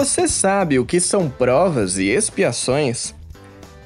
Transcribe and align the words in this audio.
Você 0.00 0.26
sabe 0.26 0.78
o 0.78 0.86
que 0.86 0.98
são 0.98 1.28
provas 1.28 1.98
e 1.98 2.08
expiações? 2.08 3.14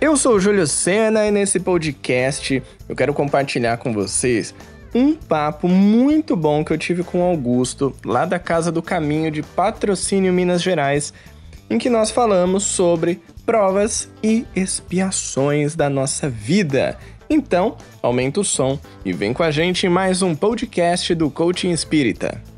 Eu 0.01 0.17
sou 0.17 0.37
o 0.37 0.41
Júlio 0.41 0.65
Sena 0.65 1.27
e 1.27 1.31
nesse 1.33 1.59
podcast 1.59 2.63
eu 2.89 2.95
quero 2.95 3.13
compartilhar 3.13 3.79
com 3.79 3.93
vocês 3.93 4.55
um 4.95 5.17
papo 5.17 5.67
muito 5.67 6.37
bom 6.37 6.65
que 6.65 6.73
eu 6.73 6.79
tive 6.79 7.03
com 7.03 7.19
o 7.19 7.25
Augusto, 7.25 7.93
lá 8.05 8.25
da 8.25 8.39
Casa 8.39 8.71
do 8.71 8.81
Caminho 8.81 9.29
de 9.29 9.43
Patrocínio 9.43 10.33
Minas 10.33 10.63
Gerais, 10.63 11.13
em 11.69 11.79
que 11.79 11.91
nós 11.91 12.13
falamos 12.13 12.63
sobre 12.63 13.21
provas 13.45 14.09
e 14.23 14.47
expiações 14.55 15.75
da 15.75 15.91
nossa 15.91 16.31
vida. 16.31 16.97
Então, 17.29 17.77
aumenta 18.01 18.39
o 18.39 18.45
som 18.45 18.79
e 19.05 19.13
vem 19.13 19.33
com 19.33 19.43
a 19.43 19.51
gente 19.51 19.85
em 19.85 19.91
mais 19.91 20.23
um 20.23 20.33
podcast 20.33 21.13
do 21.13 21.29
Coaching 21.29 21.73
Espírita. 21.73 22.54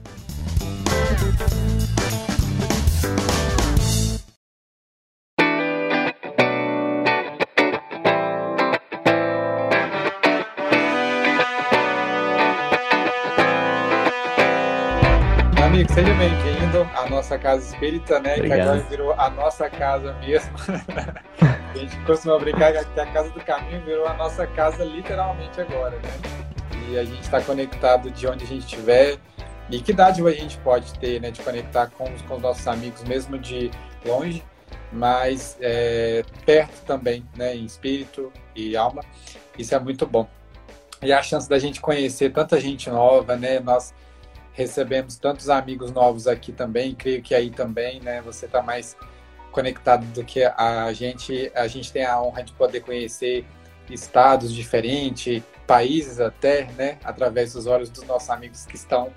Seja 15.96 16.12
bem-vindo 16.12 16.82
à 16.94 17.08
nossa 17.08 17.38
casa 17.38 17.72
espírita, 17.72 18.20
né? 18.20 18.34
Obrigado. 18.34 18.58
Que 18.58 18.62
agora 18.64 18.80
virou 18.90 19.12
a 19.14 19.30
nossa 19.30 19.70
casa 19.70 20.12
mesmo. 20.20 20.52
a 21.40 21.74
gente 21.74 21.96
costuma 22.04 22.38
brincar 22.38 22.70
que 22.84 23.00
a 23.00 23.06
casa 23.06 23.30
do 23.30 23.40
caminho 23.40 23.82
virou 23.82 24.06
a 24.06 24.12
nossa 24.12 24.46
casa 24.46 24.84
literalmente 24.84 25.58
agora, 25.58 25.96
né? 25.96 26.10
E 26.86 26.98
a 26.98 27.02
gente 27.02 27.22
está 27.22 27.40
conectado 27.40 28.10
de 28.10 28.26
onde 28.26 28.44
a 28.44 28.46
gente 28.46 28.64
estiver. 28.64 29.16
E 29.70 29.80
que 29.80 29.94
dádiva 29.94 30.28
a 30.28 30.32
gente 30.32 30.58
pode 30.58 30.92
ter, 30.98 31.18
né? 31.18 31.30
De 31.30 31.40
conectar 31.40 31.86
com, 31.86 32.04
com 32.28 32.34
os 32.34 32.42
nossos 32.42 32.68
amigos, 32.68 33.02
mesmo 33.04 33.38
de 33.38 33.70
longe, 34.04 34.44
mas 34.92 35.56
é, 35.62 36.22
perto 36.44 36.84
também, 36.84 37.26
né? 37.34 37.56
Em 37.56 37.64
espírito 37.64 38.30
e 38.54 38.76
alma. 38.76 39.02
Isso 39.58 39.74
é 39.74 39.78
muito 39.78 40.06
bom. 40.06 40.28
E 41.00 41.10
a 41.10 41.22
chance 41.22 41.48
da 41.48 41.58
gente 41.58 41.80
conhecer 41.80 42.34
tanta 42.34 42.60
gente 42.60 42.90
nova, 42.90 43.34
né? 43.34 43.60
Nós 43.60 43.94
recebemos 44.56 45.16
tantos 45.18 45.50
amigos 45.50 45.92
novos 45.92 46.26
aqui 46.26 46.50
também, 46.50 46.94
creio 46.94 47.22
que 47.22 47.34
aí 47.34 47.50
também, 47.50 48.00
né, 48.00 48.22
você 48.22 48.46
está 48.46 48.62
mais 48.62 48.96
conectado 49.52 50.04
do 50.06 50.24
que 50.24 50.42
a 50.44 50.90
gente. 50.94 51.52
A 51.54 51.68
gente 51.68 51.92
tem 51.92 52.04
a 52.04 52.20
honra 52.20 52.42
de 52.42 52.54
poder 52.54 52.80
conhecer 52.80 53.44
estados 53.90 54.52
diferentes, 54.52 55.42
países 55.66 56.18
até, 56.18 56.64
né, 56.72 56.98
através 57.04 57.52
dos 57.52 57.66
olhos 57.66 57.90
dos 57.90 58.02
nossos 58.04 58.30
amigos 58.30 58.64
que 58.64 58.76
estão 58.76 59.12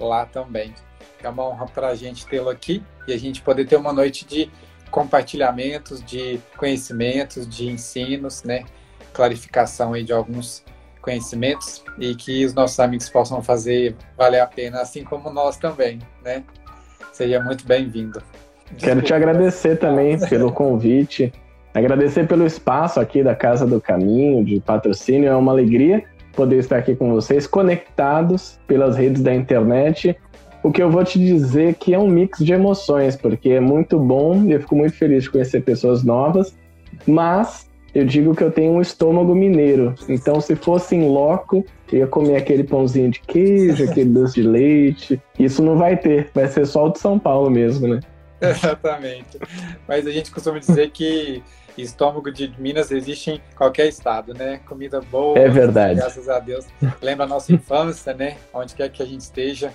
lá 0.00 0.24
também. 0.24 0.74
É 1.22 1.28
uma 1.28 1.46
honra 1.46 1.66
para 1.66 1.88
a 1.88 1.94
gente 1.94 2.26
tê-lo 2.26 2.48
aqui 2.48 2.82
e 3.06 3.12
a 3.12 3.18
gente 3.18 3.42
poder 3.42 3.66
ter 3.66 3.76
uma 3.76 3.92
noite 3.92 4.24
de 4.24 4.50
compartilhamentos, 4.90 6.02
de 6.02 6.40
conhecimentos, 6.56 7.46
de 7.46 7.68
ensinos, 7.68 8.42
né, 8.42 8.64
clarificação 9.12 9.92
aí 9.92 10.02
de 10.02 10.14
alguns 10.14 10.64
conhecimentos 11.00 11.82
e 11.98 12.14
que 12.14 12.44
os 12.44 12.54
nossos 12.54 12.78
amigos 12.80 13.08
possam 13.08 13.42
fazer 13.42 13.96
valer 14.16 14.40
a 14.40 14.46
pena, 14.46 14.80
assim 14.80 15.04
como 15.04 15.30
nós 15.30 15.56
também, 15.56 15.98
né? 16.24 16.42
Seja 17.12 17.42
muito 17.42 17.66
bem-vindo. 17.66 18.22
Quero 18.76 19.00
te 19.02 19.14
agradecer 19.14 19.78
também 19.78 20.18
pelo 20.28 20.52
convite, 20.52 21.32
agradecer 21.74 22.26
pelo 22.26 22.46
espaço 22.46 23.00
aqui 23.00 23.22
da 23.22 23.34
Casa 23.34 23.66
do 23.66 23.80
Caminho, 23.80 24.44
de 24.44 24.60
patrocínio, 24.60 25.28
é 25.28 25.34
uma 25.34 25.52
alegria 25.52 26.04
poder 26.38 26.58
estar 26.58 26.76
aqui 26.76 26.94
com 26.94 27.10
vocês, 27.10 27.48
conectados 27.48 28.60
pelas 28.68 28.96
redes 28.96 29.22
da 29.22 29.34
internet. 29.34 30.16
O 30.62 30.70
que 30.70 30.80
eu 30.80 30.88
vou 30.88 31.02
te 31.02 31.18
dizer 31.18 31.74
que 31.74 31.92
é 31.92 31.98
um 31.98 32.06
mix 32.06 32.38
de 32.38 32.52
emoções, 32.52 33.16
porque 33.16 33.50
é 33.50 33.60
muito 33.60 33.98
bom, 33.98 34.44
eu 34.48 34.60
fico 34.60 34.76
muito 34.76 34.94
feliz 34.94 35.24
de 35.24 35.30
conhecer 35.30 35.62
pessoas 35.62 36.04
novas, 36.04 36.56
mas 37.04 37.67
eu 37.98 38.06
digo 38.06 38.34
que 38.34 38.42
eu 38.42 38.50
tenho 38.50 38.72
um 38.72 38.80
estômago 38.80 39.34
mineiro. 39.34 39.94
Então, 40.08 40.40
se 40.40 40.54
fosse 40.54 40.94
em 40.94 41.08
loco, 41.08 41.64
eu 41.92 42.00
ia 42.00 42.06
comer 42.06 42.36
aquele 42.36 42.64
pãozinho 42.64 43.10
de 43.10 43.20
queijo, 43.20 43.84
aquele 43.84 44.10
doce 44.10 44.40
de 44.40 44.46
leite. 44.46 45.20
Isso 45.38 45.62
não 45.62 45.76
vai 45.76 45.96
ter, 45.96 46.30
vai 46.34 46.46
ser 46.48 46.66
só 46.66 46.86
o 46.86 46.92
de 46.92 46.98
São 46.98 47.18
Paulo 47.18 47.50
mesmo, 47.50 47.88
né? 47.88 48.00
Exatamente. 48.40 49.38
Mas 49.86 50.06
a 50.06 50.10
gente 50.10 50.30
costuma 50.30 50.58
dizer 50.58 50.90
que 50.90 51.42
estômago 51.76 52.30
de 52.30 52.52
Minas 52.58 52.90
existe 52.90 53.30
em 53.30 53.40
qualquer 53.56 53.88
estado, 53.88 54.34
né? 54.34 54.60
Comida 54.66 55.00
boa. 55.00 55.38
É 55.38 55.48
verdade. 55.48 55.96
Graças 55.96 56.28
a 56.28 56.38
Deus. 56.38 56.66
Lembra 57.00 57.24
a 57.24 57.28
nossa 57.28 57.52
infância, 57.52 58.14
né? 58.14 58.36
Onde 58.52 58.74
quer 58.74 58.88
que 58.90 59.02
a 59.02 59.06
gente 59.06 59.20
esteja. 59.20 59.72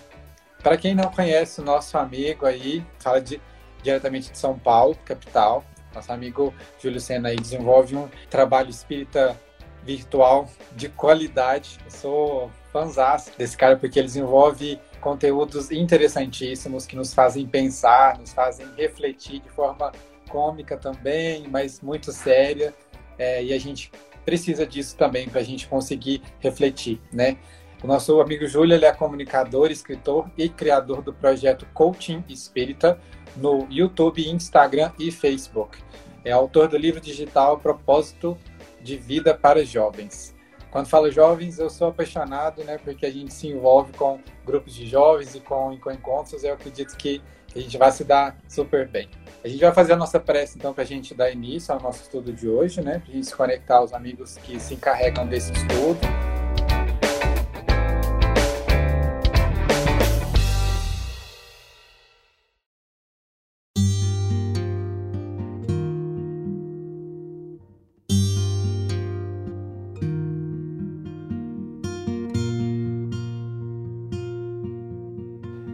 Para 0.62 0.78
quem 0.78 0.96
não 0.96 1.12
conhece 1.12 1.60
o 1.62 1.64
nosso 1.64 1.98
amigo 1.98 2.46
aí, 2.46 2.84
fala 3.00 3.20
de, 3.20 3.42
diretamente 3.82 4.32
de 4.32 4.38
São 4.38 4.58
Paulo, 4.58 4.96
capital. 5.04 5.64
Nosso 5.94 6.12
amigo 6.12 6.54
Júlio 6.82 7.00
Sena 7.00 7.30
aí 7.30 7.36
desenvolve 7.36 7.96
um 7.96 8.10
trabalho 8.30 8.70
espírita 8.70 9.40
virtual 9.84 10.50
de 10.76 10.90
qualidade. 10.90 11.78
Eu 11.86 11.92
sou 11.92 12.52
fãzão 12.72 13.18
desse 13.38 13.56
cara 13.56 13.78
porque 13.78 14.00
ele 14.00 14.08
desenvolve 14.08 14.80
conteúdos 15.00 15.70
interessantíssimos 15.72 16.86
que 16.86 16.96
nos 16.96 17.14
fazem 17.14 17.46
pensar, 17.46 18.18
nos 18.18 18.34
fazem 18.34 18.66
refletir 18.78 19.42
de 19.42 19.50
forma 19.50 19.92
cômica 20.30 20.78
também, 20.78 21.48
mas 21.50 21.82
muito 21.82 22.12
séria. 22.12 22.74
É, 23.18 23.44
e 23.44 23.54
a 23.54 23.60
gente 23.60 23.92
precisa 24.26 24.66
disso 24.66 24.96
também 24.96 25.30
para 25.30 25.42
a 25.42 25.44
gente 25.44 25.68
conseguir 25.68 26.22
refletir, 26.40 27.00
né? 27.12 27.38
O 27.84 27.88
nosso 27.88 28.22
amigo 28.22 28.48
Júlio 28.48 28.74
ele 28.74 28.86
é 28.86 28.94
comunicador, 28.94 29.70
escritor 29.70 30.32
e 30.38 30.48
criador 30.48 31.02
do 31.02 31.14
projeto 31.14 31.68
Coaching 31.74 32.24
Espírita, 32.30 32.98
no 33.36 33.68
YouTube, 33.70 34.30
Instagram 34.30 34.92
e 35.00 35.12
Facebook. 35.12 35.78
É 36.26 36.32
autor 36.32 36.68
do 36.68 36.78
livro 36.78 37.02
digital 37.02 37.58
Propósito 37.58 38.38
de 38.82 38.98
Vida 38.98 39.34
para 39.34 39.66
Jovens. 39.66 40.34
Quando 40.72 40.88
falo 40.88 41.12
jovens, 41.12 41.60
eu 41.60 41.70
sou 41.70 41.90
apaixonado, 41.90 42.64
né, 42.64 42.80
porque 42.84 43.06
a 43.06 43.12
gente 43.12 43.32
se 43.32 43.48
envolve 43.48 43.94
com 43.94 44.20
grupos 44.44 44.74
de 44.74 44.88
jovens 44.88 45.36
e 45.36 45.40
com, 45.40 45.78
com 45.78 45.92
encontros. 45.92 46.44
Eu 46.44 46.56
acredito 46.56 46.98
que 46.98 47.22
a 47.56 47.60
gente 47.60 47.78
vai 47.78 47.92
se 47.92 48.04
dar 48.04 48.36
super 48.50 48.88
bem. 48.88 49.08
A 49.44 49.48
gente 49.48 49.62
vai 49.62 49.72
fazer 49.72 49.94
a 49.94 49.96
nossa 49.96 50.20
prece, 50.20 50.58
então, 50.58 50.74
para 50.74 50.84
a 50.84 50.88
gente 50.88 51.14
dar 51.14 51.30
início 51.30 51.72
ao 51.72 51.80
nosso 51.80 52.02
estudo 52.02 52.34
de 52.34 52.50
hoje, 52.50 52.82
né, 52.82 52.98
para 52.98 53.12
a 53.12 53.16
gente 53.16 53.28
se 53.28 53.36
conectar 53.36 53.78
aos 53.78 53.94
amigos 53.94 54.38
que 54.38 54.60
se 54.60 54.74
encarregam 54.74 55.28
desse 55.28 55.52
estudo 55.52 56.00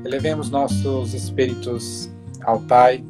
Elevemos 0.10 0.50
nossos 0.50 1.14
espíritos 1.14 2.10
ao 2.42 2.60
Pai 2.62 3.06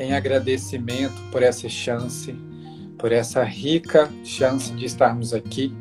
em 0.00 0.12
agradecimento 0.12 1.14
por 1.30 1.44
essa 1.44 1.68
chance, 1.68 2.34
por 2.98 3.12
essa 3.12 3.44
rica 3.44 4.10
chance 4.24 4.72
de 4.72 4.84
estarmos 4.84 5.32
aqui 5.32 5.72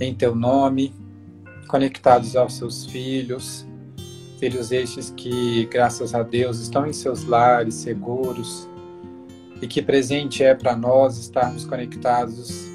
em 0.00 0.12
Teu 0.12 0.34
nome, 0.34 0.92
conectados 1.68 2.34
aos 2.34 2.54
Seus 2.54 2.84
filhos, 2.84 3.64
filhos 4.40 4.72
estes 4.72 5.14
que, 5.16 5.64
graças 5.66 6.12
a 6.12 6.24
Deus, 6.24 6.58
estão 6.58 6.84
em 6.84 6.92
seus 6.92 7.22
lares 7.22 7.74
seguros 7.74 8.68
e 9.62 9.68
que 9.68 9.80
presente 9.80 10.42
é 10.42 10.56
para 10.56 10.74
nós 10.74 11.18
estarmos 11.18 11.64
conectados 11.64 12.66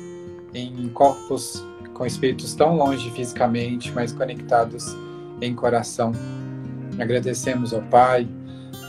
em 0.54 0.88
corpos 0.88 1.62
com 1.94 2.06
espíritos 2.06 2.56
tão 2.56 2.78
longe 2.78 3.12
fisicamente, 3.12 3.92
mas 3.92 4.14
conectados 4.14 4.96
em 5.42 5.56
coração. 5.56 6.12
Agradecemos 7.00 7.74
ao 7.74 7.82
Pai 7.84 8.28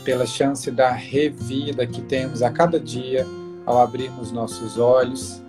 pela 0.04 0.26
chance 0.26 0.70
da 0.70 0.90
revida 0.90 1.86
que 1.86 2.00
temos 2.02 2.42
a 2.42 2.50
cada 2.50 2.80
dia 2.80 3.26
ao 3.66 3.78
abrirmos 3.78 4.32
nossos 4.32 4.78
olhos, 4.78 5.42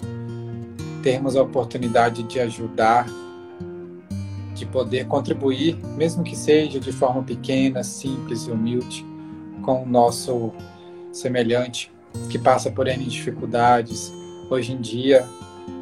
termos 1.01 1.35
a 1.37 1.41
oportunidade 1.41 2.23
de 2.23 2.39
ajudar, 2.41 3.07
de 4.53 4.65
poder 4.65 5.07
contribuir, 5.07 5.77
mesmo 5.95 6.23
que 6.23 6.35
seja 6.35 6.79
de 6.79 6.91
forma 6.91 7.23
pequena, 7.23 7.81
simples 7.81 8.43
e 8.43 8.51
humilde, 8.51 9.05
com 9.61 9.83
o 9.83 9.85
nosso 9.85 10.51
semelhante 11.13 11.91
que 12.29 12.37
passa 12.37 12.69
por 12.69 12.87
N 12.87 13.05
dificuldades 13.05 14.11
hoje 14.49 14.73
em 14.73 14.81
dia, 14.81 15.25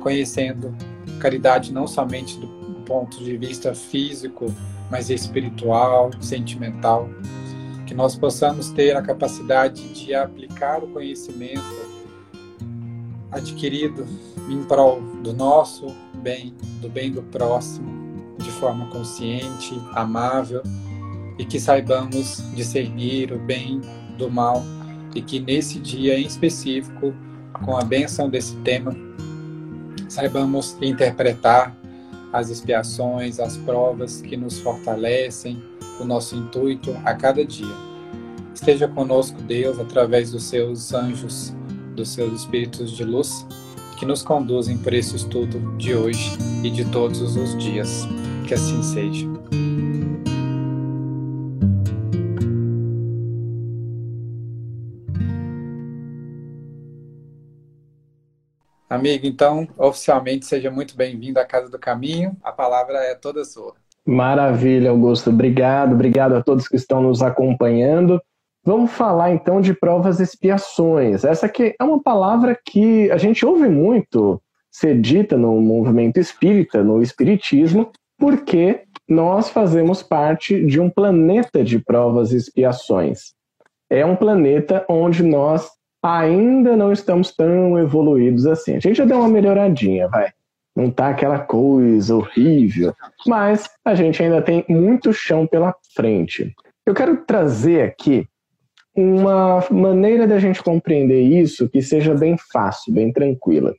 conhecendo 0.01 0.75
caridade 1.19 1.73
não 1.73 1.87
somente 1.87 2.37
do 2.37 2.47
ponto 2.85 3.17
de 3.23 3.35
vista 3.37 3.73
físico, 3.73 4.53
mas 4.89 5.09
espiritual, 5.09 6.11
sentimental, 6.21 7.09
que 7.85 7.93
nós 7.93 8.15
possamos 8.15 8.69
ter 8.69 8.95
a 8.95 9.01
capacidade 9.01 9.87
de 9.93 10.13
aplicar 10.13 10.83
o 10.83 10.87
conhecimento 10.87 11.61
adquirido 13.31 14.05
em 14.49 14.63
prol 14.63 15.01
do 15.23 15.33
nosso 15.33 15.87
bem, 16.15 16.53
do 16.81 16.89
bem 16.89 17.11
do 17.11 17.21
próximo, 17.23 18.35
de 18.37 18.49
forma 18.51 18.87
consciente, 18.87 19.79
amável 19.93 20.61
e 21.37 21.45
que 21.45 21.59
saibamos 21.59 22.43
discernir 22.55 23.31
o 23.31 23.39
bem 23.39 23.81
do 24.17 24.29
mal 24.29 24.63
e 25.15 25.21
que 25.21 25.39
nesse 25.39 25.79
dia 25.79 26.19
em 26.19 26.25
específico, 26.25 27.13
com 27.65 27.77
a 27.77 27.83
benção 27.83 28.29
desse 28.29 28.55
tema, 28.57 28.95
saibamos 30.07 30.77
interpretar 30.81 31.75
as 32.37 32.49
expiações, 32.49 33.39
as 33.39 33.57
provas 33.57 34.21
que 34.21 34.37
nos 34.37 34.59
fortalecem, 34.59 35.61
o 35.99 36.05
nosso 36.05 36.35
intuito 36.35 36.95
a 37.03 37.13
cada 37.15 37.43
dia. 37.43 37.75
Esteja 38.53 38.87
conosco, 38.87 39.41
Deus, 39.41 39.79
através 39.79 40.31
dos 40.31 40.43
seus 40.43 40.93
anjos, 40.93 41.53
dos 41.95 42.09
seus 42.09 42.41
espíritos 42.41 42.91
de 42.91 43.03
luz, 43.03 43.45
que 43.97 44.05
nos 44.05 44.21
conduzem 44.21 44.77
por 44.77 44.93
esse 44.93 45.15
estudo 45.15 45.59
de 45.77 45.95
hoje 45.95 46.37
e 46.63 46.69
de 46.69 46.85
todos 46.85 47.21
os 47.35 47.57
dias. 47.57 48.07
Que 48.47 48.53
assim 48.53 48.81
seja. 48.83 49.36
Amigo, 58.97 59.27
então, 59.27 59.67
oficialmente, 59.77 60.47
seja 60.47 60.71
muito 60.71 60.97
bem-vindo 60.97 61.39
à 61.39 61.45
Casa 61.45 61.69
do 61.69 61.77
Caminho. 61.77 62.35
A 62.43 62.51
palavra 62.51 62.97
é 62.97 63.13
toda 63.13 63.45
sua. 63.45 63.75
Maravilha, 64.03 64.89
Augusto. 64.89 65.29
Obrigado, 65.29 65.93
obrigado 65.93 66.33
a 66.33 66.41
todos 66.41 66.67
que 66.67 66.75
estão 66.75 67.03
nos 67.03 67.21
acompanhando. 67.21 68.19
Vamos 68.65 68.91
falar 68.91 69.31
então 69.31 69.61
de 69.61 69.75
provas 69.75 70.19
e 70.19 70.23
expiações. 70.23 71.23
Essa 71.23 71.45
aqui 71.45 71.75
é 71.79 71.83
uma 71.83 72.01
palavra 72.01 72.57
que 72.65 73.11
a 73.11 73.17
gente 73.17 73.45
ouve 73.45 73.69
muito 73.69 74.41
ser 74.71 74.99
dita 74.99 75.37
no 75.37 75.61
movimento 75.61 76.19
espírita, 76.19 76.83
no 76.83 76.99
espiritismo, 76.99 77.91
porque 78.17 78.81
nós 79.07 79.47
fazemos 79.47 80.01
parte 80.01 80.65
de 80.65 80.79
um 80.79 80.89
planeta 80.89 81.63
de 81.63 81.77
provas 81.77 82.33
e 82.33 82.37
expiações. 82.37 83.35
É 83.91 84.03
um 84.03 84.15
planeta 84.15 84.83
onde 84.89 85.21
nós 85.21 85.76
ainda 86.03 86.75
não 86.75 86.91
estamos 86.91 87.33
tão 87.35 87.77
evoluídos 87.79 88.45
assim. 88.45 88.75
A 88.75 88.79
gente 88.79 88.97
já 88.97 89.05
deu 89.05 89.19
uma 89.19 89.29
melhoradinha, 89.29 90.07
vai. 90.07 90.29
Não 90.75 90.91
tá 90.91 91.09
aquela 91.09 91.39
coisa 91.39 92.15
horrível, 92.15 92.93
mas 93.25 93.67
a 93.83 93.95
gente 93.95 94.21
ainda 94.21 94.41
tem 94.41 94.63
muito 94.69 95.11
chão 95.11 95.47
pela 95.47 95.73
frente. 95.95 96.53
Eu 96.85 96.93
quero 96.93 97.17
trazer 97.25 97.81
aqui 97.81 98.27
uma 98.95 99.63
maneira 99.71 100.27
da 100.27 100.39
gente 100.39 100.61
compreender 100.63 101.21
isso 101.21 101.69
que 101.69 101.81
seja 101.81 102.13
bem 102.13 102.35
fácil, 102.51 102.93
bem 102.93 103.11
tranquila. 103.11 103.73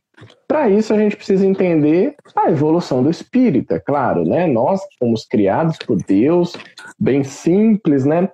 Para 0.46 0.68
isso, 0.68 0.92
a 0.92 0.98
gente 0.98 1.16
precisa 1.16 1.46
entender 1.46 2.14
a 2.34 2.50
evolução 2.50 3.02
do 3.02 3.10
espírito, 3.10 3.74
é 3.74 3.78
claro, 3.78 4.24
né? 4.24 4.46
Nós 4.46 4.80
fomos 4.98 5.24
criados 5.24 5.76
por 5.78 5.96
Deus, 6.02 6.54
bem 6.98 7.22
simples, 7.22 8.04
né? 8.04 8.28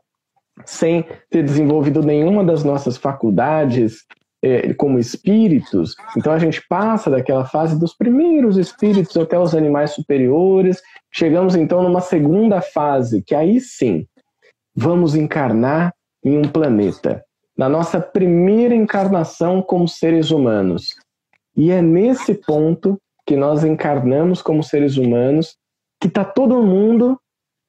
Sem 0.64 1.04
ter 1.30 1.42
desenvolvido 1.42 2.02
nenhuma 2.02 2.44
das 2.44 2.62
nossas 2.62 2.96
faculdades 2.96 4.04
é, 4.42 4.74
como 4.74 4.98
espíritos. 4.98 5.94
Então 6.16 6.32
a 6.32 6.38
gente 6.38 6.62
passa 6.68 7.10
daquela 7.10 7.46
fase 7.46 7.78
dos 7.78 7.96
primeiros 7.96 8.56
espíritos 8.58 9.16
até 9.16 9.38
os 9.38 9.54
animais 9.54 9.92
superiores. 9.92 10.82
Chegamos 11.10 11.56
então 11.56 11.82
numa 11.82 12.00
segunda 12.00 12.60
fase, 12.60 13.22
que 13.22 13.34
aí 13.34 13.60
sim 13.60 14.06
vamos 14.76 15.14
encarnar 15.14 15.94
em 16.22 16.38
um 16.38 16.42
planeta. 16.42 17.24
Na 17.56 17.68
nossa 17.68 18.00
primeira 18.00 18.74
encarnação 18.74 19.62
como 19.62 19.88
seres 19.88 20.30
humanos. 20.30 20.88
E 21.56 21.70
é 21.70 21.80
nesse 21.80 22.34
ponto 22.34 22.98
que 23.26 23.36
nós 23.36 23.64
encarnamos 23.64 24.42
como 24.42 24.62
seres 24.62 24.96
humanos 24.96 25.56
que 26.00 26.08
está 26.08 26.24
todo 26.24 26.62
mundo 26.62 27.18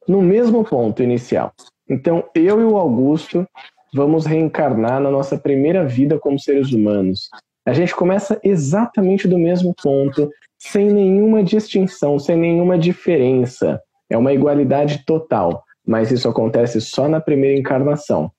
no 0.08 0.22
mesmo 0.22 0.64
ponto 0.66 1.02
inicial. 1.02 1.54
Então, 1.90 2.24
eu 2.34 2.62
e 2.62 2.64
o 2.64 2.78
Augusto 2.78 3.48
vamos 3.94 4.26
reencarnar 4.26 5.00
na 5.00 5.10
nossa 5.10 5.38
primeira 5.38 5.86
vida 5.86 6.20
como 6.20 6.40
seres 6.40 6.72
humanos. 6.72 7.30
A 7.66 7.74
gente 7.74 7.96
começa 7.96 8.40
exatamente 8.44 9.28
do 9.28 9.40
mesmo 9.40 9.74
ponto, 9.82 10.30
sem 10.60 10.92
nenhuma 10.92 11.44
distinção, 11.44 12.20
sem 12.20 12.38
nenhuma 12.38 12.78
diferença. 12.78 13.82
É 14.10 14.18
uma 14.18 14.34
igualdade 14.34 15.04
total, 15.06 15.64
mas 15.86 16.12
isso 16.12 16.28
acontece 16.28 16.80
só 16.82 17.08
na 17.08 17.20
primeira 17.20 17.58
encarnação. 17.58 18.32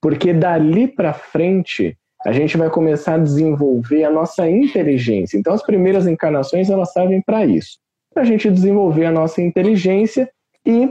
Porque 0.00 0.32
dali 0.32 0.88
para 0.88 1.12
frente, 1.12 1.96
a 2.24 2.32
gente 2.32 2.56
vai 2.56 2.70
começar 2.70 3.14
a 3.14 3.18
desenvolver 3.18 4.04
a 4.04 4.10
nossa 4.10 4.48
inteligência. 4.48 5.36
Então, 5.38 5.52
as 5.52 5.62
primeiras 5.62 6.06
encarnações 6.06 6.70
elas 6.70 6.92
servem 6.92 7.20
para 7.20 7.44
isso, 7.44 7.78
para 8.12 8.22
a 8.22 8.26
gente 8.26 8.50
desenvolver 8.50 9.06
a 9.06 9.12
nossa 9.12 9.42
inteligência 9.42 10.30
e, 10.64 10.90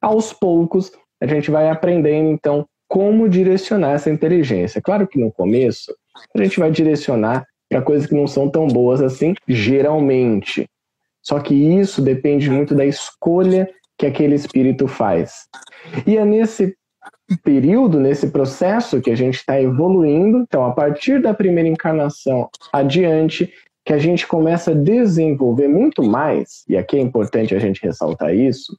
aos 0.00 0.32
poucos, 0.32 0.92
a 1.20 1.26
gente 1.26 1.50
vai 1.50 1.68
aprendendo, 1.68 2.30
então, 2.30 2.66
como 2.88 3.28
direcionar 3.28 3.92
essa 3.92 4.10
inteligência. 4.10 4.80
Claro 4.80 5.06
que 5.06 5.18
no 5.18 5.32
começo, 5.32 5.94
a 6.34 6.42
gente 6.42 6.58
vai 6.58 6.70
direcionar 6.70 7.46
para 7.68 7.82
coisas 7.82 8.06
que 8.06 8.14
não 8.14 8.26
são 8.26 8.48
tão 8.48 8.66
boas 8.68 9.02
assim, 9.02 9.34
geralmente. 9.48 10.68
Só 11.22 11.40
que 11.40 11.54
isso 11.54 12.00
depende 12.00 12.48
muito 12.50 12.74
da 12.74 12.86
escolha 12.86 13.68
que 13.98 14.06
aquele 14.06 14.34
espírito 14.34 14.86
faz. 14.86 15.46
E 16.06 16.16
é 16.16 16.24
nesse 16.24 16.76
período, 17.42 17.98
nesse 17.98 18.28
processo 18.28 19.00
que 19.00 19.10
a 19.10 19.16
gente 19.16 19.34
está 19.34 19.60
evoluindo, 19.60 20.38
então, 20.38 20.64
a 20.64 20.72
partir 20.72 21.20
da 21.20 21.34
primeira 21.34 21.68
encarnação 21.68 22.48
adiante, 22.72 23.52
que 23.84 23.92
a 23.92 23.98
gente 23.98 24.26
começa 24.26 24.70
a 24.70 24.74
desenvolver 24.74 25.68
muito 25.68 26.02
mais, 26.02 26.64
e 26.68 26.76
aqui 26.76 26.96
é 26.96 27.00
importante 27.00 27.54
a 27.54 27.58
gente 27.58 27.82
ressaltar 27.82 28.34
isso, 28.34 28.76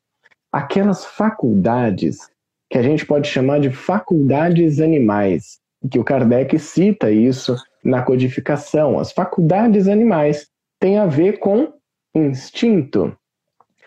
aquelas 0.51 1.05
faculdades 1.05 2.29
que 2.69 2.77
a 2.77 2.81
gente 2.81 3.05
pode 3.05 3.27
chamar 3.27 3.59
de 3.59 3.69
faculdades 3.69 4.79
animais, 4.79 5.59
que 5.89 5.99
o 5.99 6.03
Kardec 6.03 6.57
cita 6.59 7.11
isso 7.11 7.55
na 7.83 8.01
codificação. 8.01 8.99
As 8.99 9.11
faculdades 9.11 9.87
animais 9.87 10.47
têm 10.79 10.97
a 10.97 11.05
ver 11.05 11.39
com 11.39 11.71
instinto. 12.13 13.15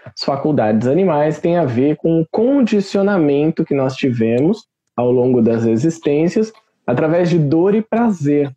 As 0.04 0.24
faculdades 0.24 0.88
animais 0.88 1.38
têm 1.40 1.58
a 1.58 1.64
ver 1.64 1.96
com 1.96 2.20
o 2.20 2.26
condicionamento 2.30 3.64
que 3.64 3.74
nós 3.74 3.94
tivemos 3.96 4.66
ao 4.96 5.10
longo 5.10 5.42
das 5.42 5.64
existências 5.64 6.52
através 6.86 7.28
de 7.28 7.38
dor 7.38 7.74
e 7.74 7.82
prazer. 7.82 8.50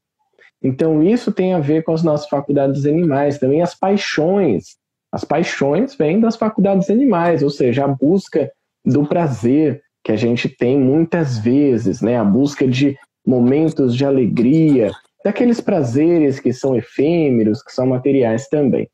Então, 0.62 1.04
isso 1.04 1.32
tem 1.32 1.54
a 1.54 1.60
ver 1.60 1.84
com 1.84 1.94
as 1.94 2.04
nossas 2.04 2.30
faculdades 2.30 2.86
animais, 2.86 3.38
também 3.38 3.62
as 3.62 3.76
paixões 3.76 4.78
as 5.14 5.24
paixões 5.24 5.94
vêm 5.94 6.20
das 6.20 6.36
faculdades 6.36 6.90
animais, 6.90 7.44
ou 7.44 7.50
seja, 7.52 7.86
a 7.86 7.88
busca 7.88 8.52
do 8.84 9.06
prazer 9.06 9.80
que 10.04 10.12
a 10.12 10.16
gente 10.16 10.50
tem 10.50 10.76
muitas 10.78 11.38
vezes, 11.38 12.02
né? 12.02 12.18
A 12.18 12.24
busca 12.24 12.68
de 12.68 12.98
momentos 13.26 13.96
de 13.96 14.04
alegria, 14.04 14.92
daqueles 15.24 15.62
prazeres 15.62 16.40
que 16.40 16.52
são 16.52 16.76
efêmeros, 16.76 17.62
que 17.62 17.72
são 17.72 17.86
materiais 17.86 18.50
também. 18.50 18.90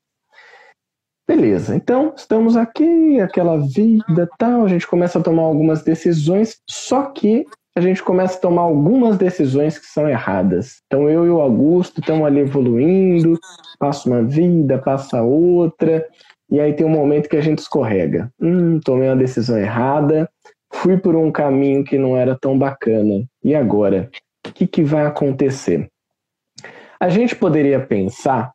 Beleza, 1.25 1.73
então 1.73 2.13
estamos 2.17 2.57
aqui, 2.57 3.21
aquela 3.21 3.57
vida 3.57 4.27
tal, 4.37 4.65
a 4.65 4.67
gente 4.67 4.85
começa 4.85 5.19
a 5.19 5.23
tomar 5.23 5.43
algumas 5.43 5.83
decisões, 5.83 6.57
só 6.69 7.03
que 7.11 7.45
a 7.79 7.81
gente 7.81 8.03
começa 8.03 8.37
a 8.37 8.41
tomar 8.41 8.63
algumas 8.63 9.17
decisões 9.17 9.79
que 9.79 9.85
são 9.85 10.07
erradas. 10.07 10.81
Então 10.85 11.09
eu 11.09 11.25
e 11.25 11.29
o 11.29 11.39
Augusto 11.39 12.01
estamos 12.01 12.25
ali 12.25 12.41
evoluindo, 12.41 13.39
passa 13.79 14.09
uma 14.09 14.21
vida, 14.21 14.77
passa 14.77 15.21
outra, 15.21 16.05
e 16.51 16.59
aí 16.59 16.73
tem 16.73 16.85
um 16.85 16.89
momento 16.89 17.29
que 17.29 17.37
a 17.37 17.41
gente 17.41 17.59
escorrega. 17.59 18.29
Hum, 18.39 18.81
tomei 18.83 19.07
uma 19.07 19.15
decisão 19.15 19.57
errada, 19.57 20.29
fui 20.73 20.97
por 20.97 21.15
um 21.15 21.31
caminho 21.31 21.83
que 21.85 21.97
não 21.97 22.17
era 22.17 22.37
tão 22.37 22.57
bacana. 22.57 23.23
E 23.41 23.55
agora? 23.55 24.09
O 24.45 24.51
que, 24.51 24.67
que 24.67 24.83
vai 24.83 25.05
acontecer? 25.05 25.89
A 26.99 27.07
gente 27.07 27.33
poderia 27.33 27.79
pensar 27.79 28.51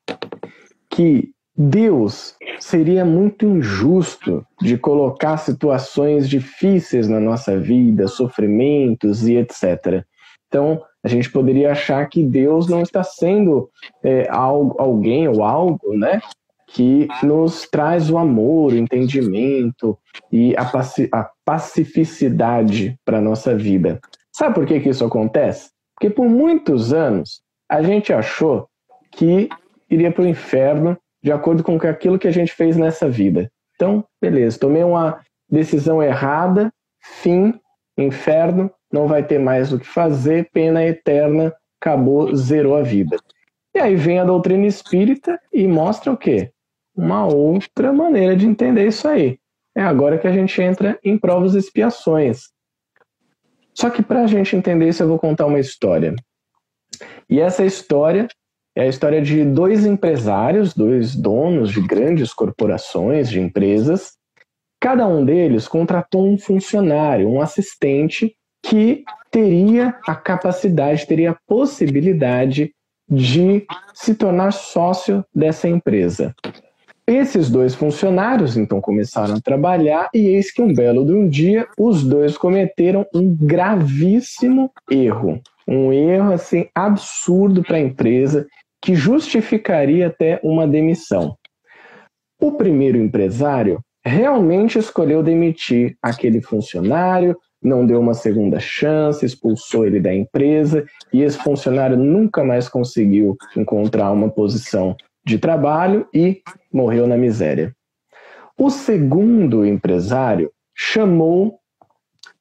que 0.91 1.34
Deus 1.57 2.35
seria 2.59 3.05
muito 3.05 3.47
injusto 3.47 4.45
de 4.61 4.77
colocar 4.77 5.37
situações 5.37 6.29
difíceis 6.29 7.09
na 7.09 7.21
nossa 7.21 7.59
vida, 7.59 8.09
sofrimentos 8.09 9.27
e 9.27 9.37
etc. 9.37 10.05
Então, 10.49 10.83
a 11.03 11.09
gente 11.09 11.31
poderia 11.31 11.73
achar 11.73 12.09
que 12.09 12.23
Deus 12.23 12.69
não 12.69 12.83
está 12.83 13.05
sendo 13.05 13.71
é, 14.03 14.29
algo, 14.31 14.75
alguém 14.79 15.29
ou 15.29 15.45
algo, 15.45 15.97
né, 15.97 16.21
que 16.69 17.07
nos 17.23 17.69
traz 17.69 18.11
o 18.11 18.19
amor, 18.19 18.73
o 18.73 18.77
entendimento 18.77 19.97
e 20.33 20.57
a, 20.57 20.65
paci 20.65 21.09
a 21.13 21.31
pacificidade 21.45 22.99
para 23.05 23.19
a 23.19 23.21
nossa 23.21 23.55
vida. 23.55 24.01
Sabe 24.33 24.55
por 24.55 24.67
que, 24.67 24.81
que 24.81 24.89
isso 24.89 25.05
acontece? 25.05 25.71
Porque 25.95 26.11
por 26.11 26.29
muitos 26.29 26.93
anos 26.93 27.43
a 27.69 27.81
gente 27.83 28.13
achou 28.13 28.67
que 29.13 29.49
iria 29.89 30.11
para 30.11 30.25
o 30.25 30.29
inferno 30.29 30.99
de 31.25 31.33
acordo 31.33 31.65
com 31.65 31.77
aquilo 31.77 32.19
que 32.19 32.29
a 32.29 32.31
gente 32.31 32.53
fez 32.53 32.77
nessa 32.77 33.09
vida. 33.09 33.51
Então, 33.75 34.05
beleza, 34.21 34.59
tomei 34.59 34.85
uma 34.85 35.19
decisão 35.49 36.03
errada, 36.03 36.71
fim, 37.01 37.59
inferno, 37.97 38.71
não 38.93 39.09
vai 39.09 39.27
ter 39.27 39.39
mais 39.39 39.73
o 39.73 39.79
que 39.79 39.87
fazer, 39.87 40.51
pena 40.53 40.85
eterna, 40.85 41.51
acabou, 41.81 42.37
zerou 42.37 42.77
a 42.77 42.83
vida. 42.83 43.17
E 43.75 43.79
aí 43.79 43.97
vem 43.97 44.19
a 44.19 44.25
doutrina 44.25 44.67
espírita 44.67 45.41
e 45.51 45.67
mostra 45.67 46.13
o 46.13 46.17
quê? 46.17 46.53
Uma 46.95 47.25
outra 47.27 47.91
maneira 47.91 48.37
de 48.37 48.47
entender 48.47 48.87
isso 48.87 49.09
aí. 49.09 49.39
É 49.75 49.83
agora 49.83 50.19
que 50.19 50.29
a 50.29 50.33
gente 50.33 50.61
entra 50.61 50.99
em 51.03 51.17
provas 51.17 51.55
e 51.55 51.59
expiações. 51.59 52.51
Só 53.73 53.89
que 53.89 54.03
para 54.03 54.25
a 54.25 54.27
gente 54.27 54.55
entender 54.55 54.91
isso, 54.91 55.03
eu 55.03 55.09
vou 55.09 55.19
contar 55.19 55.47
uma 55.47 55.59
história. 55.59 56.15
E 57.31 57.41
essa 57.41 57.65
história 57.65 58.29
é 58.77 58.83
a 58.83 58.89
história 58.89 59.23
de 59.23 59.45
dois 59.45 59.87
empresários, 59.87 60.75
dois 60.75 61.15
donos 61.15 61.71
de 61.71 61.81
grandes 61.81 62.35
corporações, 62.35 63.31
de 63.31 63.41
empresas. 63.41 64.15
Cada 64.81 65.07
um 65.07 65.25
deles 65.25 65.69
contratou 65.69 66.29
um 66.29 66.37
funcionário, 66.37 67.29
um 67.29 67.41
assistente, 67.41 68.35
que 68.63 69.05
teria 69.31 69.95
a 70.07 70.15
capacidade, 70.15 71.07
teria 71.07 71.31
a 71.31 71.39
possibilidade 71.47 72.73
de 73.09 73.65
se 73.93 74.15
tornar 74.15 74.53
sócio 74.53 75.25
dessa 75.35 75.69
empresa. 75.69 76.35
Esses 77.07 77.51
dois 77.51 77.75
funcionários 77.75 78.57
então 78.57 78.81
começaram 78.81 79.35
a 79.35 79.41
trabalhar 79.41 80.09
e 80.13 80.27
eis 80.27 80.51
que 80.51 80.63
um 80.63 80.73
belo 80.73 81.05
de 81.05 81.13
um 81.13 81.29
dia 81.29 81.69
os 81.79 82.03
dois 82.03 82.37
cometeram 82.39 83.07
um 83.15 83.37
gravíssimo 83.37 84.73
erro, 84.91 85.41
um 85.69 85.93
erro 85.93 86.33
assim 86.33 86.67
absurdo 86.75 87.63
para 87.63 87.77
a 87.77 87.81
empresa 87.81 88.47
que 88.85 88.95
justificaria 88.95 90.09
até 90.09 90.39
uma 90.45 90.69
demissão. 90.69 91.39
O 92.39 92.53
primeiro 92.53 92.99
empresário 92.99 93.81
realmente 94.05 94.79
escolheu 94.79 95.23
demitir 95.23 95.97
aquele 96.03 96.43
funcionário, 96.43 97.35
não 97.63 97.87
deu 97.87 97.99
uma 97.99 98.13
segunda 98.13 98.61
chance, 98.61 99.25
expulsou 99.25 99.87
ele 99.87 100.01
da 100.01 100.15
empresa 100.15 100.85
e 101.11 101.23
esse 101.23 101.39
funcionário 101.39 101.97
nunca 101.97 102.45
mais 102.45 102.69
conseguiu 102.69 103.39
encontrar 103.57 104.13
uma 104.13 104.29
posição 104.29 104.95
de 105.25 105.39
trabalho 105.39 106.07
e 106.13 106.43
morreu 106.71 107.07
na 107.07 107.17
miséria. 107.17 107.75
O 108.59 108.69
segundo 108.69 109.65
empresário 109.65 110.53
chamou 110.77 111.59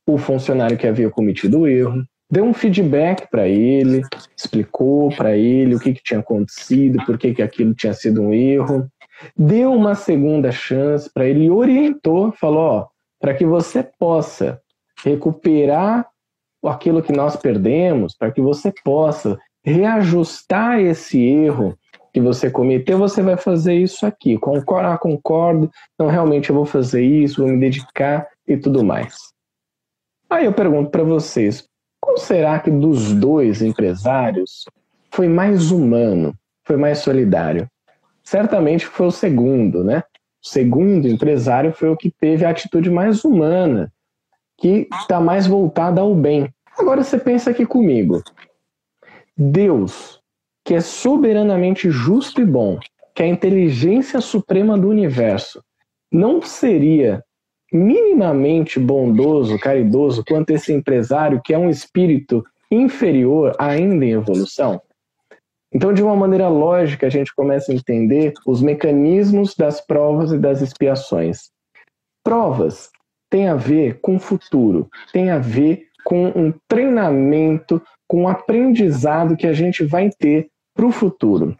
o 0.06 0.18
funcionário 0.18 0.78
que 0.78 0.88
havia 0.88 1.10
cometido 1.10 1.62
o 1.62 1.68
erro, 1.70 2.04
deu 2.34 2.46
um 2.46 2.54
feedback 2.54 3.30
para 3.30 3.48
ele, 3.48 4.02
explicou 4.36 5.16
para 5.16 5.38
ele 5.38 5.76
o 5.76 5.80
que, 5.80 5.94
que 5.94 6.02
tinha 6.02 6.20
acontecido, 6.20 7.06
por 7.06 7.16
que, 7.16 7.32
que 7.32 7.44
aquilo 7.44 7.76
tinha 7.76 7.94
sido 7.94 8.24
um 8.24 8.34
erro, 8.34 8.90
deu 9.38 9.72
uma 9.72 9.94
segunda 9.94 10.52
chance 10.52 11.08
para 11.14 11.28
ele 11.28 11.52
orientou, 11.52 12.32
falou, 12.32 12.88
para 13.20 13.36
que 13.36 13.46
você 13.46 13.88
possa 14.00 14.60
recuperar 15.06 16.08
aquilo 16.66 17.04
que 17.04 17.14
nós 17.14 17.36
perdemos, 17.36 18.16
para 18.18 18.32
que 18.32 18.42
você 18.42 18.74
possa 18.84 19.38
reajustar 19.64 20.80
esse 20.80 21.22
erro 21.22 21.78
que 22.12 22.20
você 22.20 22.50
cometeu, 22.50 22.98
você 22.98 23.22
vai 23.22 23.38
fazer 23.38 23.76
isso 23.76 24.08
aqui. 24.08 24.40
Concordo, 24.40 24.88
ah, 24.88 24.98
concordo, 24.98 25.70
então 25.94 26.08
realmente 26.08 26.50
eu 26.50 26.56
vou 26.56 26.66
fazer 26.66 27.04
isso, 27.04 27.44
vou 27.44 27.52
me 27.52 27.60
dedicar 27.60 28.28
e 28.48 28.58
tudo 28.58 28.84
mais. 28.84 29.16
Aí 30.32 30.46
eu 30.46 30.54
pergunto 30.54 30.90
para 30.90 31.04
vocês, 31.04 31.64
qual 32.04 32.18
será 32.18 32.60
que 32.60 32.70
dos 32.70 33.14
dois 33.14 33.62
empresários 33.62 34.66
foi 35.10 35.30
mais 35.30 35.72
humano, 35.72 36.36
foi 36.66 36.76
mais 36.76 36.98
solidário? 36.98 37.66
Certamente 38.22 38.86
foi 38.86 39.08
o 39.08 39.12
segundo, 39.12 39.86
né? 39.86 40.04
O 40.44 40.48
segundo 40.50 41.08
empresário 41.08 41.72
foi 41.72 41.88
o 41.88 41.96
que 41.96 42.12
teve 42.12 42.44
a 42.44 42.50
atitude 42.50 42.92
mais 42.92 43.24
humana, 43.24 43.90
que 44.58 44.90
está 45.00 45.22
mais 45.22 45.48
voltada 45.48 46.02
ao 46.02 46.14
bem. 46.14 46.54
Agora 46.78 47.06
você 47.06 47.18
pensa 47.18 47.52
aqui 47.52 47.66
comigo. 47.66 48.22
Deus, 49.38 50.20
que 50.66 50.74
é 50.74 50.82
soberanamente 50.82 51.90
justo 51.90 52.42
e 52.42 52.46
bom, 52.46 52.80
que 53.16 53.24
é 53.24 53.28
a 53.28 53.30
inteligência 53.30 54.20
suprema 54.20 54.78
do 54.78 54.90
universo, 54.90 55.64
não 56.12 56.42
seria 56.42 57.24
minimamente 57.74 58.80
bondoso, 58.80 59.58
caridoso 59.58 60.24
quanto 60.24 60.52
esse 60.52 60.72
empresário 60.72 61.42
que 61.44 61.54
é 61.54 61.58
um 61.58 61.70
espírito 61.70 62.44
inferior 62.72 63.56
ainda 63.58 64.06
em 64.06 64.12
evolução? 64.12 64.80
Então, 65.74 65.92
de 65.92 66.04
uma 66.04 66.16
maneira 66.16 66.48
lógica, 66.48 67.08
a 67.08 67.10
gente 67.10 67.34
começa 67.36 67.72
a 67.72 67.76
entender 67.76 68.32
os 68.46 68.62
mecanismos 68.62 69.56
das 69.56 69.82
provas 69.82 70.32
e 70.32 70.38
das 70.38 70.62
expiações. 70.62 71.50
Provas 72.24 72.92
tem 73.28 73.48
a 73.48 73.56
ver 73.56 74.00
com 74.00 74.18
o 74.18 74.20
futuro, 74.20 74.88
tem 75.12 75.32
a 75.32 75.40
ver 75.40 75.88
com 76.06 76.28
um 76.28 76.54
treinamento, 76.68 77.82
com 78.08 78.24
um 78.24 78.28
aprendizado 78.28 79.36
que 79.36 79.48
a 79.48 79.54
gente 79.54 79.84
vai 79.84 80.12
ter 80.12 80.50
para 80.76 80.86
o 80.86 80.92
futuro. 80.92 81.58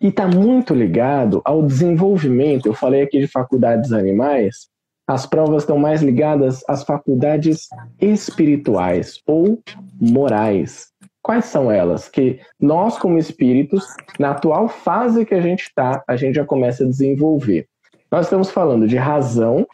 E 0.00 0.08
está 0.08 0.26
muito 0.26 0.74
ligado 0.74 1.42
ao 1.44 1.62
desenvolvimento. 1.62 2.66
Eu 2.66 2.74
falei 2.74 3.02
aqui 3.02 3.18
de 3.18 3.26
faculdades 3.26 3.92
animais, 3.92 4.68
as 5.06 5.24
provas 5.24 5.62
estão 5.62 5.78
mais 5.78 6.02
ligadas 6.02 6.64
às 6.68 6.82
faculdades 6.82 7.68
espirituais 8.00 9.20
ou 9.26 9.62
morais. 10.00 10.88
Quais 11.22 11.46
são 11.46 11.70
elas? 11.70 12.08
Que 12.08 12.40
nós, 12.60 12.98
como 12.98 13.18
espíritos, 13.18 13.84
na 14.18 14.30
atual 14.30 14.68
fase 14.68 15.24
que 15.24 15.34
a 15.34 15.40
gente 15.40 15.62
está, 15.62 16.02
a 16.06 16.16
gente 16.16 16.34
já 16.34 16.44
começa 16.44 16.84
a 16.84 16.88
desenvolver. 16.88 17.68
Nós 18.10 18.26
estamos 18.26 18.50
falando 18.50 18.86
de 18.86 18.96
razão, 18.96 19.66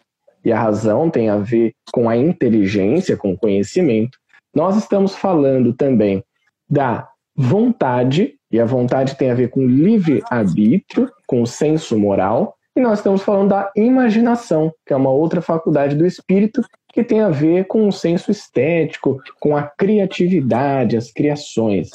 e 0.43 0.51
a 0.51 0.59
razão 0.59 1.09
tem 1.09 1.29
a 1.29 1.37
ver 1.37 1.73
com 1.91 2.09
a 2.09 2.17
inteligência, 2.17 3.15
com 3.15 3.33
o 3.33 3.37
conhecimento. 3.37 4.17
Nós 4.53 4.75
estamos 4.75 5.15
falando 5.15 5.73
também 5.73 6.23
da 6.69 7.07
vontade, 7.35 8.35
e 8.51 8.59
a 8.59 8.65
vontade 8.65 9.15
tem 9.15 9.31
a 9.31 9.35
ver 9.35 9.49
com 9.49 9.65
livre-arbítrio, 9.65 11.09
com 11.25 11.41
o 11.41 11.47
senso 11.47 11.97
moral, 11.97 12.55
e 12.75 12.81
nós 12.81 12.99
estamos 12.99 13.21
falando 13.21 13.49
da 13.49 13.71
imaginação, 13.75 14.73
que 14.85 14.93
é 14.93 14.95
uma 14.95 15.11
outra 15.11 15.41
faculdade 15.41 15.95
do 15.95 16.05
espírito 16.05 16.61
que 16.91 17.03
tem 17.03 17.21
a 17.21 17.29
ver 17.29 17.65
com 17.65 17.87
o 17.87 17.91
senso 17.91 18.31
estético, 18.31 19.21
com 19.39 19.55
a 19.55 19.63
criatividade, 19.63 20.97
as 20.97 21.11
criações. 21.11 21.89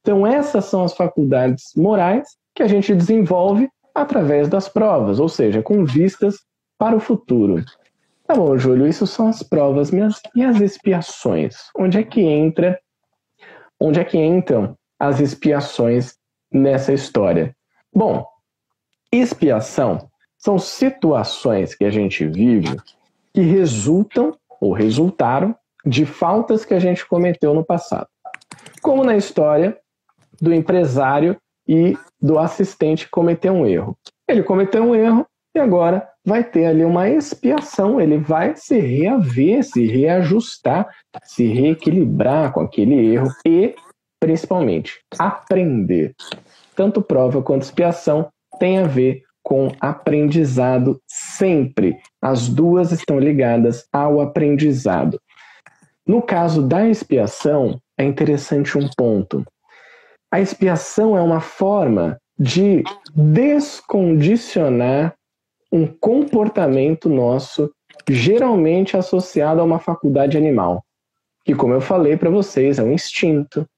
Então, 0.00 0.26
essas 0.26 0.64
são 0.64 0.84
as 0.84 0.94
faculdades 0.94 1.72
morais 1.76 2.36
que 2.54 2.62
a 2.62 2.66
gente 2.66 2.94
desenvolve 2.94 3.68
através 3.94 4.48
das 4.48 4.68
provas, 4.68 5.20
ou 5.20 5.28
seja, 5.28 5.62
com 5.62 5.84
vistas 5.84 6.40
para 6.76 6.96
o 6.96 7.00
futuro. 7.00 7.64
Tá 8.26 8.34
bom, 8.34 8.56
Júlio, 8.56 8.86
isso 8.86 9.06
são 9.06 9.28
as 9.28 9.42
provas 9.42 9.90
minhas, 9.90 10.20
e 10.34 10.42
as 10.42 10.60
expiações. 10.60 11.56
Onde 11.76 11.98
é 11.98 12.02
que 12.02 12.22
entra? 12.22 12.78
Onde 13.78 14.00
é 14.00 14.04
que 14.04 14.18
entram 14.18 14.76
as 14.98 15.20
expiações 15.20 16.16
nessa 16.52 16.92
história? 16.92 17.54
Bom, 17.94 18.26
expiação 19.12 20.10
são 20.44 20.58
situações 20.58 21.74
que 21.74 21.86
a 21.86 21.90
gente 21.90 22.26
vive 22.26 22.76
que 23.32 23.40
resultam 23.40 24.36
ou 24.60 24.74
resultaram 24.74 25.56
de 25.86 26.04
faltas 26.04 26.66
que 26.66 26.74
a 26.74 26.78
gente 26.78 27.06
cometeu 27.06 27.54
no 27.54 27.64
passado. 27.64 28.06
Como 28.82 29.02
na 29.02 29.16
história 29.16 29.76
do 30.38 30.52
empresário 30.52 31.36
e 31.66 31.96
do 32.20 32.38
assistente 32.38 33.06
que 33.06 33.10
cometeu 33.10 33.54
um 33.54 33.66
erro. 33.66 33.96
Ele 34.28 34.42
cometeu 34.42 34.84
um 34.84 34.94
erro 34.94 35.26
e 35.56 35.58
agora 35.58 36.06
vai 36.22 36.44
ter 36.44 36.66
ali 36.66 36.84
uma 36.84 37.08
expiação, 37.08 37.98
ele 37.98 38.18
vai 38.18 38.54
se 38.54 38.78
reaver, 38.78 39.62
se 39.64 39.86
reajustar, 39.86 40.88
se 41.22 41.46
reequilibrar 41.46 42.52
com 42.52 42.60
aquele 42.60 43.14
erro 43.14 43.28
e, 43.46 43.74
principalmente, 44.20 45.00
aprender. 45.18 46.14
Tanto 46.76 47.00
prova 47.00 47.42
quanto 47.42 47.62
expiação 47.62 48.28
tem 48.58 48.78
a 48.78 48.86
ver 48.86 49.22
com 49.44 49.70
aprendizado 49.78 51.00
sempre. 51.06 51.96
As 52.20 52.48
duas 52.48 52.90
estão 52.90 53.20
ligadas 53.20 53.86
ao 53.92 54.20
aprendizado. 54.20 55.20
No 56.06 56.22
caso 56.22 56.66
da 56.66 56.88
expiação, 56.88 57.78
é 57.96 58.04
interessante 58.04 58.76
um 58.76 58.88
ponto. 58.96 59.46
A 60.32 60.40
expiação 60.40 61.16
é 61.16 61.20
uma 61.20 61.40
forma 61.40 62.18
de 62.38 62.82
descondicionar 63.14 65.14
um 65.70 65.86
comportamento 65.86 67.08
nosso 67.08 67.70
geralmente 68.08 68.96
associado 68.96 69.60
a 69.60 69.64
uma 69.64 69.78
faculdade 69.78 70.36
animal, 70.36 70.84
que 71.44 71.54
como 71.54 71.74
eu 71.74 71.80
falei 71.80 72.16
para 72.16 72.30
vocês, 72.30 72.78
é 72.78 72.82
um 72.82 72.92
instinto, 72.92 73.68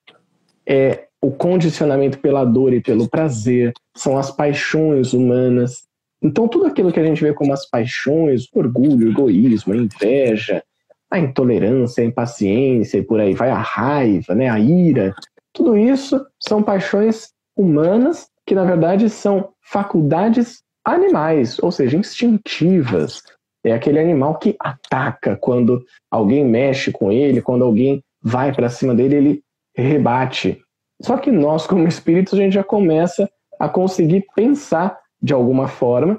é 0.67 1.06
o 1.27 1.33
condicionamento 1.33 2.21
pela 2.21 2.45
dor 2.45 2.73
e 2.73 2.81
pelo 2.81 3.09
prazer, 3.09 3.73
são 3.97 4.17
as 4.17 4.31
paixões 4.31 5.13
humanas. 5.13 5.83
Então 6.23 6.47
tudo 6.47 6.67
aquilo 6.67 6.93
que 6.93 7.01
a 7.01 7.05
gente 7.05 7.21
vê 7.21 7.33
como 7.35 7.53
as 7.53 7.69
paixões, 7.69 8.47
orgulho, 8.55 9.11
egoísmo, 9.11 9.75
a 9.75 9.77
inveja, 9.77 10.63
a 11.11 11.19
intolerância, 11.19 12.01
a 12.03 12.07
impaciência 12.07 12.99
e 12.99 13.03
por 13.03 13.19
aí 13.19 13.35
vai 13.35 13.51
a 13.51 13.59
raiva, 13.59 14.37
né, 14.37 14.49
a 14.49 14.61
ira, 14.61 15.13
tudo 15.53 15.77
isso 15.77 16.25
são 16.39 16.63
paixões 16.63 17.31
humanas 17.57 18.29
que 18.47 18.55
na 18.55 18.65
verdade 18.65 19.11
são 19.11 19.49
faculdades 19.61 20.63
animais, 20.85 21.59
ou 21.61 21.73
seja, 21.73 21.97
instintivas. 21.97 23.21
É 23.65 23.73
aquele 23.73 23.99
animal 23.99 24.39
que 24.39 24.55
ataca 24.61 25.35
quando 25.35 25.85
alguém 26.09 26.45
mexe 26.45 26.93
com 26.93 27.11
ele, 27.11 27.43
quando 27.43 27.65
alguém 27.65 28.01
vai 28.23 28.55
para 28.55 28.69
cima 28.69 28.95
dele, 28.95 29.17
ele 29.17 29.43
rebate. 29.77 30.63
Só 31.03 31.17
que 31.17 31.31
nós, 31.31 31.67
como 31.67 31.87
espíritos, 31.87 32.35
a 32.35 32.37
gente 32.37 32.55
já 32.55 32.65
começa 32.65 33.29
a 33.59 33.69
conseguir 33.69 34.27
pensar 34.35 34.99
de 35.21 35.33
alguma 35.33 35.69
forma, 35.69 36.17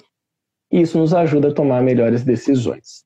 e 0.72 0.82
isso 0.82 0.98
nos 0.98 1.14
ajuda 1.14 1.50
a 1.50 1.54
tomar 1.54 1.82
melhores 1.82 2.24
decisões. 2.24 3.06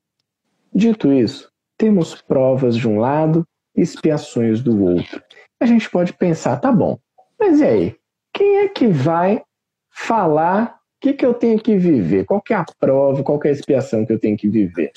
Dito 0.74 1.12
isso, 1.12 1.52
temos 1.78 2.22
provas 2.22 2.76
de 2.76 2.88
um 2.88 3.00
lado 3.00 3.46
expiações 3.76 4.62
do 4.62 4.84
outro. 4.84 5.22
A 5.60 5.66
gente 5.66 5.90
pode 5.90 6.14
pensar, 6.14 6.58
tá 6.58 6.72
bom, 6.72 6.98
mas 7.40 7.60
e 7.60 7.64
aí? 7.64 7.96
Quem 8.34 8.60
é 8.60 8.68
que 8.68 8.88
vai 8.88 9.44
falar 9.90 10.78
o 10.78 11.02
que, 11.02 11.14
que 11.14 11.26
eu 11.26 11.34
tenho 11.34 11.60
que 11.60 11.78
viver? 11.78 12.26
Qual 12.26 12.42
que 12.42 12.54
é 12.54 12.58
a 12.58 12.66
prova, 12.80 13.24
qual 13.24 13.40
que 13.40 13.48
é 13.48 13.52
a 13.52 13.54
expiação 13.54 14.06
que 14.06 14.14
eu 14.14 14.20
tenho 14.20 14.38
que 14.38 14.48
viver? 14.48 14.92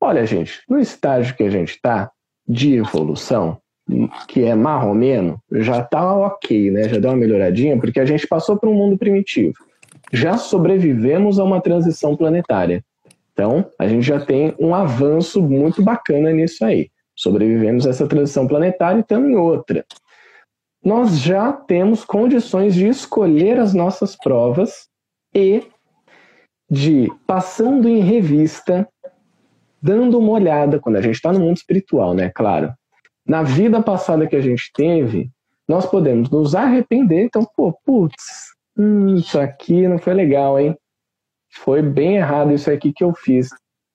Olha, 0.00 0.26
gente, 0.26 0.62
no 0.68 0.80
estágio 0.80 1.36
que 1.36 1.44
a 1.44 1.50
gente 1.50 1.76
está 1.76 2.10
de 2.48 2.74
evolução, 2.74 3.61
que 4.28 4.44
é 4.44 4.54
marromeno, 4.54 5.40
já 5.50 5.80
está 5.80 6.14
ok, 6.14 6.70
né? 6.70 6.88
Já 6.88 6.98
deu 6.98 7.10
uma 7.10 7.16
melhoradinha, 7.16 7.78
porque 7.78 8.00
a 8.00 8.04
gente 8.04 8.26
passou 8.26 8.56
para 8.56 8.68
um 8.68 8.74
mundo 8.74 8.96
primitivo. 8.96 9.54
Já 10.12 10.36
sobrevivemos 10.36 11.38
a 11.38 11.44
uma 11.44 11.60
transição 11.60 12.16
planetária. 12.16 12.84
Então, 13.32 13.64
a 13.78 13.88
gente 13.88 14.02
já 14.06 14.20
tem 14.20 14.54
um 14.58 14.74
avanço 14.74 15.42
muito 15.42 15.82
bacana 15.82 16.32
nisso 16.32 16.64
aí. 16.64 16.90
Sobrevivemos 17.16 17.86
a 17.86 17.90
essa 17.90 18.06
transição 18.06 18.46
planetária 18.46 18.98
e 18.98 19.00
estamos 19.00 19.30
em 19.30 19.36
outra. 19.36 19.84
Nós 20.84 21.20
já 21.20 21.52
temos 21.52 22.04
condições 22.04 22.74
de 22.74 22.88
escolher 22.88 23.58
as 23.58 23.72
nossas 23.72 24.16
provas 24.16 24.88
e 25.34 25.62
de, 26.70 27.08
passando 27.26 27.88
em 27.88 28.00
revista, 28.00 28.88
dando 29.80 30.18
uma 30.18 30.32
olhada, 30.32 30.80
quando 30.80 30.96
a 30.96 31.02
gente 31.02 31.14
está 31.14 31.32
no 31.32 31.40
mundo 31.40 31.56
espiritual, 31.56 32.14
né? 32.14 32.30
Claro. 32.34 32.72
Na 33.26 33.42
vida 33.42 33.82
passada 33.82 34.26
que 34.26 34.36
a 34.36 34.40
gente 34.40 34.70
teve, 34.74 35.30
nós 35.68 35.86
podemos 35.86 36.28
nos 36.30 36.54
arrepender. 36.54 37.24
Então, 37.24 37.46
pô, 37.56 37.72
putz, 37.84 38.52
hum, 38.76 39.16
isso 39.16 39.38
aqui 39.38 39.86
não 39.86 39.98
foi 39.98 40.14
legal, 40.14 40.58
hein? 40.58 40.76
Foi 41.50 41.82
bem 41.82 42.16
errado 42.16 42.52
isso 42.52 42.70
aqui 42.70 42.92
que 42.92 43.04
eu 43.04 43.14
fiz. 43.14 43.50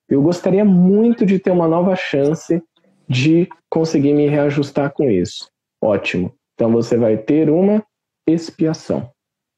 Eu 0.08 0.22
gostaria 0.22 0.64
muito 0.64 1.26
de 1.26 1.38
ter 1.38 1.50
uma 1.50 1.68
nova 1.68 1.94
chance 1.94 2.62
de 3.08 3.48
conseguir 3.68 4.14
me 4.14 4.28
reajustar 4.28 4.92
com 4.92 5.10
isso. 5.10 5.50
Ótimo. 5.80 6.32
Então 6.54 6.72
você 6.72 6.96
vai 6.96 7.16
ter 7.16 7.50
uma 7.50 7.84
expiação. 8.26 9.10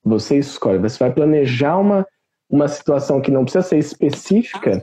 Você 0.02 0.38
escolhe, 0.38 0.78
você 0.78 0.98
vai 0.98 1.12
planejar 1.12 1.78
uma, 1.78 2.06
uma 2.48 2.68
situação 2.68 3.20
que 3.20 3.30
não 3.30 3.44
precisa 3.44 3.66
ser 3.66 3.78
específica, 3.78 4.82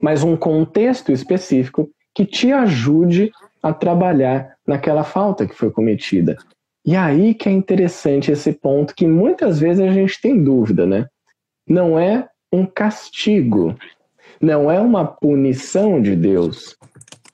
mas 0.00 0.22
um 0.22 0.36
contexto 0.36 1.12
específico 1.12 1.90
que 2.14 2.24
te 2.24 2.52
ajude 2.52 3.32
a 3.62 3.72
trabalhar 3.72 4.56
naquela 4.66 5.04
falta 5.04 5.46
que 5.46 5.54
foi 5.54 5.70
cometida. 5.70 6.36
E 6.84 6.96
aí 6.96 7.32
que 7.32 7.48
é 7.48 7.52
interessante 7.52 8.32
esse 8.32 8.52
ponto 8.52 8.94
que 8.94 9.06
muitas 9.06 9.60
vezes 9.60 9.86
a 9.86 9.92
gente 9.92 10.20
tem 10.20 10.42
dúvida, 10.42 10.84
né? 10.84 11.06
Não 11.68 11.98
é 11.98 12.28
um 12.52 12.66
castigo, 12.66 13.76
não 14.40 14.70
é 14.70 14.80
uma 14.80 15.06
punição 15.06 16.02
de 16.02 16.16
Deus, 16.16 16.76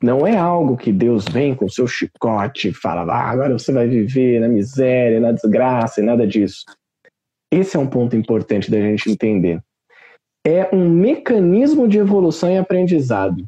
não 0.03 0.27
é 0.27 0.37
algo 0.37 0.77
que 0.77 0.93
Deus 0.93 1.25
vem 1.25 1.55
com 1.55 1.69
seu 1.69 1.87
chicote 1.87 2.69
e 2.69 2.75
fala, 2.75 3.11
ah, 3.13 3.31
agora 3.31 3.59
você 3.59 3.73
vai 3.73 3.89
viver 3.89 4.41
na 4.41 4.49
miséria, 4.49 5.19
na 5.19 5.33
desgraça 5.33 6.01
e 6.01 6.05
nada 6.05 6.27
disso. 6.27 6.65
Esse 7.51 7.77
é 7.77 7.81
um 7.81 7.87
ponto 7.87 8.15
importante 8.15 8.71
da 8.71 8.79
gente 8.79 9.11
entender. 9.11 9.61
É 10.47 10.69
um 10.73 10.89
mecanismo 10.89 11.89
de 11.89 11.99
evolução 11.99 12.51
e 12.51 12.59
aprendizado. 12.59 13.45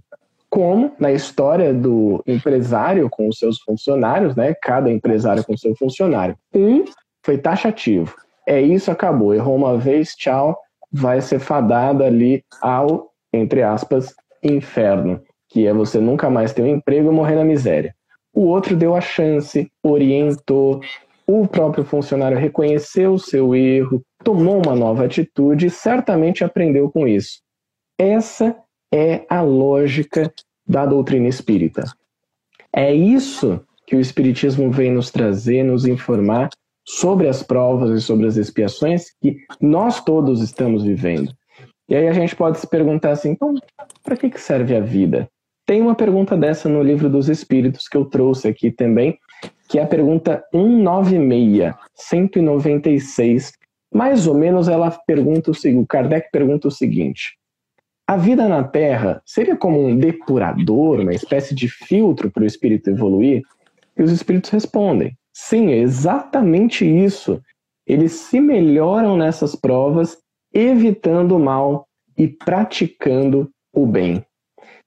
Como 0.51 0.93
na 0.99 1.13
história 1.13 1.73
do 1.73 2.23
empresário 2.27 3.09
com 3.09 3.29
os 3.29 3.39
seus 3.39 3.61
funcionários, 3.61 4.35
né? 4.35 4.53
Cada 4.61 4.91
empresário 4.91 5.45
com 5.45 5.57
seu 5.57 5.75
funcionário. 5.77 6.37
Um 6.53 6.85
foi 7.25 7.39
taxativo. 7.39 8.15
É 8.47 8.61
isso, 8.61 8.91
acabou. 8.91 9.33
Errou 9.33 9.57
uma 9.57 9.79
vez, 9.79 10.15
tchau. 10.17 10.59
Vai 10.93 11.21
ser 11.21 11.39
fadado 11.39 12.03
ali 12.03 12.45
ao, 12.61 13.11
entre 13.33 13.63
aspas, 13.63 14.13
inferno, 14.43 15.23
que 15.49 15.67
é 15.67 15.73
você 15.73 16.01
nunca 16.01 16.29
mais 16.29 16.53
ter 16.53 16.63
um 16.63 16.67
emprego 16.67 17.11
e 17.11 17.15
morrer 17.15 17.37
na 17.37 17.45
miséria. 17.45 17.95
O 18.35 18.47
outro 18.47 18.77
deu 18.77 18.95
a 18.95 19.01
chance, 19.01 19.71
orientou, 19.83 20.81
o 21.27 21.47
próprio 21.47 21.85
funcionário 21.85 22.37
reconheceu 22.37 23.13
o 23.13 23.19
seu 23.19 23.55
erro, 23.55 24.03
tomou 24.25 24.61
uma 24.65 24.75
nova 24.75 25.05
atitude 25.05 25.67
e 25.67 25.71
certamente 25.71 26.43
aprendeu 26.43 26.91
com 26.91 27.07
isso. 27.07 27.41
Essa 27.97 28.57
é 28.93 29.25
a 29.29 29.41
lógica 29.41 30.33
da 30.67 30.87
doutrina 30.87 31.29
espírita. 31.29 31.85
É 32.73 32.95
isso 32.95 33.61
que 33.87 33.97
o 33.97 34.01
Espiritismo 34.01 34.71
vem 34.71 34.93
nos 34.93 35.11
trazer, 35.11 35.65
nos 35.65 35.85
informar 35.85 36.49
sobre 36.87 37.29
as 37.29 37.43
provas 37.43 37.91
e 37.91 38.01
sobre 38.05 38.27
as 38.27 38.37
expiações 38.37 39.07
que 39.21 39.37
nós 39.61 40.03
todos 40.03 40.41
estamos 40.41 40.85
vivendo. 40.85 41.33
E 41.89 41.97
aí 41.97 42.07
a 42.07 42.13
gente 42.13 42.37
pode 42.37 42.61
se 42.61 42.67
perguntar 42.69 43.11
assim: 43.11 43.31
então, 43.31 43.55
para 44.03 44.17
que 44.17 44.31
serve 44.39 44.77
a 44.77 44.81
vida? 44.81 45.29
Tem 45.67 45.81
uma 45.81 45.95
pergunta 45.95 46.37
dessa 46.37 46.69
no 46.69 46.83
livro 46.83 47.09
dos 47.09 47.29
Espíritos 47.29 47.89
que 47.89 47.97
eu 47.97 48.05
trouxe 48.05 48.49
aqui 48.49 48.71
também, 48.71 49.19
que 49.69 49.79
é 49.79 49.83
a 49.83 49.87
pergunta 49.87 50.45
196, 50.53 51.75
196. 51.95 53.53
Mais 53.93 54.29
ou 54.29 54.35
menos 54.35 54.69
ela 54.69 54.91
pergunta 55.05 55.51
o 55.51 55.55
seguinte, 55.55 55.83
o 55.83 55.87
Kardec 55.87 56.29
pergunta 56.33 56.69
o 56.69 56.71
seguinte: 56.71 57.37
a 58.11 58.17
vida 58.17 58.49
na 58.49 58.65
Terra 58.65 59.23
seria 59.25 59.57
como 59.57 59.87
um 59.87 59.97
depurador, 59.97 60.99
uma 60.99 61.15
espécie 61.15 61.55
de 61.55 61.69
filtro 61.69 62.29
para 62.29 62.43
o 62.43 62.47
espírito 62.47 62.91
evoluir? 62.91 63.43
E 63.97 64.03
os 64.03 64.11
espíritos 64.11 64.51
respondem: 64.51 65.17
sim, 65.33 65.71
é 65.71 65.77
exatamente 65.77 66.85
isso. 66.85 67.41
Eles 67.87 68.11
se 68.11 68.41
melhoram 68.41 69.17
nessas 69.17 69.55
provas, 69.55 70.19
evitando 70.53 71.37
o 71.37 71.39
mal 71.39 71.87
e 72.19 72.27
praticando 72.27 73.49
o 73.73 73.87
bem. 73.87 74.27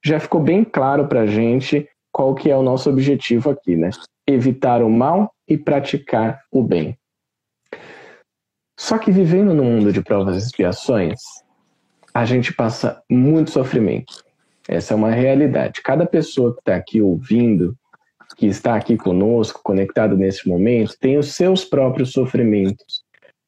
Já 0.03 0.19
ficou 0.19 0.41
bem 0.41 0.65
claro 0.65 1.07
para 1.07 1.21
a 1.21 1.25
gente 1.25 1.88
qual 2.12 2.36
que 2.36 2.51
é 2.51 2.57
o 2.57 2.62
nosso 2.62 2.89
objetivo 2.89 3.49
aqui, 3.49 3.77
né? 3.77 3.89
Evitar 4.27 4.83
o 4.83 4.89
mal 4.89 5.31
e 5.47 5.57
praticar 5.57 6.41
o 6.51 6.62
bem. 6.62 6.97
Só 8.77 8.97
que 8.97 9.13
vivendo 9.13 9.53
no 9.53 9.63
mundo 9.63 9.93
de 9.93 10.01
provas 10.01 10.36
e 10.36 10.39
expiações, 10.39 11.21
a 12.13 12.26
gente 12.26 12.54
passa 12.54 13.02
muito 13.10 13.52
sofrimento. 13.52 14.23
Essa 14.67 14.93
é 14.93 14.97
uma 14.97 15.12
realidade. 15.12 15.82
Cada 15.82 16.06
pessoa 16.06 16.54
que 16.54 16.60
está 16.60 16.76
aqui 16.76 17.02
ouvindo, 17.02 17.76
que 18.38 18.45
está 18.45 18.76
aqui 18.76 18.95
conosco, 18.95 19.62
conectado 19.63 20.15
nesse 20.15 20.47
momento, 20.47 20.97
tem 20.99 21.17
os 21.17 21.34
seus 21.34 21.65
próprios 21.65 22.12
sofrimentos. 22.12 23.04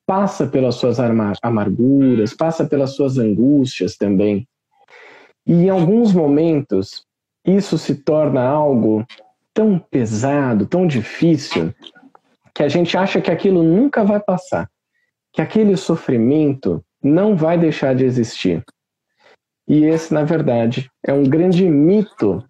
Passa 0.05 0.45
pelas 0.45 0.75
suas 0.75 0.97
amarguras, 1.41 2.33
passa 2.33 2.65
pelas 2.65 2.95
suas 2.95 3.17
angústias 3.17 3.95
também. 3.95 4.47
E 5.47 5.53
em 5.53 5.69
alguns 5.69 6.11
momentos, 6.11 7.05
isso 7.45 7.77
se 7.77 7.95
torna 7.95 8.43
algo 8.43 9.05
tão 9.53 9.79
pesado, 9.79 10.65
tão 10.65 10.85
difícil, 10.85 11.73
que 12.53 12.63
a 12.63 12.67
gente 12.67 12.97
acha 12.97 13.21
que 13.21 13.31
aquilo 13.31 13.63
nunca 13.63 14.03
vai 14.03 14.19
passar, 14.19 14.69
que 15.31 15.41
aquele 15.41 15.77
sofrimento 15.77 16.83
não 17.05 17.35
vai 17.35 17.55
deixar 17.55 17.93
de 17.93 18.03
existir. 18.03 18.63
E 19.67 19.85
esse, 19.85 20.11
na 20.11 20.23
verdade, 20.23 20.89
é 21.05 21.13
um 21.13 21.23
grande 21.23 21.69
mito 21.69 22.43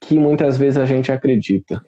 que 0.00 0.18
muitas 0.18 0.56
vezes 0.56 0.78
a 0.78 0.84
gente 0.84 1.10
acredita. 1.10 1.84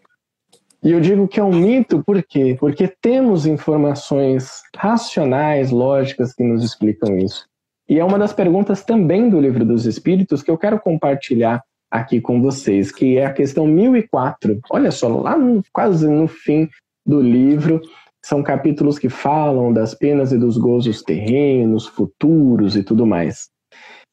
E 0.82 0.90
eu 0.90 1.00
digo 1.00 1.28
que 1.28 1.38
é 1.38 1.44
um 1.44 1.52
mito 1.52 2.02
por 2.04 2.20
quê? 2.22 2.56
Porque 2.58 2.88
temos 3.00 3.46
informações 3.46 4.62
racionais, 4.76 5.70
lógicas 5.70 6.34
que 6.34 6.42
nos 6.42 6.64
explicam 6.64 7.16
isso. 7.18 7.46
E 7.88 7.98
é 7.98 8.04
uma 8.04 8.18
das 8.18 8.32
perguntas 8.32 8.84
também 8.84 9.30
do 9.30 9.40
Livro 9.40 9.64
dos 9.64 9.86
Espíritos 9.86 10.42
que 10.42 10.50
eu 10.50 10.58
quero 10.58 10.80
compartilhar 10.80 11.62
aqui 11.90 12.20
com 12.20 12.42
vocês, 12.42 12.92
que 12.92 13.16
é 13.16 13.26
a 13.26 13.32
questão 13.32 13.66
1004. 13.66 14.60
Olha 14.70 14.90
só, 14.90 15.08
lá 15.08 15.38
no, 15.38 15.62
quase 15.72 16.06
no 16.06 16.28
fim 16.28 16.68
do 17.06 17.20
livro, 17.20 17.80
são 18.24 18.42
capítulos 18.42 18.98
que 18.98 19.08
falam 19.08 19.72
das 19.72 19.94
penas 19.94 20.32
e 20.32 20.38
dos 20.38 20.56
gozos 20.56 21.02
terrenos, 21.02 21.86
futuros 21.86 22.76
e 22.76 22.82
tudo 22.82 23.06
mais. 23.06 23.48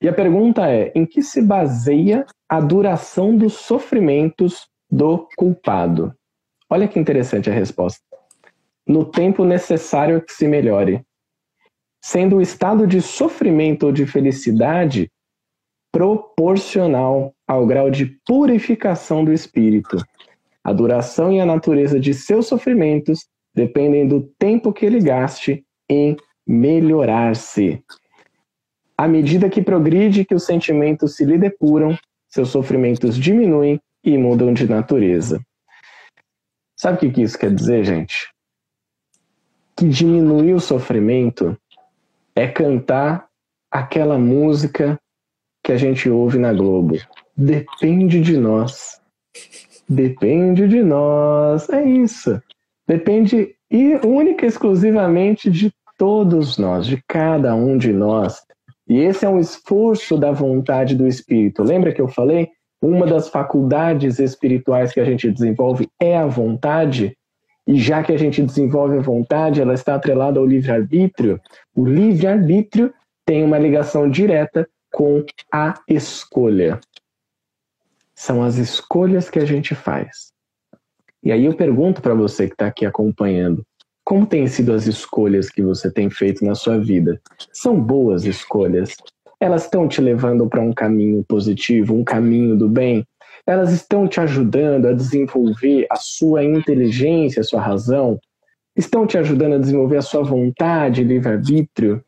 E 0.01 0.07
a 0.07 0.13
pergunta 0.13 0.69
é: 0.69 0.91
em 0.95 1.05
que 1.05 1.21
se 1.21 1.41
baseia 1.41 2.25
a 2.47 2.59
duração 2.59 3.35
dos 3.35 3.53
sofrimentos 3.53 4.67
do 4.89 5.27
culpado? 5.35 6.13
Olha 6.69 6.87
que 6.87 6.99
interessante 6.99 7.49
a 7.49 7.53
resposta. 7.53 8.01
No 8.87 9.05
tempo 9.05 9.43
necessário 9.43 10.21
que 10.21 10.31
se 10.31 10.47
melhore, 10.47 11.03
sendo 12.03 12.37
o 12.37 12.41
estado 12.41 12.85
de 12.85 13.01
sofrimento 13.01 13.87
ou 13.87 13.91
de 13.91 14.05
felicidade 14.05 15.09
proporcional 15.91 17.33
ao 17.47 17.65
grau 17.65 17.89
de 17.89 18.05
purificação 18.27 19.23
do 19.23 19.31
espírito. 19.31 19.97
A 20.63 20.73
duração 20.73 21.31
e 21.31 21.39
a 21.39 21.45
natureza 21.45 21.99
de 21.99 22.13
seus 22.13 22.47
sofrimentos 22.47 23.25
dependem 23.55 24.07
do 24.07 24.21
tempo 24.37 24.73
que 24.73 24.85
ele 24.85 24.99
gaste 24.99 25.65
em 25.89 26.17
melhorar-se. 26.45 27.83
À 28.97 29.07
medida 29.07 29.49
que 29.49 29.61
progride 29.61 30.25
que 30.25 30.35
os 30.35 30.45
sentimentos 30.45 31.15
se 31.15 31.25
lhe 31.25 31.37
depuram, 31.37 31.97
seus 32.27 32.49
sofrimentos 32.49 33.17
diminuem 33.17 33.79
e 34.03 34.17
mudam 34.17 34.53
de 34.53 34.69
natureza. 34.69 35.41
Sabe 36.77 37.07
o 37.07 37.11
que 37.11 37.21
isso 37.21 37.37
quer 37.37 37.53
dizer, 37.53 37.83
gente? 37.85 38.29
Que 39.75 39.87
diminuir 39.87 40.53
o 40.53 40.59
sofrimento 40.59 41.57
é 42.35 42.47
cantar 42.47 43.27
aquela 43.71 44.17
música 44.17 44.99
que 45.63 45.71
a 45.71 45.77
gente 45.77 46.09
ouve 46.09 46.37
na 46.37 46.53
Globo. 46.53 46.97
Depende 47.35 48.21
de 48.21 48.37
nós. 48.37 49.01
Depende 49.87 50.67
de 50.67 50.83
nós. 50.83 51.69
É 51.69 51.83
isso. 51.83 52.41
Depende 52.87 53.55
e 53.69 53.95
única 54.05 54.45
e 54.45 54.47
exclusivamente 54.47 55.49
de 55.49 55.73
todos 55.97 56.57
nós, 56.57 56.85
de 56.85 57.01
cada 57.07 57.55
um 57.55 57.77
de 57.77 57.91
nós. 57.91 58.43
E 58.87 58.99
esse 58.99 59.25
é 59.25 59.29
um 59.29 59.39
esforço 59.39 60.17
da 60.17 60.31
vontade 60.31 60.95
do 60.95 61.07
Espírito. 61.07 61.63
Lembra 61.63 61.91
que 61.91 62.01
eu 62.01 62.07
falei? 62.07 62.49
Uma 62.81 63.07
das 63.07 63.29
faculdades 63.29 64.19
espirituais 64.19 64.91
que 64.93 64.99
a 64.99 65.05
gente 65.05 65.31
desenvolve 65.31 65.89
é 65.99 66.15
a 66.15 66.27
vontade. 66.27 67.17
E 67.67 67.79
já 67.79 68.03
que 68.03 68.11
a 68.11 68.17
gente 68.17 68.43
desenvolve 68.43 68.97
a 68.97 69.01
vontade, 69.01 69.59
ela 69.59 69.73
está 69.73 69.95
atrelada 69.95 70.39
ao 70.39 70.45
livre-arbítrio. 70.45 71.41
O 71.75 71.83
livre-arbítrio 71.83 72.93
tem 73.25 73.43
uma 73.43 73.57
ligação 73.57 74.07
direta 74.07 74.67
com 74.91 75.25
a 75.51 75.73
escolha. 75.87 76.79
São 78.13 78.43
as 78.43 78.57
escolhas 78.57 79.31
que 79.31 79.39
a 79.39 79.45
gente 79.45 79.73
faz. 79.73 80.34
E 81.25 81.31
aí 81.31 81.45
eu 81.45 81.55
pergunto 81.55 82.03
para 82.03 82.13
você 82.13 82.45
que 82.45 82.53
está 82.53 82.67
aqui 82.67 82.85
acompanhando: 82.85 83.65
como 84.03 84.27
têm 84.27 84.45
sido 84.45 84.71
as 84.71 84.85
escolhas 84.85 85.49
que 85.49 85.63
você 85.63 85.91
tem 85.91 86.07
feito 86.07 86.45
na 86.45 86.53
sua 86.53 86.77
vida? 86.77 87.19
São 87.51 87.81
boas 87.81 88.25
escolhas? 88.25 88.95
Elas 89.39 89.63
estão 89.63 89.87
te 89.87 89.99
levando 89.99 90.47
para 90.47 90.61
um 90.61 90.71
caminho 90.71 91.25
positivo, 91.27 91.95
um 91.95 92.03
caminho 92.03 92.55
do 92.55 92.69
bem? 92.69 93.03
Elas 93.47 93.73
estão 93.73 94.07
te 94.07 94.19
ajudando 94.19 94.87
a 94.87 94.93
desenvolver 94.93 95.87
a 95.89 95.95
sua 95.95 96.43
inteligência, 96.43 97.41
a 97.41 97.43
sua 97.43 97.61
razão? 97.61 98.19
Estão 98.75 99.07
te 99.07 99.17
ajudando 99.17 99.53
a 99.53 99.59
desenvolver 99.59 99.97
a 99.97 100.03
sua 100.03 100.23
vontade, 100.23 101.03
livre-arbítrio? 101.03 102.03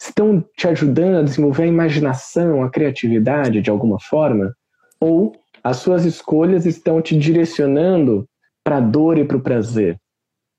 Estão 0.00 0.44
te 0.56 0.66
ajudando 0.66 1.18
a 1.18 1.22
desenvolver 1.22 1.64
a 1.64 1.68
imaginação, 1.68 2.62
a 2.62 2.70
criatividade 2.70 3.60
de 3.60 3.70
alguma 3.70 4.00
forma? 4.00 4.52
Ou 5.00 5.32
as 5.62 5.76
suas 5.78 6.04
escolhas 6.04 6.66
estão 6.66 7.00
te 7.00 7.16
direcionando 7.16 8.28
para 8.68 8.76
a 8.76 8.80
dor 8.80 9.16
e 9.16 9.24
para 9.24 9.38
o 9.38 9.40
prazer? 9.40 9.98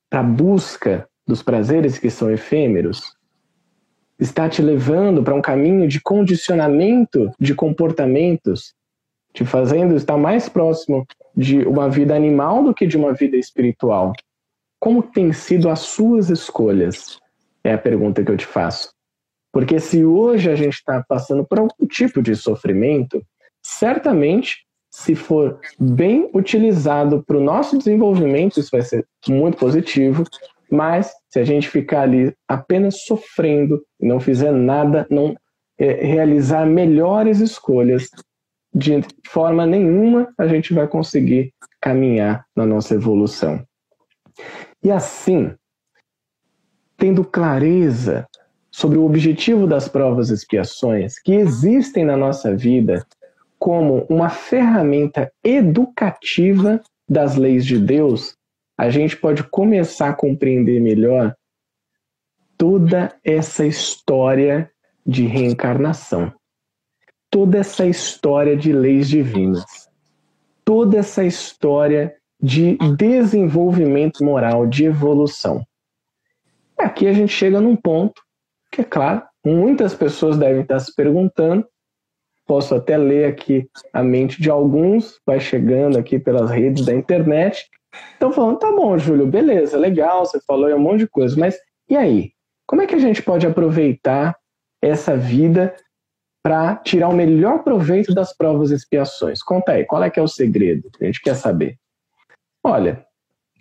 para 0.09 0.21
a 0.21 0.23
busca 0.23 1.07
dos 1.27 1.43
prazeres 1.43 1.99
que 1.99 2.09
são 2.09 2.31
efêmeros, 2.31 3.15
está 4.17 4.49
te 4.49 4.63
levando 4.63 5.21
para 5.23 5.35
um 5.35 5.41
caminho 5.43 5.87
de 5.87 6.01
condicionamento 6.01 7.31
de 7.39 7.53
comportamentos, 7.53 8.73
te 9.31 9.45
fazendo 9.45 9.95
estar 9.95 10.17
mais 10.17 10.49
próximo 10.49 11.05
de 11.37 11.59
uma 11.67 11.87
vida 11.87 12.15
animal 12.15 12.63
do 12.63 12.73
que 12.73 12.87
de 12.87 12.97
uma 12.97 13.13
vida 13.13 13.37
espiritual. 13.37 14.13
Como 14.79 15.03
têm 15.03 15.31
sido 15.31 15.69
as 15.69 15.81
suas 15.81 16.31
escolhas? 16.31 17.19
É 17.63 17.73
a 17.73 17.77
pergunta 17.77 18.23
que 18.23 18.31
eu 18.31 18.37
te 18.37 18.47
faço. 18.47 18.91
Porque 19.53 19.79
se 19.79 20.03
hoje 20.03 20.49
a 20.49 20.55
gente 20.55 20.73
está 20.73 21.05
passando 21.07 21.45
por 21.45 21.59
algum 21.59 21.85
tipo 21.85 22.23
de 22.23 22.35
sofrimento, 22.35 23.23
certamente 23.61 24.65
se 24.99 25.15
for 25.15 25.57
bem 25.79 26.29
utilizado 26.33 27.23
para 27.25 27.37
o 27.37 27.43
nosso 27.43 27.77
desenvolvimento, 27.77 28.59
isso 28.59 28.69
vai 28.69 28.81
ser 28.81 29.07
muito 29.29 29.57
positivo. 29.57 30.25
Mas 30.69 31.09
se 31.29 31.39
a 31.39 31.45
gente 31.45 31.69
ficar 31.69 32.01
ali 32.01 32.35
apenas 32.45 33.05
sofrendo 33.05 33.81
e 33.97 34.05
não 34.05 34.19
fizer 34.19 34.51
nada, 34.51 35.07
não 35.09 35.37
é, 35.79 35.93
realizar 36.05 36.65
melhores 36.65 37.39
escolhas, 37.39 38.09
de 38.75 39.01
forma 39.25 39.65
nenhuma 39.65 40.33
a 40.37 40.45
gente 40.47 40.73
vai 40.73 40.85
conseguir 40.85 41.53
caminhar 41.79 42.45
na 42.53 42.65
nossa 42.65 42.93
evolução. 42.93 43.63
E 44.83 44.91
assim, 44.91 45.53
tendo 46.97 47.23
clareza 47.23 48.27
sobre 48.69 48.97
o 48.97 49.05
objetivo 49.05 49.65
das 49.65 49.87
provas 49.87 50.29
e 50.29 50.33
expiações 50.33 51.17
que 51.19 51.33
existem 51.33 52.03
na 52.03 52.17
nossa 52.17 52.53
vida 52.53 53.05
como 53.59 54.05
uma 54.09 54.29
ferramenta 54.29 55.29
educativa 55.43 56.81
das 57.07 57.35
leis 57.35 57.65
de 57.65 57.77
Deus, 57.77 58.35
a 58.77 58.89
gente 58.89 59.17
pode 59.17 59.43
começar 59.43 60.09
a 60.09 60.15
compreender 60.15 60.79
melhor 60.79 61.35
toda 62.57 63.13
essa 63.23 63.65
história 63.65 64.71
de 65.05 65.25
reencarnação, 65.25 66.33
toda 67.29 67.57
essa 67.57 67.85
história 67.85 68.55
de 68.55 68.71
leis 68.71 69.09
divinas, 69.09 69.89
toda 70.63 70.97
essa 70.97 71.25
história 71.25 72.15
de 72.41 72.77
desenvolvimento 72.95 74.23
moral, 74.23 74.65
de 74.65 74.85
evolução. 74.85 75.65
Aqui 76.77 77.07
a 77.07 77.13
gente 77.13 77.33
chega 77.33 77.59
num 77.59 77.75
ponto 77.75 78.21
que, 78.71 78.81
é 78.81 78.83
claro, 78.85 79.23
muitas 79.45 79.93
pessoas 79.93 80.37
devem 80.37 80.61
estar 80.61 80.79
se 80.79 80.95
perguntando 80.95 81.67
posso 82.49 82.73
até 82.73 82.97
ler 82.97 83.25
aqui 83.25 83.69
a 83.93 84.01
mente 84.01 84.41
de 84.41 84.49
alguns, 84.49 85.19
vai 85.23 85.39
chegando 85.39 85.99
aqui 85.99 86.17
pelas 86.17 86.49
redes 86.49 86.83
da 86.83 86.95
internet. 86.95 87.69
Estão 88.13 88.31
falando, 88.31 88.57
tá 88.57 88.71
bom, 88.71 88.97
Júlio, 88.97 89.27
beleza, 89.27 89.77
legal, 89.77 90.25
você 90.25 90.39
falou 90.47 90.67
um 90.73 90.79
monte 90.79 91.01
de 91.01 91.07
coisa, 91.07 91.39
mas 91.39 91.59
e 91.87 91.95
aí? 91.95 92.31
Como 92.65 92.81
é 92.81 92.87
que 92.87 92.95
a 92.95 92.99
gente 92.99 93.21
pode 93.21 93.45
aproveitar 93.45 94.35
essa 94.81 95.15
vida 95.15 95.75
para 96.43 96.77
tirar 96.77 97.09
o 97.09 97.15
melhor 97.15 97.63
proveito 97.63 98.15
das 98.15 98.35
provas 98.35 98.71
e 98.71 98.75
expiações? 98.75 99.43
Conta 99.43 99.73
aí, 99.73 99.85
qual 99.85 100.01
é 100.01 100.09
que 100.09 100.19
é 100.19 100.23
o 100.23 100.27
segredo? 100.27 100.89
A 100.99 101.05
gente 101.05 101.21
quer 101.21 101.35
saber. 101.35 101.77
Olha, 102.63 103.05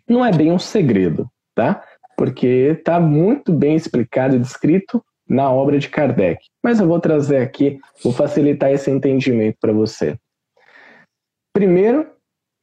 não 0.08 0.24
é 0.24 0.32
bem 0.32 0.50
um 0.50 0.58
segredo, 0.58 1.30
tá? 1.54 1.84
Porque 2.16 2.74
está 2.78 2.98
muito 2.98 3.52
bem 3.52 3.76
explicado 3.76 4.34
e 4.34 4.38
descrito 4.38 5.04
na 5.28 5.50
obra 5.52 5.78
de 5.78 5.88
Kardec. 5.88 6.40
Mas 6.62 6.80
eu 6.80 6.88
vou 6.88 7.00
trazer 7.00 7.38
aqui, 7.38 7.78
vou 8.02 8.12
facilitar 8.12 8.70
esse 8.70 8.90
entendimento 8.90 9.56
para 9.60 9.72
você. 9.72 10.16
Primeiro, 11.52 12.06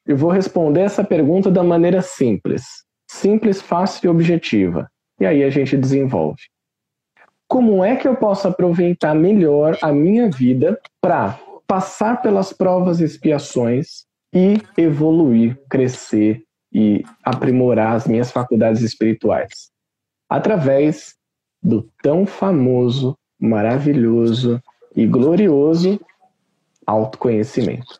eu 0.06 0.17
vou 0.17 0.32
responder 0.32 0.82
essa 0.82 1.04
pergunta 1.04 1.51
da 1.51 1.63
maneira 1.63 2.01
simples. 2.01 2.63
Simples, 3.10 3.62
fácil 3.62 4.08
e 4.08 4.10
objetiva. 4.10 4.89
E 5.19 5.25
aí 5.25 5.43
a 5.43 5.49
gente 5.49 5.78
desenvolve. 5.78 6.41
Como 7.47 7.84
é 7.84 7.95
que 7.95 8.08
eu 8.08 8.15
posso 8.15 8.47
aproveitar 8.47 9.13
melhor 9.13 9.78
a 9.82 9.91
minha 9.91 10.30
vida 10.30 10.80
para 11.01 11.39
passar 11.67 12.21
pelas 12.21 12.51
provas 12.51 12.99
e 12.99 13.04
expiações 13.04 14.06
e 14.34 14.58
evoluir, 14.78 15.58
crescer 15.69 16.43
e 16.73 17.04
aprimorar 17.23 17.95
as 17.95 18.08
minhas 18.08 18.32
faculdades 18.32 18.82
espirituais? 18.82 19.69
Através 20.30 21.15
do 21.65 21.89
tão 22.04 22.28
famoso, 22.28 23.17
maravilhoso 23.39 24.62
e 24.95 25.08
glorioso 25.08 25.99
autoconhecimento. 26.86 27.99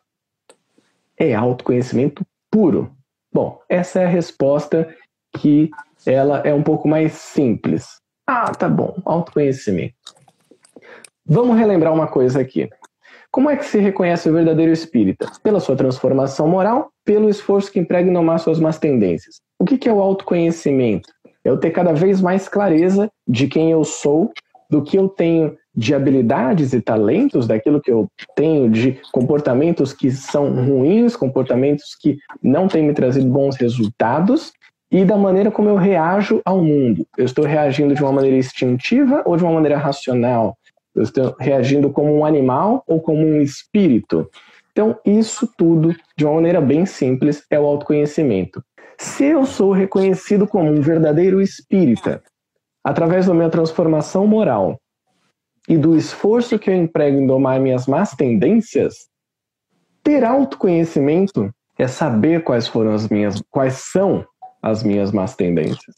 É 1.18 1.34
autoconhecimento 1.34 2.24
puro. 2.48 2.92
Bom, 3.32 3.60
essa 3.68 4.00
é 4.00 4.04
a 4.04 4.08
resposta 4.08 4.88
que 5.36 5.68
ela 6.06 6.38
é 6.44 6.54
um 6.54 6.62
pouco 6.62 6.86
mais 6.86 7.12
simples. 7.14 8.00
Ah, 8.24 8.52
tá 8.52 8.68
bom, 8.68 8.96
autoconhecimento. 9.04 9.94
Vamos 11.24 11.58
relembrar 11.58 11.92
uma 11.92 12.06
coisa 12.06 12.40
aqui. 12.40 12.68
Como 13.32 13.50
é 13.50 13.56
que 13.56 13.64
se 13.64 13.78
reconhece 13.80 14.30
o 14.30 14.32
verdadeiro 14.32 14.70
espírita? 14.70 15.30
Pela 15.42 15.58
sua 15.58 15.76
transformação 15.76 16.46
moral, 16.46 16.92
pelo 17.04 17.28
esforço 17.28 17.72
que 17.72 17.80
emprega 17.80 18.08
em 18.08 18.12
domar 18.12 18.38
suas 18.38 18.60
más 18.60 18.78
tendências. 18.78 19.40
O 19.58 19.64
que 19.64 19.88
é 19.88 19.92
o 19.92 20.00
autoconhecimento? 20.00 21.08
Eu 21.46 21.56
ter 21.56 21.70
cada 21.70 21.92
vez 21.92 22.20
mais 22.20 22.48
clareza 22.48 23.08
de 23.26 23.46
quem 23.46 23.70
eu 23.70 23.84
sou, 23.84 24.32
do 24.68 24.82
que 24.82 24.98
eu 24.98 25.08
tenho 25.08 25.56
de 25.72 25.94
habilidades 25.94 26.72
e 26.72 26.80
talentos, 26.80 27.46
daquilo 27.46 27.80
que 27.80 27.90
eu 27.90 28.08
tenho 28.34 28.68
de 28.68 28.98
comportamentos 29.12 29.92
que 29.92 30.10
são 30.10 30.50
ruins, 30.64 31.14
comportamentos 31.14 31.94
que 32.00 32.18
não 32.42 32.66
têm 32.66 32.82
me 32.82 32.92
trazido 32.92 33.28
bons 33.28 33.56
resultados, 33.56 34.52
e 34.90 35.04
da 35.04 35.16
maneira 35.16 35.50
como 35.50 35.68
eu 35.68 35.76
reajo 35.76 36.40
ao 36.44 36.62
mundo. 36.62 37.06
Eu 37.16 37.24
estou 37.24 37.44
reagindo 37.44 37.94
de 37.94 38.02
uma 38.02 38.12
maneira 38.12 38.36
instintiva 38.36 39.22
ou 39.24 39.36
de 39.36 39.44
uma 39.44 39.52
maneira 39.52 39.76
racional? 39.76 40.56
Eu 40.94 41.02
estou 41.02 41.36
reagindo 41.38 41.90
como 41.90 42.12
um 42.12 42.24
animal 42.24 42.82
ou 42.88 43.00
como 43.00 43.20
um 43.20 43.40
espírito? 43.40 44.28
Então, 44.72 44.98
isso 45.04 45.48
tudo, 45.56 45.94
de 46.16 46.24
uma 46.24 46.34
maneira 46.34 46.60
bem 46.60 46.86
simples, 46.86 47.44
é 47.50 47.58
o 47.58 47.66
autoconhecimento. 47.66 48.62
Se 48.98 49.24
eu 49.24 49.44
sou 49.44 49.72
reconhecido 49.72 50.46
como 50.46 50.70
um 50.70 50.80
verdadeiro 50.80 51.40
espírita, 51.40 52.22
através 52.82 53.26
da 53.26 53.34
minha 53.34 53.50
transformação 53.50 54.26
moral 54.26 54.80
e 55.68 55.76
do 55.76 55.96
esforço 55.96 56.58
que 56.58 56.70
eu 56.70 56.74
emprego 56.74 57.18
em 57.18 57.26
domar 57.26 57.60
minhas 57.60 57.86
más 57.86 58.12
tendências, 58.12 59.08
ter 60.02 60.24
autoconhecimento 60.24 61.52
é 61.78 61.86
saber 61.86 62.42
quais 62.42 62.66
foram 62.66 62.92
as 62.92 63.08
minhas, 63.08 63.42
quais 63.50 63.74
são 63.92 64.24
as 64.62 64.82
minhas 64.82 65.12
más 65.12 65.34
tendências. 65.34 65.94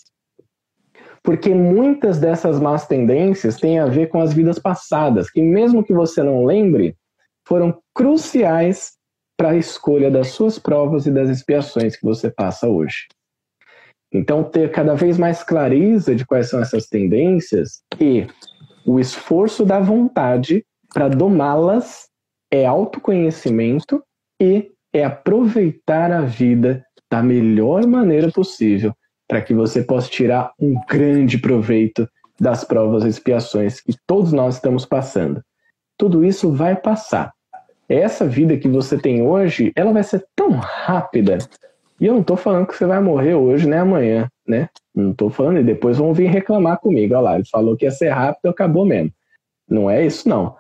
Porque 1.23 1.55
muitas 1.55 2.19
dessas 2.19 2.59
más 2.59 2.87
tendências 2.87 3.57
têm 3.57 3.79
a 3.79 3.87
ver 3.87 4.09
com 4.09 4.21
as 4.21 4.33
vidas 4.33 4.59
passadas, 4.59 5.31
que 5.31 5.43
mesmo 5.43 5.85
que 5.85 5.93
você 5.93 6.23
não 6.23 6.45
lembre, 6.45 6.97
foram 7.47 7.79
cruciais 7.95 8.98
para 9.39 9.51
a 9.51 9.57
escolha 9.57 10.11
das 10.11 10.29
suas 10.29 10.59
provas 10.59 11.07
e 11.07 11.13
das 11.13 11.31
expiações 11.31 11.97
que 11.97 12.05
você 12.05 12.29
passa 12.29 12.69
hoje. 12.69 13.07
Então, 14.13 14.43
ter 14.43 14.73
cada 14.73 14.95
vez 14.95 15.17
mais 15.17 15.45
clareza 15.45 16.15
de 16.15 16.27
quais 16.27 16.51
são 16.51 16.61
essas 16.61 16.89
tendências 16.89 17.83
e 18.01 18.27
o 18.85 18.99
esforço 18.99 19.65
da 19.65 19.79
vontade 19.79 20.65
para 20.93 21.09
domá-las 21.09 22.09
é 22.51 22.67
autoconhecimento 22.67 24.03
e 24.41 24.73
é 24.93 25.05
aproveitar 25.05 26.11
a 26.11 26.23
vida 26.23 26.85
da 27.11 27.23
melhor 27.23 27.87
maneira 27.87 28.33
possível 28.33 28.93
para 29.29 29.43
que 29.43 29.55
você 29.55 29.83
possa 29.83 30.09
tirar 30.09 30.53
um 30.59 30.75
grande 30.89 31.39
proveito 31.39 32.09
das 32.41 32.65
provas 32.65 33.05
e 33.05 33.09
expiações 33.09 33.81
que 33.81 33.95
todos 34.07 34.33
nós 34.33 34.55
estamos 34.55 34.87
passando. 34.87 35.43
Tudo 35.99 36.25
isso 36.25 36.51
vai 36.51 36.75
passar. 36.75 37.33
Essa 37.89 38.27
vida 38.27 38.57
que 38.57 38.69
você 38.69 38.99
tem 38.99 39.23
hoje, 39.23 39.73
ela 39.75 39.93
vai 39.93 40.03
ser 40.03 40.25
tão 40.37 40.51
rápida. 40.51 41.39
E 42.01 42.07
eu 42.07 42.13
não 42.13 42.21
estou 42.21 42.37
falando 42.37 42.67
que 42.67 42.77
você 42.77 42.87
vai 42.87 43.01
morrer 43.01 43.35
hoje 43.35 43.69
nem 43.69 43.79
amanhã, 43.79 44.29
né? 44.47 44.69
Não 44.95 45.13
estou 45.13 45.31
falando, 45.31 45.59
e 45.61 45.65
depois 45.65 45.97
vão 45.97 46.13
vir 46.13 46.29
reclamar 46.29 46.79
comigo. 46.79 47.15
Olha 47.15 47.23
lá, 47.23 47.35
ele 47.37 47.49
falou 47.51 47.77
que 47.77 47.85
ia 47.85 47.91
ser 47.91 48.11
rápido, 48.11 48.51
acabou 48.51 48.85
mesmo. 48.85 49.13
Não 49.69 49.91
é 49.91 50.05
isso, 50.05 50.29
não. 50.29 50.55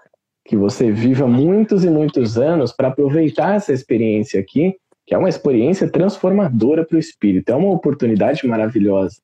Que 0.44 0.56
você 0.56 0.90
viva 0.90 1.26
muitos 1.26 1.84
e 1.84 1.90
muitos 1.90 2.38
anos 2.38 2.72
para 2.72 2.88
aproveitar 2.88 3.56
essa 3.56 3.72
experiência 3.72 4.40
aqui 4.40 4.74
que 5.08 5.14
é 5.14 5.18
uma 5.18 5.30
experiência 5.30 5.90
transformadora 5.90 6.84
para 6.84 6.96
o 6.96 7.00
espírito, 7.00 7.50
é 7.50 7.56
uma 7.56 7.72
oportunidade 7.72 8.46
maravilhosa. 8.46 9.16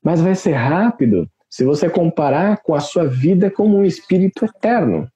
Mas 0.00 0.20
vai 0.20 0.36
ser 0.36 0.52
rápido 0.52 1.28
se 1.48 1.64
você 1.64 1.90
comparar 1.90 2.62
com 2.62 2.76
a 2.76 2.80
sua 2.80 3.06
vida 3.08 3.50
como 3.50 3.76
um 3.76 3.84
espírito 3.84 4.44
eterno. 4.44 5.08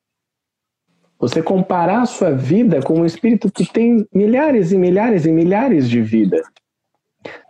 Você 1.25 1.43
comparar 1.43 2.03
a 2.03 2.07
sua 2.07 2.33
vida 2.33 2.83
com 2.83 3.01
um 3.01 3.07
espírito 3.07 3.51
que 3.51 3.65
tem 3.65 4.07
milhares 4.15 4.73
e 4.73 4.77
milhares 4.77 5.25
e 5.25 5.33
milhares 5.33 5.89
de 5.89 6.03
vidas. 6.03 6.43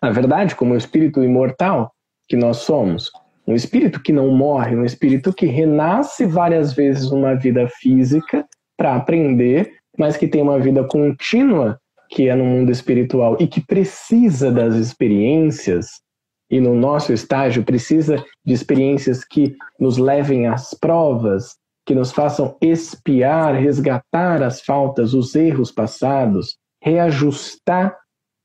Na 0.01 0.13
verdade, 0.13 0.55
como 0.55 0.75
um 0.75 0.77
espírito 0.77 1.21
imortal 1.25 1.93
que 2.29 2.37
nós 2.37 2.59
somos, 2.59 3.11
um 3.45 3.53
espírito 3.53 4.01
que 4.01 4.13
não 4.13 4.29
morre, 4.29 4.77
um 4.77 4.85
espírito 4.85 5.33
que 5.33 5.47
renasce 5.47 6.25
várias 6.25 6.73
vezes 6.73 7.11
numa 7.11 7.35
vida 7.35 7.67
física 7.67 8.47
para 8.77 8.95
aprender, 8.95 9.73
mas 9.99 10.17
que 10.17 10.29
tem 10.29 10.41
uma 10.41 10.61
vida 10.61 10.85
contínua 10.85 11.77
que 12.11 12.29
é 12.29 12.35
no 12.37 12.45
mundo 12.45 12.71
espiritual 12.71 13.37
e 13.41 13.49
que 13.49 13.61
precisa 13.61 14.53
das 14.53 14.77
experiências, 14.77 16.01
e 16.49 16.61
no 16.61 16.77
nosso 16.77 17.13
estágio 17.13 17.65
precisa 17.65 18.25
de 18.45 18.55
experiências 18.55 19.25
que 19.25 19.57
nos 19.81 19.99
levem 19.99 20.47
às 20.47 20.75
provas, 20.75 21.57
que 21.87 21.95
nos 21.95 22.13
façam 22.13 22.57
espiar, 22.61 23.55
resgatar 23.55 24.43
as 24.43 24.61
faltas, 24.61 25.13
os 25.15 25.35
erros 25.35 25.71
passados, 25.71 26.57
reajustar 26.83 27.97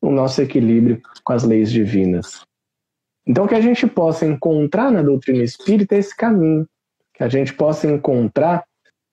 o 0.02 0.12
nosso 0.12 0.42
equilíbrio 0.42 1.02
com 1.24 1.34
as 1.34 1.44
leis 1.44 1.72
divinas. 1.72 2.42
Então, 3.28 3.48
que 3.48 3.56
a 3.56 3.62
gente 3.62 3.86
possa 3.86 4.26
encontrar 4.26 4.92
na 4.92 5.02
doutrina 5.02 5.44
espírita 5.44 5.96
esse 5.96 6.16
caminho, 6.16 6.68
que 7.14 7.24
a 7.24 7.30
gente 7.30 7.54
possa 7.54 7.88
encontrar 7.88 8.64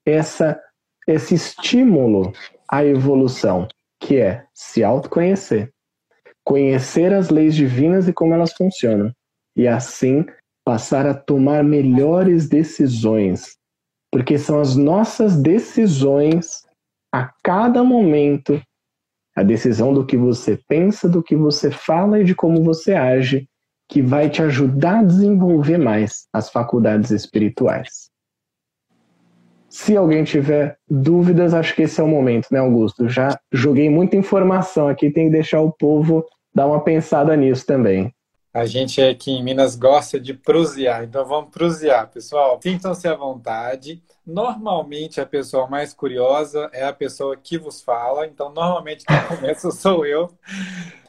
essa, 0.06 0.60
esse 1.06 1.34
estímulo 1.34 2.32
à 2.68 2.84
evolução 2.84 3.68
que 4.00 4.18
é 4.18 4.44
se 4.54 4.84
autoconhecer, 4.84 5.70
conhecer 6.44 7.12
as 7.12 7.28
leis 7.28 7.54
divinas 7.54 8.06
e 8.06 8.12
como 8.12 8.32
elas 8.32 8.52
funcionam, 8.52 9.12
e 9.56 9.66
assim 9.66 10.24
passar 10.64 11.06
a 11.06 11.14
tomar 11.14 11.62
melhores 11.62 12.48
decisões, 12.48 13.56
porque 14.16 14.38
são 14.38 14.62
as 14.62 14.74
nossas 14.74 15.36
decisões 15.36 16.62
a 17.12 17.30
cada 17.44 17.84
momento, 17.84 18.58
a 19.36 19.42
decisão 19.42 19.92
do 19.92 20.06
que 20.06 20.16
você 20.16 20.58
pensa, 20.66 21.06
do 21.06 21.22
que 21.22 21.36
você 21.36 21.70
fala 21.70 22.18
e 22.18 22.24
de 22.24 22.34
como 22.34 22.64
você 22.64 22.94
age, 22.94 23.46
que 23.86 24.00
vai 24.00 24.30
te 24.30 24.42
ajudar 24.42 25.00
a 25.00 25.02
desenvolver 25.02 25.76
mais 25.76 26.28
as 26.32 26.48
faculdades 26.48 27.10
espirituais. 27.10 28.08
Se 29.68 29.94
alguém 29.94 30.24
tiver 30.24 30.78
dúvidas, 30.88 31.52
acho 31.52 31.74
que 31.74 31.82
esse 31.82 32.00
é 32.00 32.02
o 32.02 32.08
momento, 32.08 32.48
né, 32.50 32.58
Augusto? 32.58 33.10
Já 33.10 33.38
joguei 33.52 33.90
muita 33.90 34.16
informação 34.16 34.88
aqui, 34.88 35.10
tem 35.10 35.26
que 35.26 35.32
deixar 35.32 35.60
o 35.60 35.70
povo 35.70 36.24
dar 36.54 36.66
uma 36.66 36.80
pensada 36.80 37.36
nisso 37.36 37.66
também. 37.66 38.10
A 38.56 38.64
gente 38.64 39.02
aqui 39.02 39.32
em 39.32 39.44
Minas 39.44 39.76
gosta 39.76 40.18
de 40.18 40.32
prosear, 40.32 41.04
então 41.04 41.26
vamos 41.26 41.50
prosear, 41.50 42.10
pessoal. 42.10 42.58
Sintam-se 42.62 43.06
à 43.06 43.14
vontade. 43.14 44.02
Normalmente 44.26 45.20
a 45.20 45.26
pessoa 45.26 45.68
mais 45.68 45.92
curiosa 45.92 46.70
é 46.72 46.82
a 46.82 46.92
pessoa 46.92 47.36
que 47.36 47.58
vos 47.58 47.82
fala, 47.82 48.26
então 48.26 48.50
normalmente 48.50 49.04
quem 49.04 49.20
começa 49.28 49.70
sou 49.70 50.06
eu. 50.06 50.32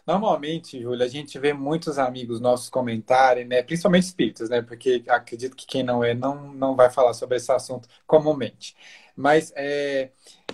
Normalmente, 0.05 0.81
Júlia, 0.81 1.05
a 1.05 1.10
gente 1.10 1.39
vê 1.39 1.53
muitos 1.53 1.97
amigos 1.97 2.41
nossos 2.41 2.67
comentarem, 2.69 3.45
né? 3.45 3.63
Principalmente 3.63 4.03
espíritas, 4.03 4.49
né? 4.49 4.62
Porque 4.62 5.05
acredito 5.07 5.55
que 5.55 5.65
quem 5.65 5.83
não 5.83 6.03
é 6.03 6.13
não, 6.13 6.51
não 6.51 6.75
vai 6.75 6.89
falar 6.89 7.13
sobre 7.13 7.38
esse 7.38 7.49
assunto 7.49 7.88
comumente. 8.05 8.75
Mas 9.15 9.53
é, 9.55 10.10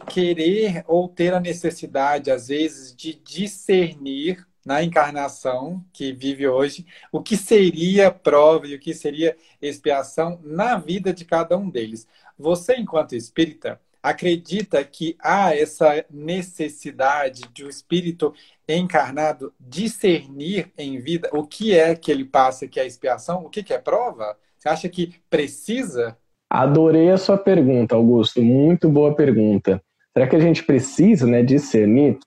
querer 0.09 0.83
ou 0.87 1.09
ter 1.09 1.33
a 1.33 1.39
necessidade, 1.39 2.29
às 2.29 2.49
vezes, 2.49 2.95
de 2.95 3.15
discernir 3.15 4.45
na 4.65 4.83
encarnação 4.83 5.83
que 5.91 6.13
vive 6.13 6.47
hoje, 6.47 6.85
o 7.11 7.21
que 7.21 7.35
seria 7.35 8.11
prova 8.11 8.67
e 8.67 8.75
o 8.75 8.79
que 8.79 8.93
seria 8.93 9.35
expiação 9.61 10.39
na 10.43 10.77
vida 10.77 11.13
de 11.13 11.25
cada 11.25 11.57
um 11.57 11.69
deles. 11.69 12.07
Você, 12.37 12.75
enquanto 12.75 13.15
espírita, 13.15 13.79
acredita 14.01 14.83
que 14.83 15.15
há 15.19 15.55
essa 15.55 16.05
necessidade 16.11 17.43
de 17.53 17.63
o 17.63 17.67
um 17.67 17.69
espírito 17.69 18.33
encarnado 18.67 19.53
discernir 19.57 20.71
em 20.77 20.99
vida 20.99 21.29
o 21.31 21.45
que 21.45 21.73
é 21.73 21.95
que 21.95 22.11
ele 22.11 22.25
passa, 22.25 22.67
que 22.67 22.79
é 22.79 22.85
expiação, 22.85 23.45
o 23.45 23.49
que, 23.49 23.73
é 23.73 23.77
prova? 23.77 24.37
Você 24.57 24.67
acha 24.67 24.89
que 24.89 25.15
precisa? 25.29 26.17
Adorei 26.49 27.09
a 27.09 27.17
sua 27.17 27.37
pergunta, 27.37 27.95
Augusto. 27.95 28.41
Muito 28.41 28.89
boa 28.89 29.15
pergunta. 29.15 29.81
Será 30.13 30.27
que 30.27 30.35
a 30.35 30.39
gente 30.39 30.63
precisa 30.63 31.25
né, 31.25 31.41
discernir? 31.41 32.19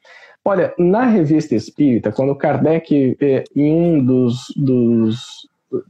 Olha, 0.48 0.72
na 0.78 1.06
revista 1.06 1.56
Espírita, 1.56 2.12
quando 2.12 2.32
Kardec, 2.36 3.18
em 3.56 3.74
um 3.74 4.04
dos, 4.04 4.44
dos 4.56 5.18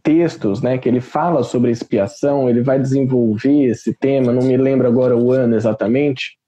textos, 0.03 0.63
né, 0.63 0.79
que 0.79 0.89
ele 0.89 1.03
fala 1.03 1.43
sobre 1.43 1.71
expiação, 1.71 2.49
ele 2.49 2.63
vai 2.63 2.79
desenvolver 2.79 3.67
esse 3.67 3.93
tema, 3.93 4.33
não 4.33 4.41
me 4.41 4.57
lembro 4.57 4.89
agora 4.89 5.15
o 5.15 5.31
ano 5.31 5.55
exatamente. 5.55 6.39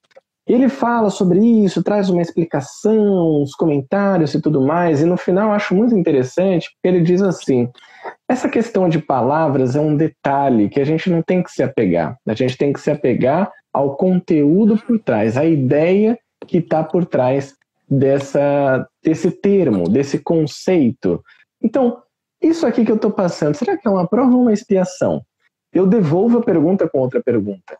Ele 0.46 0.70
fala 0.70 1.10
sobre 1.10 1.38
isso, 1.38 1.82
traz 1.82 2.08
uma 2.08 2.22
explicação, 2.22 3.42
os 3.42 3.54
comentários 3.54 4.32
e 4.32 4.40
tudo 4.40 4.62
mais, 4.62 5.02
e 5.02 5.04
no 5.04 5.18
final 5.18 5.48
eu 5.50 5.54
acho 5.54 5.74
muito 5.74 5.94
interessante, 5.94 6.70
porque 6.70 6.88
ele 6.88 7.04
diz 7.04 7.20
assim: 7.20 7.68
essa 8.26 8.48
questão 8.48 8.88
de 8.88 8.98
palavras 8.98 9.76
é 9.76 9.80
um 9.80 9.94
detalhe 9.94 10.70
que 10.70 10.80
a 10.80 10.84
gente 10.84 11.10
não 11.10 11.20
tem 11.20 11.42
que 11.42 11.52
se 11.52 11.62
apegar, 11.62 12.16
a 12.26 12.32
gente 12.32 12.56
tem 12.56 12.72
que 12.72 12.80
se 12.80 12.90
apegar 12.90 13.52
ao 13.70 13.96
conteúdo 13.96 14.78
por 14.78 14.98
trás, 14.98 15.36
à 15.36 15.44
ideia 15.44 16.18
que 16.46 16.56
está 16.56 16.82
por 16.82 17.04
trás 17.04 17.58
dessa, 17.90 18.87
desse 19.03 19.31
termo, 19.31 19.88
desse 19.88 20.18
conceito. 20.18 21.22
Então, 21.62 22.03
isso 22.40 22.66
aqui 22.66 22.85
que 22.85 22.92
eu 22.92 22.96
estou 22.96 23.11
passando, 23.11 23.55
será 23.55 23.77
que 23.77 23.87
é 23.87 23.90
uma 23.90 24.07
prova 24.07 24.35
ou 24.35 24.42
uma 24.42 24.53
expiação? 24.53 25.22
Eu 25.72 25.87
devolvo 25.87 26.38
a 26.38 26.42
pergunta 26.42 26.88
com 26.88 26.98
outra 26.98 27.22
pergunta. 27.22 27.79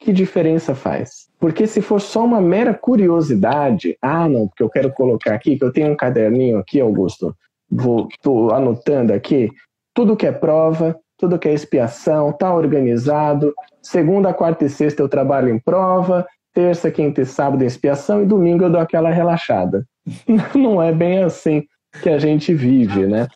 Que 0.00 0.12
diferença 0.12 0.74
faz? 0.74 1.28
Porque 1.38 1.66
se 1.66 1.82
for 1.82 2.00
só 2.00 2.24
uma 2.24 2.40
mera 2.40 2.72
curiosidade, 2.72 3.96
ah, 4.00 4.28
não, 4.28 4.46
porque 4.46 4.62
eu 4.62 4.70
quero 4.70 4.92
colocar 4.92 5.34
aqui, 5.34 5.58
que 5.58 5.64
eu 5.64 5.72
tenho 5.72 5.92
um 5.92 5.96
caderninho 5.96 6.58
aqui, 6.58 6.80
Augusto, 6.80 7.34
vou 7.68 8.08
tô 8.22 8.50
anotando 8.50 9.12
aqui, 9.12 9.50
tudo 9.92 10.16
que 10.16 10.26
é 10.26 10.32
prova, 10.32 10.98
tudo 11.18 11.38
que 11.38 11.48
é 11.48 11.52
expiação, 11.52 12.32
tá 12.32 12.54
organizado. 12.54 13.52
Segunda, 13.82 14.32
quarta 14.32 14.64
e 14.64 14.68
sexta 14.68 15.02
eu 15.02 15.08
trabalho 15.08 15.48
em 15.48 15.58
prova, 15.58 16.26
terça, 16.58 16.90
quinta 16.90 17.20
e 17.20 17.26
sábado 17.26 17.62
em 17.62 17.68
expiação 17.68 18.20
e 18.20 18.26
domingo 18.26 18.64
eu 18.64 18.70
dou 18.70 18.80
aquela 18.80 19.10
relaxada. 19.10 19.86
Não 20.56 20.82
é 20.82 20.92
bem 20.92 21.22
assim 21.22 21.64
que 22.02 22.10
a 22.10 22.18
gente 22.18 22.52
vive, 22.52 23.06
né? 23.06 23.28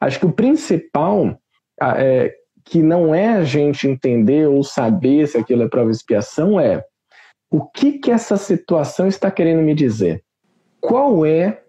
Acho 0.00 0.20
que 0.20 0.26
o 0.26 0.32
principal 0.32 1.36
é, 1.82 2.32
que 2.64 2.80
não 2.80 3.12
é 3.12 3.28
a 3.28 3.44
gente 3.44 3.88
entender 3.88 4.46
ou 4.46 4.62
saber 4.62 5.26
se 5.26 5.36
aquilo 5.36 5.64
é 5.64 5.68
prova 5.68 5.90
de 5.90 5.96
expiação 5.96 6.60
é 6.60 6.84
o 7.50 7.64
que, 7.64 7.98
que 7.98 8.10
essa 8.10 8.36
situação 8.36 9.08
está 9.08 9.30
querendo 9.30 9.62
me 9.62 9.74
dizer? 9.74 10.22
Qual 10.80 11.26
é 11.26 11.60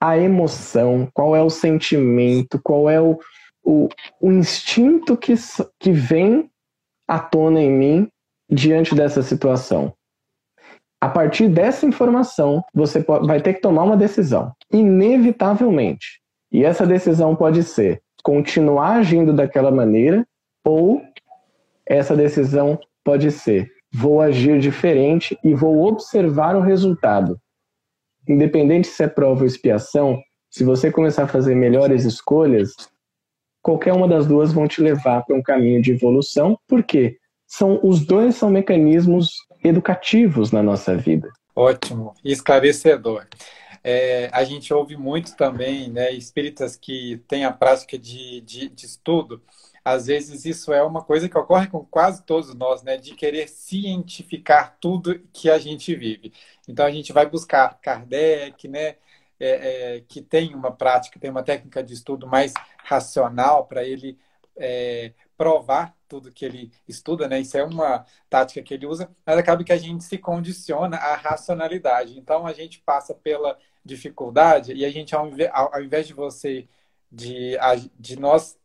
a 0.00 0.16
emoção? 0.16 1.08
Qual 1.12 1.36
é 1.36 1.42
o 1.42 1.50
sentimento? 1.50 2.60
Qual 2.62 2.88
é 2.88 3.00
o, 3.00 3.18
o, 3.62 3.88
o 4.20 4.32
instinto 4.32 5.16
que, 5.16 5.34
que 5.78 5.92
vem 5.92 6.50
à 7.06 7.18
tona 7.18 7.60
em 7.60 7.70
mim 7.70 8.10
diante 8.50 8.94
dessa 8.94 9.22
situação? 9.22 9.92
A 11.00 11.08
partir 11.08 11.48
dessa 11.48 11.86
informação, 11.86 12.62
você 12.74 13.00
vai 13.22 13.40
ter 13.40 13.54
que 13.54 13.60
tomar 13.60 13.84
uma 13.84 13.96
decisão, 13.96 14.52
inevitavelmente. 14.72 16.20
E 16.52 16.64
essa 16.64 16.86
decisão 16.86 17.34
pode 17.34 17.62
ser 17.62 18.02
continuar 18.22 18.96
agindo 18.96 19.32
daquela 19.32 19.70
maneira 19.70 20.26
ou 20.62 21.00
essa 21.86 22.14
decisão 22.14 22.78
pode 23.02 23.30
ser 23.30 23.72
vou 23.92 24.20
agir 24.20 24.60
diferente 24.60 25.36
e 25.42 25.54
vou 25.54 25.84
observar 25.86 26.54
o 26.54 26.60
resultado. 26.60 27.38
Independente 28.28 28.86
se 28.86 29.02
é 29.02 29.08
prova 29.08 29.40
ou 29.40 29.46
expiação, 29.46 30.20
se 30.50 30.64
você 30.64 30.90
começar 30.90 31.24
a 31.24 31.28
fazer 31.28 31.54
melhores 31.54 32.04
escolhas, 32.04 32.72
qualquer 33.62 33.92
uma 33.92 34.06
das 34.06 34.26
duas 34.26 34.52
vão 34.52 34.68
te 34.68 34.80
levar 34.80 35.24
para 35.24 35.36
um 35.36 35.42
caminho 35.42 35.82
de 35.82 35.92
evolução, 35.92 36.58
porque 36.68 37.16
são 37.50 37.80
os 37.82 38.06
dois 38.06 38.36
são 38.36 38.48
mecanismos 38.48 39.44
educativos 39.64 40.52
na 40.52 40.62
nossa 40.62 40.96
vida. 40.96 41.28
Ótimo, 41.54 42.14
esclarecedor. 42.24 43.26
É, 43.82 44.30
a 44.32 44.44
gente 44.44 44.72
ouve 44.72 44.96
muito 44.96 45.36
também, 45.36 45.90
né, 45.90 46.12
espíritas 46.12 46.76
que 46.76 47.20
têm 47.26 47.44
a 47.44 47.50
prática 47.50 47.98
de, 47.98 48.40
de, 48.42 48.68
de, 48.68 48.86
estudo. 48.86 49.42
Às 49.84 50.06
vezes 50.06 50.44
isso 50.44 50.72
é 50.72 50.80
uma 50.80 51.02
coisa 51.02 51.28
que 51.28 51.36
ocorre 51.36 51.66
com 51.66 51.84
quase 51.84 52.22
todos 52.22 52.54
nós, 52.54 52.84
né, 52.84 52.96
de 52.96 53.16
querer 53.16 53.48
cientificar 53.48 54.76
tudo 54.80 55.20
que 55.32 55.50
a 55.50 55.58
gente 55.58 55.92
vive. 55.92 56.32
Então 56.68 56.86
a 56.86 56.90
gente 56.90 57.12
vai 57.12 57.26
buscar 57.26 57.80
Kardec, 57.80 58.68
né, 58.68 58.94
é, 59.40 59.96
é, 59.96 60.04
que 60.06 60.22
tem 60.22 60.54
uma 60.54 60.70
prática, 60.70 61.18
tem 61.18 61.30
uma 61.30 61.42
técnica 61.42 61.82
de 61.82 61.94
estudo 61.94 62.28
mais 62.28 62.54
racional 62.84 63.66
para 63.66 63.82
ele 63.82 64.16
é, 64.56 65.12
provar 65.40 65.96
tudo 66.06 66.30
que 66.30 66.44
ele 66.44 66.70
estuda, 66.86 67.26
né? 67.26 67.40
Isso 67.40 67.56
é 67.56 67.64
uma 67.64 68.04
tática 68.28 68.60
que 68.60 68.74
ele 68.74 68.84
usa, 68.84 69.10
mas 69.24 69.38
acaba 69.38 69.64
que 69.64 69.72
a 69.72 69.78
gente 69.78 70.04
se 70.04 70.18
condiciona 70.18 70.98
à 70.98 71.14
racionalidade. 71.14 72.18
Então 72.18 72.46
a 72.46 72.52
gente 72.52 72.78
passa 72.80 73.14
pela 73.14 73.56
dificuldade 73.82 74.74
e 74.74 74.84
a 74.84 74.90
gente, 74.90 75.14
ao 75.14 75.26
invés, 75.28 75.50
ao 75.54 75.82
invés 75.82 76.06
de 76.06 76.12
você, 76.12 76.68
de, 77.10 77.56
de 77.98 78.20
nós 78.20 78.58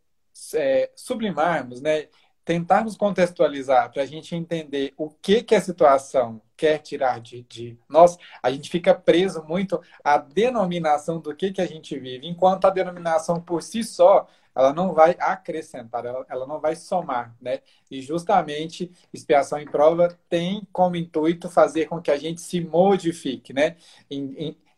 é, 0.53 0.91
sublimarmos, 0.97 1.79
né? 1.79 2.09
Tentarmos 2.43 2.97
contextualizar 2.97 3.89
para 3.93 4.03
a 4.03 4.05
gente 4.05 4.35
entender 4.35 4.93
o 4.97 5.09
que, 5.09 5.43
que 5.43 5.55
a 5.55 5.61
situação 5.61 6.41
quer 6.57 6.79
tirar 6.79 7.21
de, 7.21 7.43
de 7.43 7.79
nós, 7.88 8.17
a 8.43 8.51
gente 8.51 8.69
fica 8.69 8.93
preso 8.93 9.41
muito 9.45 9.81
à 10.03 10.17
denominação 10.17 11.21
do 11.21 11.33
que, 11.33 11.53
que 11.53 11.61
a 11.61 11.65
gente 11.65 11.97
vive, 11.97 12.27
enquanto 12.27 12.65
a 12.65 12.69
denominação 12.69 13.39
por 13.39 13.63
si 13.63 13.81
só 13.81 14.27
ela 14.55 14.73
não 14.73 14.93
vai 14.93 15.15
acrescentar, 15.19 16.05
ela, 16.05 16.25
ela 16.29 16.47
não 16.47 16.59
vai 16.61 16.75
somar, 16.75 17.35
né? 17.41 17.59
E 17.91 18.01
justamente 18.01 18.89
expiação 19.13 19.59
em 19.59 19.65
prova 19.65 20.17
tem 20.29 20.65
como 20.71 20.95
intuito 20.95 21.49
fazer 21.49 21.87
com 21.87 22.01
que 22.01 22.09
a 22.09 22.17
gente 22.17 22.39
se 22.39 22.61
modifique, 22.61 23.51
né? 23.51 23.75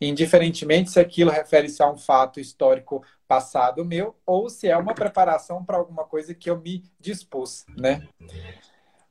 Indiferentemente 0.01 0.89
se 0.89 0.99
aquilo 0.99 1.29
refere-se 1.29 1.83
a 1.83 1.91
um 1.91 1.97
fato 1.97 2.39
histórico 2.39 3.03
passado 3.27 3.85
meu 3.85 4.15
ou 4.25 4.49
se 4.49 4.67
é 4.67 4.75
uma 4.77 4.95
preparação 4.95 5.63
para 5.63 5.77
alguma 5.77 6.05
coisa 6.05 6.33
que 6.33 6.49
eu 6.49 6.59
me 6.59 6.83
dispus, 6.99 7.65
né? 7.77 8.07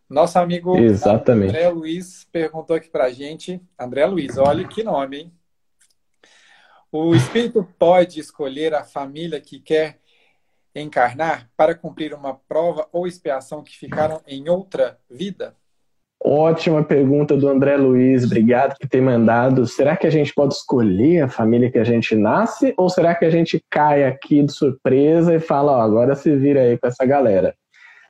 Nosso 0.09 0.39
amigo 0.39 0.77
Exatamente. 0.77 1.51
André 1.51 1.69
Luiz 1.69 2.25
perguntou 2.31 2.77
aqui 2.77 2.89
para 2.89 3.05
a 3.05 3.11
gente. 3.11 3.61
André 3.79 4.07
Luiz, 4.07 4.37
olha 4.39 4.67
que 4.67 4.83
nome, 4.83 5.19
hein? 5.19 5.33
O 6.91 7.15
espírito 7.15 7.69
pode 7.79 8.21
escolher 8.21 8.73
a 8.73 8.85
família 8.85 9.41
que 9.41 9.59
quer 9.61 9.99
encarnar 10.81 11.49
para 11.57 11.75
cumprir 11.75 12.15
uma 12.15 12.35
prova 12.35 12.89
ou 12.93 13.07
expiação 13.07 13.63
que 13.63 13.77
ficaram 13.77 14.21
em 14.27 14.49
outra 14.49 14.99
vida? 15.11 15.55
Ótima 16.23 16.83
pergunta 16.83 17.37
do 17.37 17.49
André 17.49 17.77
Luiz, 17.77 18.25
obrigado 18.25 18.77
por 18.79 18.89
ter 18.89 19.01
mandado. 19.01 19.67
Será 19.67 19.97
que 19.97 20.07
a 20.07 20.11
gente 20.11 20.35
pode 20.35 20.55
escolher 20.55 21.23
a 21.23 21.29
família 21.29 21.71
que 21.71 21.79
a 21.79 21.85
gente 21.85 22.17
nasce 22.17 22.75
ou 22.77 22.89
será 22.89 23.15
que 23.15 23.25
a 23.25 23.31
gente 23.31 23.63
cai 23.71 24.05
aqui 24.05 24.43
de 24.43 24.53
surpresa 24.53 25.35
e 25.35 25.41
fala, 25.41 25.73
ó, 25.73 25.81
agora 25.81 26.15
se 26.15 26.35
vira 26.35 26.63
aí 26.63 26.79
com 26.79 26.89
essa 26.89 27.05
galera? 27.05 27.55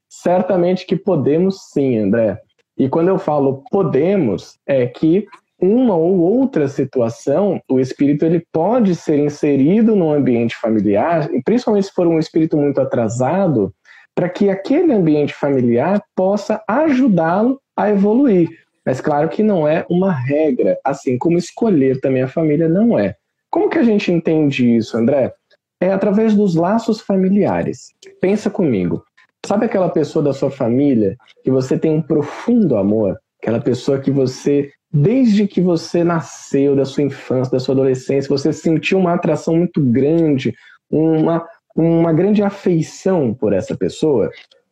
Certamente 0.09 0.87
que 0.87 0.97
podemos 0.97 1.71
sim, 1.73 1.99
André. 1.99 2.41
E 2.79 2.89
quando 2.89 3.09
eu 3.09 3.19
falo 3.19 3.65
podemos, 3.71 4.59
é 4.67 4.87
que 4.87 5.27
uma 5.61 5.95
ou 5.97 6.19
outra 6.19 6.69
situação, 6.69 7.61
o 7.69 7.81
espírito 7.81 8.25
ele 8.25 8.45
pode 8.53 8.95
ser 8.95 9.19
inserido 9.19 9.97
no 9.97 10.13
ambiente 10.13 10.57
familiar, 10.57 11.33
e 11.33 11.43
principalmente 11.43 11.87
se 11.87 11.93
for 11.93 12.07
um 12.07 12.19
espírito 12.19 12.57
muito 12.57 12.81
atrasado, 12.81 13.73
para 14.15 14.29
que 14.29 14.49
aquele 14.49 14.93
ambiente 14.93 15.35
familiar 15.35 16.03
possa 16.15 16.63
ajudá-lo 16.67 17.61
a 17.77 17.91
evoluir. 17.91 18.49
Mas 18.85 19.01
claro 19.01 19.29
que 19.29 19.43
não 19.43 19.67
é 19.67 19.85
uma 19.91 20.13
regra, 20.13 20.79
assim 20.85 21.19
como 21.19 21.37
escolher 21.37 22.01
também 22.01 22.23
a 22.23 22.29
família 22.29 22.69
não 22.69 22.99
é. 22.99 23.15
Como 23.51 23.69
que 23.69 23.79
a 23.79 23.83
gente 23.83 24.13
entende 24.13 24.77
isso, 24.77 24.97
André? 24.97 25.33
É 25.81 25.93
através 25.93 26.35
dos 26.35 26.55
laços 26.55 27.01
familiares. 27.01 27.93
Pensa 28.21 28.49
comigo. 28.49 29.05
Sabe 29.45 29.67
aquela 29.67 29.89
pessoa 29.89 30.25
da 30.25 30.33
sua 30.33 30.51
família 30.51 31.17
que 31.45 31.51
você 31.51 31.79
tem 31.79 31.93
um 31.93 32.03
profundo 32.03 32.77
amor? 32.77 33.19
Aquela 33.41 33.61
pessoa 33.61 34.01
que 34.01 34.11
você 34.11 34.71
desde 34.93 35.47
que 35.47 35.61
você 35.61 36.03
nasceu, 36.05 36.75
da 36.77 36.85
sua 36.85 37.03
infância, 37.03 37.53
da 37.53 37.61
sua 37.61 37.75
adolescência, 37.75 38.29
você 38.29 38.53
sentiu 38.53 38.99
uma 38.99 39.15
atração 39.15 39.57
muito 39.57 39.81
grande, 39.81 40.55
uma, 40.91 41.47
uma 41.75 42.13
grande 42.13 42.43
afeição 42.43 43.35
por 43.35 43.53
essa 43.53 43.77
pessoa, 43.77 44.31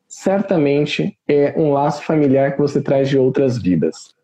certamente 0.08 1.18
é 1.28 1.54
um 1.56 1.72
laço 1.72 2.02
familiar 2.02 2.52
que 2.52 2.60
você 2.60 2.80
traz 2.80 3.08
de 3.08 3.18
outras 3.18 3.60
vidas. 3.60 4.14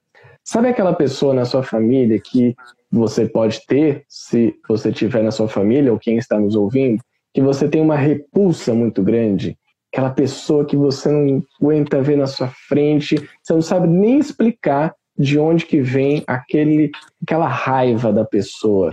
Sabe 0.44 0.68
aquela 0.68 0.94
pessoa 0.94 1.34
na 1.34 1.44
sua 1.44 1.62
família 1.62 2.20
que 2.20 2.54
você 2.90 3.28
pode 3.28 3.64
ter, 3.66 4.04
se 4.08 4.54
você 4.68 4.90
tiver 4.90 5.22
na 5.22 5.30
sua 5.30 5.48
família 5.48 5.92
ou 5.92 5.98
quem 5.98 6.16
está 6.16 6.38
nos 6.38 6.56
ouvindo, 6.56 7.02
que 7.32 7.40
você 7.40 7.68
tem 7.68 7.80
uma 7.80 7.96
repulsa 7.96 8.74
muito 8.74 9.02
grande? 9.02 9.56
Aquela 9.92 10.10
pessoa 10.10 10.64
que 10.64 10.76
você 10.76 11.08
não 11.08 11.42
aguenta 11.60 12.00
ver 12.00 12.16
na 12.16 12.26
sua 12.26 12.48
frente, 12.68 13.16
você 13.42 13.52
não 13.52 13.62
sabe 13.62 13.88
nem 13.88 14.18
explicar 14.18 14.94
de 15.20 15.38
onde 15.38 15.66
que 15.66 15.82
vem 15.82 16.24
aquele, 16.26 16.90
aquela 17.22 17.46
raiva 17.46 18.10
da 18.10 18.24
pessoa, 18.24 18.90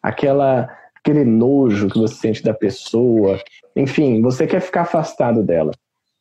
aquela, 0.00 0.70
aquele 0.94 1.24
nojo 1.24 1.88
que 1.88 1.98
você 1.98 2.14
sente 2.14 2.44
da 2.44 2.54
pessoa. 2.54 3.40
Enfim, 3.74 4.22
você 4.22 4.46
quer 4.46 4.60
ficar 4.60 4.82
afastado 4.82 5.42
dela. 5.42 5.72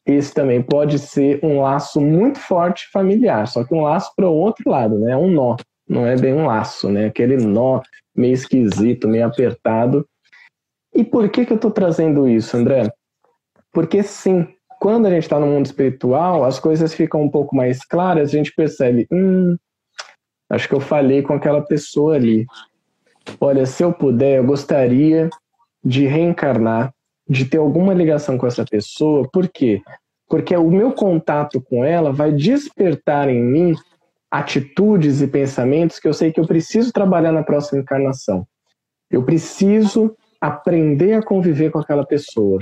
Esse 0.08 0.34
também 0.34 0.60
pode 0.60 0.98
ser 0.98 1.40
um 1.44 1.62
laço 1.62 2.02
muito 2.02 2.40
forte 2.40 2.90
familiar, 2.92 3.48
só 3.48 3.64
que 3.64 3.76
um 3.76 3.82
laço 3.82 4.12
para 4.16 4.28
o 4.28 4.34
outro 4.34 4.68
lado, 4.70 4.98
né? 4.98 5.16
Um 5.16 5.30
nó, 5.30 5.56
não 5.88 6.08
é 6.08 6.16
bem 6.16 6.34
um 6.34 6.48
laço, 6.48 6.90
né? 6.90 7.06
Aquele 7.06 7.38
nó 7.38 7.80
meio 8.16 8.34
esquisito, 8.34 9.08
meio 9.08 9.28
apertado. 9.28 10.04
E 10.96 11.04
por 11.04 11.30
que, 11.30 11.46
que 11.46 11.54
eu 11.54 11.58
estou 11.58 11.72
trazendo 11.72 12.28
isso, 12.28 12.58
André? 12.58 12.92
Porque 13.72 14.02
sim, 14.02 14.48
quando 14.84 15.06
a 15.06 15.10
gente 15.10 15.24
está 15.24 15.40
no 15.40 15.48
mundo 15.48 15.66
espiritual, 15.66 16.44
as 16.44 16.60
coisas 16.60 16.94
ficam 16.94 17.22
um 17.22 17.30
pouco 17.30 17.56
mais 17.56 17.86
claras, 17.86 18.28
a 18.28 18.32
gente 18.34 18.54
percebe, 18.54 19.08
hum, 19.10 19.56
acho 20.50 20.68
que 20.68 20.76
eu 20.76 20.82
falei 20.82 21.22
com 21.22 21.32
aquela 21.32 21.62
pessoa 21.62 22.16
ali. 22.16 22.46
Olha, 23.40 23.66
se 23.66 23.82
eu 23.82 23.94
puder, 23.94 24.40
eu 24.40 24.44
gostaria 24.44 25.30
de 25.82 26.06
reencarnar, 26.06 26.94
de 27.26 27.46
ter 27.46 27.60
alguma 27.60 27.94
ligação 27.94 28.38
com 28.38 28.46
essa 28.46 28.66
pessoa. 28.66 29.26
Por 29.32 29.48
quê? 29.48 29.82
Porque 30.28 30.54
o 30.54 30.70
meu 30.70 30.92
contato 30.92 31.62
com 31.62 31.86
ela 31.86 32.12
vai 32.12 32.34
despertar 32.34 33.30
em 33.30 33.42
mim 33.42 33.76
atitudes 34.30 35.22
e 35.22 35.28
pensamentos 35.28 35.98
que 35.98 36.10
eu 36.10 36.14
sei 36.14 36.34
que 36.34 36.42
eu 36.42 36.46
preciso 36.46 36.92
trabalhar 36.92 37.32
na 37.32 37.42
próxima 37.42 37.80
encarnação. 37.80 38.46
Eu 39.10 39.24
preciso 39.24 40.14
aprender 40.42 41.14
a 41.14 41.24
conviver 41.24 41.72
com 41.72 41.80
aquela 41.80 42.06
pessoa. 42.06 42.60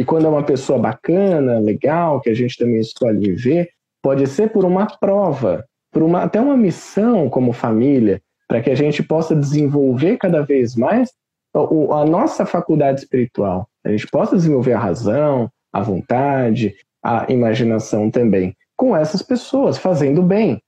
E 0.00 0.04
quando 0.04 0.24
é 0.24 0.30
uma 0.30 0.42
pessoa 0.42 0.78
bacana, 0.78 1.58
legal, 1.58 2.22
que 2.22 2.30
a 2.30 2.34
gente 2.34 2.56
também 2.56 2.80
escolhe 2.80 3.18
viver, 3.18 3.68
pode 4.02 4.26
ser 4.26 4.50
por 4.50 4.64
uma 4.64 4.86
prova, 4.86 5.62
por 5.92 6.02
uma, 6.02 6.22
até 6.22 6.40
uma 6.40 6.56
missão 6.56 7.28
como 7.28 7.52
família, 7.52 8.18
para 8.48 8.62
que 8.62 8.70
a 8.70 8.74
gente 8.74 9.02
possa 9.02 9.36
desenvolver 9.36 10.16
cada 10.16 10.40
vez 10.40 10.74
mais 10.74 11.12
a, 11.54 12.06
nossa 12.06 12.46
faculdade 12.46 13.00
espiritual. 13.00 13.68
A 13.84 13.90
gente 13.90 14.06
possa 14.06 14.36
desenvolver 14.36 14.72
a 14.72 14.78
razão, 14.78 15.52
a 15.70 15.82
vontade, 15.82 16.74
a 17.04 17.26
imaginação 17.30 18.10
também, 18.10 18.56
com 18.78 18.96
essas 18.96 19.20
pessoas, 19.20 19.76
fazendo 19.76 20.22
bem, 20.22 20.62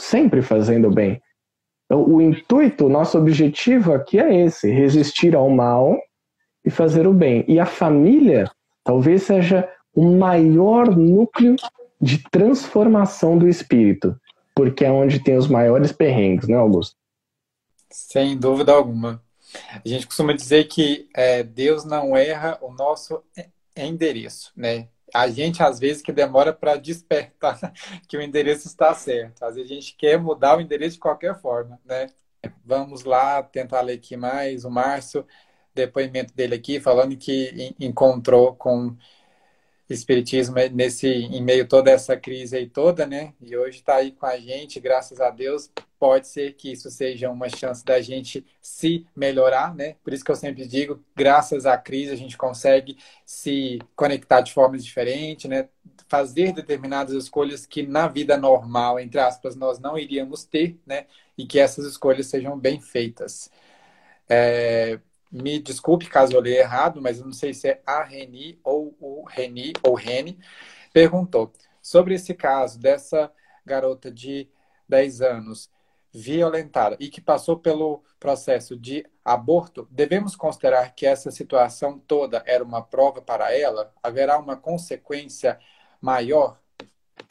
sempre 0.00 0.40
fazendo 0.40 0.90
bem. 0.90 1.20
Então, 1.84 2.08
o 2.08 2.22
intuito, 2.22 2.86
o 2.86 2.88
nosso 2.88 3.18
objetivo 3.18 3.92
aqui 3.92 4.18
é 4.18 4.46
esse: 4.46 4.70
resistir 4.70 5.36
ao 5.36 5.50
mal 5.50 5.94
e 6.64 6.70
fazer 6.70 7.06
o 7.06 7.12
bem. 7.12 7.44
E 7.46 7.60
a 7.60 7.66
família 7.66 8.50
talvez 8.88 9.24
seja 9.24 9.70
o 9.94 10.16
maior 10.16 10.96
núcleo 10.96 11.56
de 12.00 12.24
transformação 12.30 13.36
do 13.36 13.46
espírito, 13.46 14.18
porque 14.54 14.82
é 14.82 14.90
onde 14.90 15.22
tem 15.22 15.36
os 15.36 15.46
maiores 15.46 15.92
perrengues, 15.92 16.48
né, 16.48 16.56
Augusto? 16.56 16.96
Sem 17.90 18.38
dúvida 18.38 18.72
alguma. 18.72 19.22
A 19.84 19.86
gente 19.86 20.06
costuma 20.06 20.32
dizer 20.32 20.64
que 20.68 21.06
é, 21.14 21.42
Deus 21.42 21.84
não 21.84 22.16
erra 22.16 22.56
o 22.62 22.72
nosso 22.72 23.22
endereço, 23.76 24.52
né? 24.56 24.88
A 25.12 25.28
gente, 25.28 25.62
às 25.62 25.78
vezes, 25.78 26.00
que 26.00 26.10
demora 26.10 26.50
para 26.54 26.76
despertar 26.76 27.58
que 28.08 28.16
o 28.16 28.22
endereço 28.22 28.68
está 28.68 28.94
certo. 28.94 29.42
Às 29.42 29.56
vezes 29.56 29.70
a 29.70 29.74
gente 29.74 29.96
quer 29.96 30.18
mudar 30.18 30.56
o 30.56 30.62
endereço 30.62 30.94
de 30.94 31.00
qualquer 31.00 31.38
forma, 31.38 31.78
né? 31.84 32.06
Vamos 32.64 33.04
lá 33.04 33.42
tentar 33.42 33.82
ler 33.82 33.98
aqui 33.98 34.16
mais. 34.16 34.64
O 34.64 34.70
Márcio 34.70 35.26
depoimento 35.78 36.34
dele 36.34 36.54
aqui, 36.54 36.80
falando 36.80 37.16
que 37.16 37.74
encontrou 37.78 38.54
com 38.54 38.96
espiritismo 39.88 40.56
nesse 40.72 41.08
em 41.08 41.42
meio 41.42 41.64
a 41.64 41.66
toda 41.66 41.90
essa 41.90 42.16
crise 42.16 42.56
aí 42.56 42.68
toda, 42.68 43.06
né? 43.06 43.32
E 43.40 43.56
hoje 43.56 43.78
está 43.78 43.96
aí 43.96 44.12
com 44.12 44.26
a 44.26 44.38
gente, 44.38 44.78
graças 44.80 45.20
a 45.20 45.30
Deus. 45.30 45.70
Pode 45.98 46.28
ser 46.28 46.52
que 46.54 46.70
isso 46.72 46.90
seja 46.90 47.30
uma 47.30 47.48
chance 47.48 47.84
da 47.84 48.00
gente 48.00 48.44
se 48.60 49.06
melhorar, 49.16 49.74
né? 49.74 49.96
Por 50.04 50.12
isso 50.12 50.24
que 50.24 50.30
eu 50.30 50.36
sempre 50.36 50.66
digo, 50.66 51.02
graças 51.16 51.66
à 51.66 51.76
crise 51.78 52.12
a 52.12 52.16
gente 52.16 52.36
consegue 52.36 52.98
se 53.24 53.78
conectar 53.96 54.40
de 54.42 54.52
formas 54.52 54.84
diferentes, 54.84 55.48
né? 55.50 55.68
fazer 56.08 56.52
determinadas 56.52 57.14
escolhas 57.14 57.66
que 57.66 57.86
na 57.86 58.08
vida 58.08 58.36
normal, 58.36 58.98
entre 58.98 59.20
aspas, 59.20 59.54
nós 59.54 59.78
não 59.78 59.98
iríamos 59.98 60.44
ter, 60.44 60.78
né? 60.86 61.06
E 61.36 61.46
que 61.46 61.58
essas 61.58 61.84
escolhas 61.86 62.26
sejam 62.26 62.58
bem 62.58 62.80
feitas. 62.80 63.50
É, 64.28 64.98
me 65.30 65.58
desculpe 65.58 66.06
caso 66.06 66.32
eu 66.32 66.40
leia 66.40 66.60
errado, 66.60 67.00
mas 67.00 67.18
eu 67.18 67.24
não 67.24 67.32
sei 67.32 67.52
se 67.52 67.68
é 67.68 67.82
a 67.86 68.02
Reni 68.02 68.58
ou 68.64 68.96
o 69.00 69.24
Reni 69.24 69.72
ou 69.82 69.94
Reni, 69.94 70.38
perguntou 70.92 71.52
sobre 71.82 72.14
esse 72.14 72.34
caso 72.34 72.78
dessa 72.78 73.30
garota 73.64 74.10
de 74.10 74.48
10 74.88 75.20
anos 75.20 75.70
violentada 76.12 76.96
e 76.98 77.08
que 77.08 77.20
passou 77.20 77.58
pelo 77.58 78.02
processo 78.18 78.76
de 78.76 79.04
aborto, 79.24 79.86
devemos 79.90 80.34
considerar 80.34 80.94
que 80.94 81.06
essa 81.06 81.30
situação 81.30 81.98
toda 81.98 82.42
era 82.46 82.64
uma 82.64 82.82
prova 82.82 83.20
para 83.20 83.54
ela? 83.54 83.92
Haverá 84.02 84.38
uma 84.38 84.56
consequência 84.56 85.58
maior? 86.00 86.58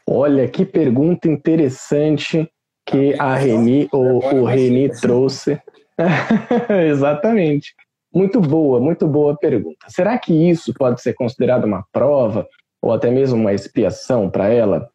Olha, 0.07 0.47
que 0.47 0.65
pergunta 0.65 1.27
interessante 1.27 2.49
que 2.85 3.15
a 3.19 3.35
Reni, 3.35 3.89
ou 3.91 4.23
o 4.23 4.45
Reni 4.45 4.89
trouxe. 4.89 5.61
Exatamente. 6.87 7.75
Muito 8.17 8.41
boa, 8.41 8.79
muito 8.79 9.07
boa 9.07 9.37
pergunta. 9.37 9.85
Será 9.89 10.17
que 10.17 10.33
isso 10.33 10.73
pode 10.73 11.03
ser 11.03 11.13
considerado 11.13 11.65
uma 11.65 11.85
prova 11.91 12.47
ou 12.81 12.91
até 12.91 13.11
mesmo 13.11 13.39
uma 13.39 13.53
expiação 13.53 14.27
para 14.27 14.49
ela? 14.49 14.89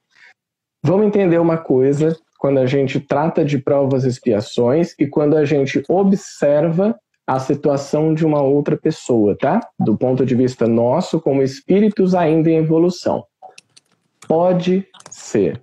Vamos 0.84 1.06
entender 1.06 1.38
uma 1.38 1.56
coisa 1.56 2.16
quando 2.36 2.58
a 2.58 2.66
gente 2.66 2.98
trata 2.98 3.44
de 3.44 3.58
provas 3.58 4.04
e 4.04 4.08
expiações 4.08 4.96
e 4.98 5.06
quando 5.06 5.36
a 5.36 5.44
gente 5.44 5.80
observa 5.88 6.98
a 7.24 7.38
situação 7.38 8.12
de 8.12 8.26
uma 8.26 8.42
outra 8.42 8.76
pessoa, 8.76 9.38
tá? 9.38 9.60
Do 9.78 9.96
ponto 9.96 10.26
de 10.26 10.34
vista 10.34 10.66
nosso, 10.66 11.20
como 11.20 11.44
espíritos 11.44 12.16
ainda 12.16 12.50
em 12.50 12.56
evolução. 12.56 13.24
Pode 14.26 14.84
ser. 15.12 15.62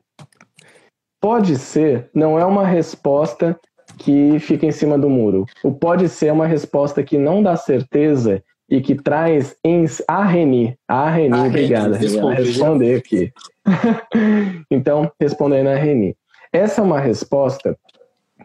Pode 1.20 1.58
ser 1.58 2.10
não 2.16 2.40
é 2.40 2.46
uma 2.46 2.66
resposta 2.66 3.60
que 3.98 4.40
fica 4.40 4.66
em 4.66 4.72
cima 4.72 4.98
do 4.98 5.10
muro. 5.10 5.46
O 5.64 5.72
pode 5.72 6.08
ser 6.10 6.28
é 6.28 6.34
uma 6.34 6.48
resposta 6.48 7.04
que 7.04 7.18
não 7.18 7.42
dá 7.42 7.56
certeza 7.56 8.44
e 8.70 8.82
que 8.82 8.96
traz 8.96 9.56
em 9.64 9.86
a 10.08 10.24
Reni. 10.24 10.78
A 10.88 11.10
Reni, 11.10 11.36
a 11.36 11.44
obrigada, 11.44 11.98
Reni, 11.98 12.36
responder 12.36 12.96
aqui. 12.96 13.32
então, 14.70 15.12
respondendo 15.20 15.68
a 15.68 15.76
Reni. 15.76 16.16
Essa 16.54 16.82
é 16.82 16.84
uma 16.84 17.00
resposta 17.00 17.78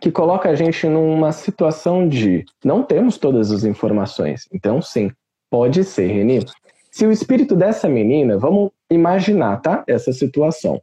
que 0.01 0.11
coloca 0.11 0.49
a 0.49 0.55
gente 0.55 0.87
numa 0.87 1.33
situação 1.33 2.09
de 2.09 2.45
não 2.65 2.83
temos 2.83 3.17
todas 3.17 3.51
as 3.51 3.65
informações. 3.65 4.49
Então, 4.53 4.83
sim, 4.83 5.11
pode 5.51 5.85
ser, 5.85 6.09
Reni. 6.09 6.45
Se 6.91 7.07
o 7.07 7.13
espírito 7.13 7.55
dessa 7.55 7.89
menina, 7.89 8.39
vamos 8.39 8.71
imaginar, 8.91 9.61
tá? 9.61 9.85
Essa 9.87 10.13
situação. 10.13 10.81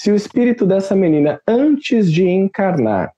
Se 0.00 0.10
o 0.10 0.14
espírito 0.14 0.64
dessa 0.64 0.94
menina, 0.94 1.40
antes 1.46 2.10
de 2.10 2.28
encarnar, 2.28 3.12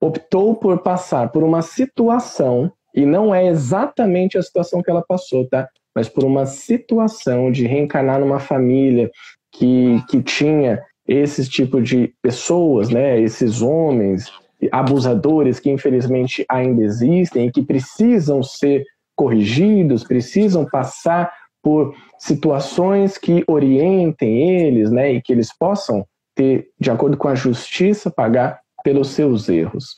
optou 0.00 0.54
por 0.54 0.78
passar 0.82 1.30
por 1.30 1.42
uma 1.42 1.62
situação, 1.62 2.72
e 2.94 3.04
não 3.04 3.34
é 3.34 3.46
exatamente 3.46 4.38
a 4.38 4.42
situação 4.42 4.82
que 4.82 4.90
ela 4.90 5.04
passou, 5.06 5.46
tá? 5.48 5.68
Mas 5.94 6.08
por 6.08 6.24
uma 6.24 6.46
situação 6.46 7.50
de 7.50 7.66
reencarnar 7.66 8.20
numa 8.20 8.38
família 8.38 9.10
que, 9.52 10.02
que 10.08 10.22
tinha 10.22 10.82
esses 11.06 11.48
tipo 11.48 11.80
de 11.80 12.12
pessoas, 12.22 12.88
né? 12.88 13.20
Esses 13.20 13.62
homens 13.62 14.30
abusadores 14.72 15.60
que 15.60 15.70
infelizmente 15.70 16.44
ainda 16.48 16.82
existem 16.82 17.46
e 17.46 17.52
que 17.52 17.62
precisam 17.62 18.42
ser 18.42 18.84
corrigidos, 19.14 20.04
precisam 20.04 20.66
passar 20.66 21.32
por 21.62 21.94
situações 22.18 23.18
que 23.18 23.42
orientem 23.48 24.60
eles, 24.60 24.90
né, 24.90 25.12
e 25.12 25.22
que 25.22 25.32
eles 25.32 25.50
possam 25.58 26.06
ter, 26.34 26.68
de 26.78 26.90
acordo 26.90 27.16
com 27.16 27.26
a 27.26 27.34
justiça, 27.34 28.10
pagar 28.10 28.60
pelos 28.86 29.08
seus 29.08 29.48
erros. 29.48 29.96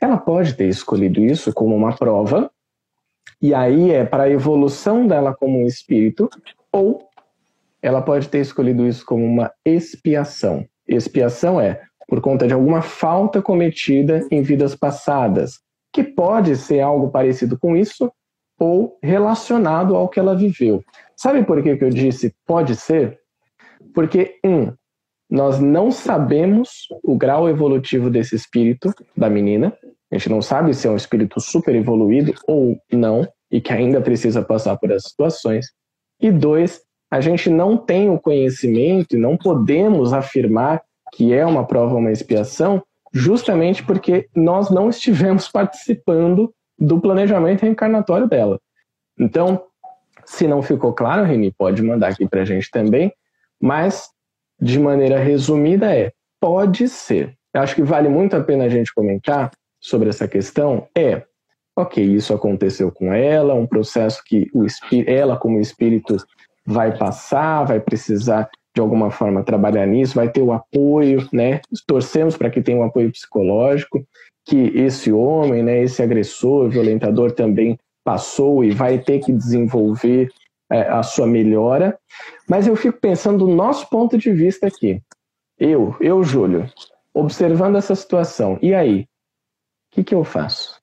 Ela 0.00 0.16
pode 0.16 0.54
ter 0.54 0.66
escolhido 0.66 1.24
isso 1.24 1.52
como 1.52 1.76
uma 1.76 1.94
prova, 1.94 2.50
e 3.40 3.54
aí 3.54 3.92
é 3.92 4.04
para 4.04 4.24
a 4.24 4.28
evolução 4.28 5.06
dela 5.06 5.32
como 5.32 5.60
um 5.60 5.66
espírito, 5.66 6.28
ou 6.72 7.08
ela 7.80 8.02
pode 8.02 8.28
ter 8.28 8.40
escolhido 8.40 8.84
isso 8.88 9.06
como 9.06 9.24
uma 9.24 9.52
expiação. 9.64 10.66
Expiação 10.88 11.60
é 11.60 11.80
por 12.08 12.20
conta 12.20 12.48
de 12.48 12.52
alguma 12.52 12.82
falta 12.82 13.40
cometida 13.40 14.26
em 14.32 14.42
vidas 14.42 14.74
passadas, 14.74 15.60
que 15.92 16.02
pode 16.02 16.56
ser 16.56 16.80
algo 16.80 17.10
parecido 17.10 17.56
com 17.56 17.76
isso 17.76 18.10
ou 18.58 18.98
relacionado 19.00 19.94
ao 19.94 20.08
que 20.08 20.18
ela 20.18 20.34
viveu. 20.34 20.82
Sabe 21.14 21.44
por 21.44 21.62
que, 21.62 21.76
que 21.76 21.84
eu 21.84 21.90
disse 21.90 22.34
pode 22.44 22.74
ser? 22.74 23.20
Porque, 23.94 24.40
um, 24.44 24.72
nós 25.30 25.60
não 25.60 25.90
sabemos 25.90 26.86
o 27.02 27.16
grau 27.16 27.48
evolutivo 27.48 28.08
desse 28.08 28.34
espírito 28.34 28.94
da 29.16 29.28
menina. 29.28 29.76
A 30.10 30.16
gente 30.16 30.30
não 30.30 30.40
sabe 30.40 30.72
se 30.72 30.86
é 30.86 30.90
um 30.90 30.96
espírito 30.96 31.40
super 31.40 31.74
evoluído 31.74 32.32
ou 32.46 32.78
não, 32.90 33.28
e 33.50 33.60
que 33.60 33.72
ainda 33.72 34.00
precisa 34.00 34.42
passar 34.42 34.76
por 34.78 34.90
essas 34.90 35.10
situações. 35.10 35.66
E 36.20 36.30
dois, 36.30 36.80
a 37.10 37.20
gente 37.20 37.48
não 37.48 37.76
tem 37.76 38.10
o 38.10 38.18
conhecimento 38.18 39.16
e 39.16 39.18
não 39.18 39.36
podemos 39.36 40.12
afirmar 40.12 40.82
que 41.12 41.32
é 41.32 41.44
uma 41.44 41.66
prova 41.66 41.94
ou 41.94 42.00
uma 42.00 42.12
expiação, 42.12 42.82
justamente 43.12 43.82
porque 43.82 44.28
nós 44.34 44.70
não 44.70 44.90
estivemos 44.90 45.48
participando 45.52 46.52
do 46.78 47.00
planejamento 47.00 47.62
reencarnatório 47.62 48.28
dela. 48.28 48.60
Então, 49.18 49.62
se 50.24 50.46
não 50.46 50.62
ficou 50.62 50.92
claro, 50.92 51.24
Reni, 51.24 51.50
pode 51.50 51.82
mandar 51.82 52.08
aqui 52.08 52.28
para 52.28 52.42
a 52.42 52.44
gente 52.44 52.70
também, 52.70 53.12
mas 53.60 54.10
de 54.60 54.78
maneira 54.78 55.18
resumida 55.18 55.94
é: 55.94 56.12
pode 56.40 56.88
ser. 56.88 57.34
Acho 57.54 57.74
que 57.74 57.82
vale 57.82 58.08
muito 58.08 58.36
a 58.36 58.42
pena 58.42 58.64
a 58.64 58.68
gente 58.68 58.92
comentar 58.94 59.50
sobre 59.80 60.08
essa 60.08 60.28
questão. 60.28 60.86
É, 60.96 61.22
ok, 61.76 62.04
isso 62.04 62.34
aconteceu 62.34 62.90
com 62.90 63.12
ela, 63.12 63.54
um 63.54 63.66
processo 63.66 64.22
que 64.24 64.50
o 64.52 64.66
ela, 65.06 65.36
como 65.36 65.60
espírito, 65.60 66.16
vai 66.66 66.96
passar, 66.96 67.64
vai 67.64 67.80
precisar 67.80 68.48
de 68.74 68.80
alguma 68.80 69.10
forma 69.10 69.42
trabalhar 69.42 69.86
nisso, 69.86 70.14
vai 70.14 70.28
ter 70.28 70.42
o 70.42 70.52
apoio, 70.52 71.26
né? 71.32 71.60
Torcemos 71.86 72.36
para 72.36 72.50
que 72.50 72.60
tenha 72.60 72.78
um 72.78 72.84
apoio 72.84 73.10
psicológico, 73.10 74.04
que 74.44 74.72
esse 74.74 75.10
homem, 75.10 75.62
né, 75.62 75.82
esse 75.82 76.02
agressor, 76.02 76.68
violentador 76.68 77.32
também 77.32 77.78
passou 78.04 78.64
e 78.64 78.70
vai 78.70 78.98
ter 78.98 79.18
que 79.18 79.32
desenvolver 79.32 80.30
a 80.68 81.02
sua 81.02 81.26
melhora. 81.26 81.98
Mas 82.48 82.66
eu 82.66 82.76
fico 82.76 82.98
pensando 82.98 83.46
do 83.46 83.54
nosso 83.54 83.88
ponto 83.88 84.18
de 84.18 84.32
vista 84.32 84.66
aqui. 84.66 85.02
Eu, 85.58 85.96
eu, 86.00 86.22
Júlio, 86.22 86.70
observando 87.12 87.76
essa 87.76 87.94
situação, 87.94 88.58
e 88.62 88.74
aí? 88.74 89.02
O 89.90 89.96
que, 89.96 90.04
que 90.04 90.14
eu 90.14 90.22
faço? 90.22 90.80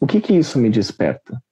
O 0.00 0.06
que, 0.06 0.20
que 0.20 0.32
isso 0.32 0.58
me 0.58 0.70
desperta? 0.70 1.42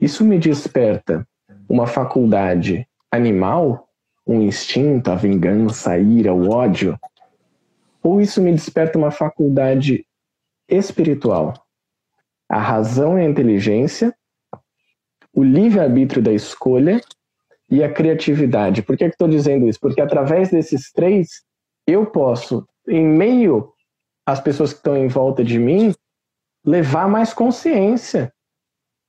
Isso 0.00 0.24
me 0.24 0.38
desperta 0.38 1.26
uma 1.68 1.86
faculdade 1.86 2.86
animal, 3.10 3.88
um 4.26 4.40
instinto, 4.42 5.10
a 5.10 5.14
vingança, 5.14 5.92
a 5.92 5.98
ira, 5.98 6.34
o 6.34 6.50
ódio? 6.50 6.98
Ou 8.02 8.20
isso 8.20 8.42
me 8.42 8.52
desperta 8.52 8.98
uma 8.98 9.10
faculdade 9.10 10.06
espiritual? 10.68 11.54
A 12.48 12.58
razão 12.58 13.18
e 13.18 13.22
a 13.22 13.28
inteligência 13.28 14.14
o 15.34 15.42
livre-arbítrio 15.42 16.22
da 16.22 16.32
escolha 16.32 17.00
e 17.70 17.82
a 17.82 17.92
criatividade. 17.92 18.82
Por 18.82 18.96
que 18.96 19.04
estou 19.04 19.28
dizendo 19.28 19.68
isso? 19.68 19.80
Porque 19.80 20.00
através 20.00 20.50
desses 20.50 20.92
três, 20.92 21.42
eu 21.86 22.06
posso, 22.06 22.66
em 22.88 23.04
meio 23.04 23.72
às 24.26 24.40
pessoas 24.40 24.72
que 24.72 24.78
estão 24.78 24.96
em 24.96 25.08
volta 25.08 25.42
de 25.42 25.58
mim, 25.58 25.92
levar 26.64 27.08
mais 27.08 27.34
consciência, 27.34 28.32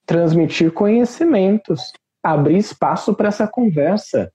transmitir 0.06 0.72
conhecimentos, 0.72 1.94
abrir 2.22 2.58
espaço 2.58 3.14
para 3.14 3.30
essa 3.30 3.48
conversa, 3.48 4.32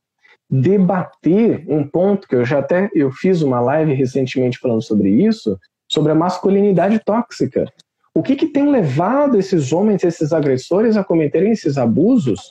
debater 0.48 1.64
um 1.68 1.86
ponto 1.86 2.26
que 2.26 2.34
eu 2.34 2.44
já 2.44 2.58
até 2.58 2.90
eu 2.94 3.10
fiz 3.12 3.42
uma 3.42 3.60
live 3.60 3.92
recentemente 3.94 4.58
falando 4.58 4.82
sobre 4.82 5.08
isso, 5.10 5.58
sobre 5.88 6.12
a 6.12 6.14
masculinidade 6.14 6.98
tóxica. 7.04 7.66
O 8.14 8.22
que, 8.22 8.34
que 8.34 8.46
tem 8.46 8.68
levado 8.68 9.38
esses 9.38 9.72
homens, 9.72 10.02
esses 10.02 10.32
agressores 10.32 10.96
a 10.96 11.04
cometerem 11.04 11.52
esses 11.52 11.78
abusos? 11.78 12.50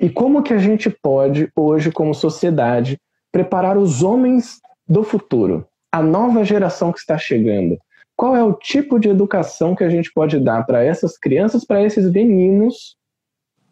E 0.00 0.08
como 0.08 0.42
que 0.42 0.54
a 0.54 0.58
gente 0.58 0.88
pode, 0.88 1.50
hoje, 1.54 1.92
como 1.92 2.14
sociedade, 2.14 2.98
preparar 3.30 3.76
os 3.76 4.02
homens 4.02 4.58
do 4.88 5.04
futuro, 5.04 5.66
a 5.92 6.02
nova 6.02 6.42
geração 6.44 6.92
que 6.92 6.98
está 6.98 7.18
chegando? 7.18 7.78
Qual 8.16 8.34
é 8.34 8.42
o 8.42 8.54
tipo 8.54 8.98
de 8.98 9.08
educação 9.08 9.74
que 9.74 9.84
a 9.84 9.90
gente 9.90 10.10
pode 10.12 10.38
dar 10.38 10.64
para 10.64 10.82
essas 10.82 11.18
crianças, 11.18 11.64
para 11.64 11.82
esses 11.82 12.10
meninos? 12.10 12.96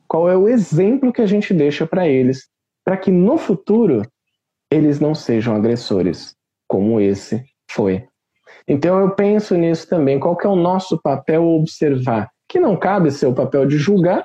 Qual 0.07 0.29
é 0.29 0.37
o 0.37 0.49
exemplo 0.49 1.13
que 1.13 1.23
a 1.23 1.27
gente 1.27 1.55
deixa 1.55 1.87
para 1.87 2.07
eles, 2.07 2.49
para 2.85 2.97
que 2.97 3.11
no 3.11 3.39
futuro 3.39 4.03
eles 4.71 5.01
não 5.01 5.15
sejam 5.15 5.55
agressores, 5.55 6.35
como 6.67 7.01
esse 7.01 7.43
foi 7.71 8.07
então 8.69 9.01
eu 9.01 9.11
penso 9.11 9.57
nisso 9.57 9.89
também. 9.89 10.21
Qual 10.21 10.37
que 10.37 10.47
é 10.47 10.51
o 10.51 10.57
nosso 10.57 11.01
papel 11.01 11.43
observar? 11.45 12.29
Que 12.47 12.61
não 12.61 12.77
cabe 12.77 13.11
ser 13.11 13.27
o 13.27 13.35
papel 13.35 13.67
de 13.67 13.79
julgar, 13.79 14.25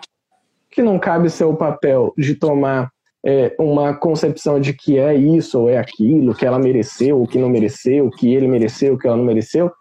que 0.69 0.81
não 0.81 0.99
cabe 0.99 1.29
ser 1.29 1.45
o 1.45 1.55
papel 1.55 2.13
de 2.17 2.35
tomar 2.35 2.89
é, 3.25 3.55
uma 3.57 3.95
concepção 3.95 4.59
de 4.59 4.73
que 4.73 4.97
é 4.97 5.15
isso 5.15 5.61
ou 5.61 5.69
é 5.69 5.77
aquilo, 5.77 6.35
que 6.35 6.45
ela 6.45 6.59
mereceu 6.59 7.19
ou 7.19 7.27
que 7.27 7.39
não 7.39 7.49
mereceu, 7.49 8.09
que 8.09 8.33
ele 8.33 8.47
mereceu, 8.47 8.97
que 8.97 9.07
ela 9.07 9.15
não 9.15 9.23
mereceu. 9.23 9.71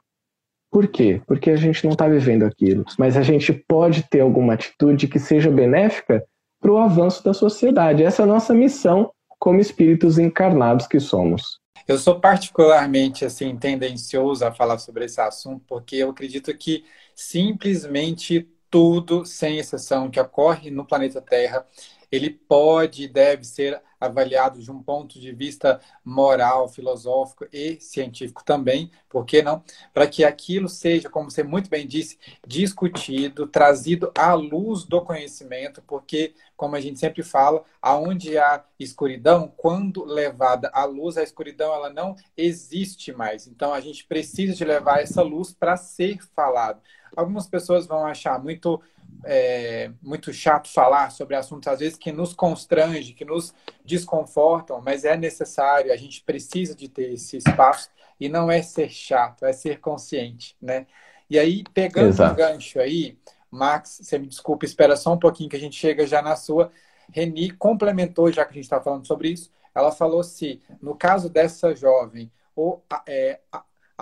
Por 0.71 0.87
quê? 0.87 1.21
Porque 1.27 1.51
a 1.51 1.57
gente 1.57 1.85
não 1.85 1.93
está 1.93 2.09
vivendo 2.09 2.45
aquilo. 2.45 2.85
Mas 2.99 3.17
a 3.17 3.23
gente 3.23 3.53
pode 3.53 4.09
ter 4.09 4.21
alguma 4.21 4.55
atitude 4.55 5.09
que 5.09 5.19
seja 5.19 5.51
benéfica 5.51 6.25
para 6.61 6.73
o 6.73 6.79
avanço 6.79 7.23
da 7.25 7.35
sociedade. 7.35 8.05
Essa 8.05 8.23
é 8.23 8.25
a 8.25 8.29
nossa 8.29 8.55
missão 8.55 9.11
como 9.39 9.61
espíritos 9.61 10.19
encarnados 10.19 10.87
que 10.87 11.01
somos. 11.01 11.62
Eu 11.93 11.99
sou 11.99 12.19
particularmente 12.19 13.23
assim 13.23 13.55
tendencioso 13.55 14.47
a 14.47 14.51
falar 14.51 14.79
sobre 14.79 15.05
esse 15.05 15.21
assunto 15.21 15.63
porque 15.69 15.97
eu 15.97 16.09
acredito 16.09 16.57
que 16.57 16.87
simplesmente 17.15 18.49
tudo, 18.71 19.27
sem 19.27 19.59
exceção, 19.59 20.11
que 20.11 20.19
ocorre 20.19 20.71
no 20.71 20.87
planeta 20.87 21.21
Terra 21.21 21.67
ele 22.13 22.29
pode 22.29 23.05
e 23.05 23.09
deve 23.09 23.43
ser 23.45 23.83
avaliado 23.99 24.61
de 24.61 24.71
um 24.71 24.83
ponto 24.83 25.19
de 25.19 25.33
vista 25.33 25.81
moral, 26.05 26.69
filosófico 26.69 27.47
e 27.53 27.81
científico 27.81 28.45
também, 28.45 28.91
por 29.09 29.25
que 29.25 29.43
não? 29.43 29.63
Para 29.95 30.07
que 30.07 30.25
aquilo 30.25 30.69
seja, 30.69 31.09
como 31.09 31.31
você 31.31 31.43
muito 31.43 31.71
bem 31.71 31.87
disse, 31.87 32.19
discutido, 32.47 33.47
trazido 33.47 34.13
à 34.17 34.35
luz 34.35 34.85
do 34.85 35.01
conhecimento, 35.01 35.81
porque, 35.87 36.35
como 36.57 36.75
a 36.75 36.81
gente 36.81 36.99
sempre 36.99 37.23
fala, 37.23 37.65
aonde 37.81 38.37
há 38.37 38.65
escuridão, 38.79 39.53
quando 39.57 40.05
levada 40.05 40.71
à 40.75 40.85
luz, 40.85 41.17
a 41.17 41.23
escuridão 41.23 41.73
ela 41.73 41.89
não 41.89 42.17
existe 42.37 43.13
mais. 43.13 43.47
Então 43.47 43.73
a 43.73 43.81
gente 43.81 44.05
precisa 44.05 44.55
de 44.55 44.65
levar 44.65 45.01
essa 45.01 45.23
luz 45.23 45.53
para 45.53 45.77
ser 45.77 46.19
falado. 46.35 46.81
Algumas 47.17 47.47
pessoas 47.47 47.87
vão 47.87 48.05
achar 48.05 48.43
muito 48.43 48.81
é, 49.25 49.91
muito 50.03 50.33
chato 50.33 50.69
falar 50.69 51.11
sobre 51.11 51.37
assuntos, 51.37 51.69
às 51.69 51.81
vezes, 51.81 51.99
que 51.99 52.13
nos 52.13 52.33
constrange, 52.35 53.13
que 53.13 53.25
nos 53.25 53.55
desconfortam, 53.85 54.81
mas 54.81 55.05
é 55.05 55.17
necessário, 55.17 55.93
a 55.93 55.97
gente 55.97 56.23
precisa 56.23 56.75
de 56.75 56.89
ter 56.89 57.13
esse 57.13 57.37
espaço 57.37 57.91
e 58.19 58.29
não 58.29 58.51
é 58.51 58.63
ser 58.63 58.91
chato, 58.91 59.45
é 59.45 59.53
ser 59.53 59.81
consciente, 59.81 60.57
né? 60.61 60.87
E 61.29 61.39
aí, 61.39 61.65
pegando 61.73 62.09
Exato. 62.09 62.33
um 62.33 62.37
gancho 62.37 62.79
aí, 62.79 63.19
Max, 63.51 64.01
você 64.03 64.19
me 64.19 64.27
desculpa, 64.27 64.65
espera 64.65 64.97
só 64.97 65.13
um 65.13 65.19
pouquinho 65.19 65.49
que 65.49 65.57
a 65.57 65.61
gente 65.61 65.77
chega 65.77 66.07
já 66.07 66.23
na 66.23 66.37
sua. 66.37 66.71
Reni 67.11 67.51
complementou, 67.51 68.31
já 68.31 68.45
que 68.45 68.51
a 68.51 68.55
gente 68.55 68.65
está 68.65 68.81
falando 68.81 69.07
sobre 69.07 69.31
isso, 69.31 69.51
ela 69.75 69.91
falou 69.91 70.23
se, 70.23 70.61
no 70.81 70.95
caso 70.95 71.29
dessa 71.29 71.75
jovem, 71.75 72.31
ou, 72.55 72.85
é, 73.07 73.41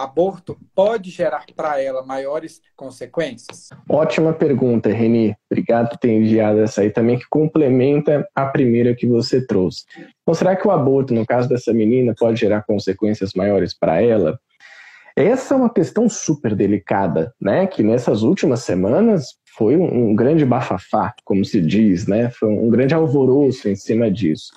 aborto 0.01 0.57
pode 0.75 1.11
gerar 1.11 1.45
para 1.55 1.81
ela 1.81 2.05
maiores 2.05 2.61
consequências? 2.77 3.69
Ótima 3.89 4.33
pergunta, 4.33 4.89
Reni. 4.89 5.37
Obrigado 5.51 5.91
por 5.91 5.99
ter 5.99 6.11
enviado 6.11 6.61
essa 6.61 6.81
aí 6.81 6.91
também, 6.91 7.19
que 7.19 7.29
complementa 7.29 8.29
a 8.35 8.47
primeira 8.47 8.95
que 8.95 9.07
você 9.07 9.47
trouxe. 9.47 9.85
Então, 10.23 10.35
será 10.35 10.57
que 10.57 10.67
o 10.67 10.71
aborto, 10.71 11.15
no 11.15 11.27
caso 11.27 11.49
dessa 11.49 11.73
menina, 11.73 12.15
pode 12.19 12.41
gerar 12.41 12.63
consequências 12.63 13.33
maiores 13.35 13.77
para 13.77 14.03
ela? 14.03 14.39
Essa 15.17 15.55
é 15.55 15.57
uma 15.57 15.73
questão 15.73 16.09
super 16.09 16.55
delicada, 16.55 17.35
né? 17.41 17.67
Que 17.67 17.83
nessas 17.83 18.23
últimas 18.23 18.61
semanas 18.61 19.35
foi 19.57 19.77
um, 19.77 20.15
grande 20.15 20.45
bafafá, 20.45 21.13
como 21.25 21.45
se 21.45 21.61
diz, 21.61 22.07
né? 22.07 22.31
Foi 22.31 22.49
um 22.49 22.71
grande 22.71 22.95
alvoroço 22.95 23.69
em 23.69 23.77
cima 23.77 24.11
disso. 24.11 24.53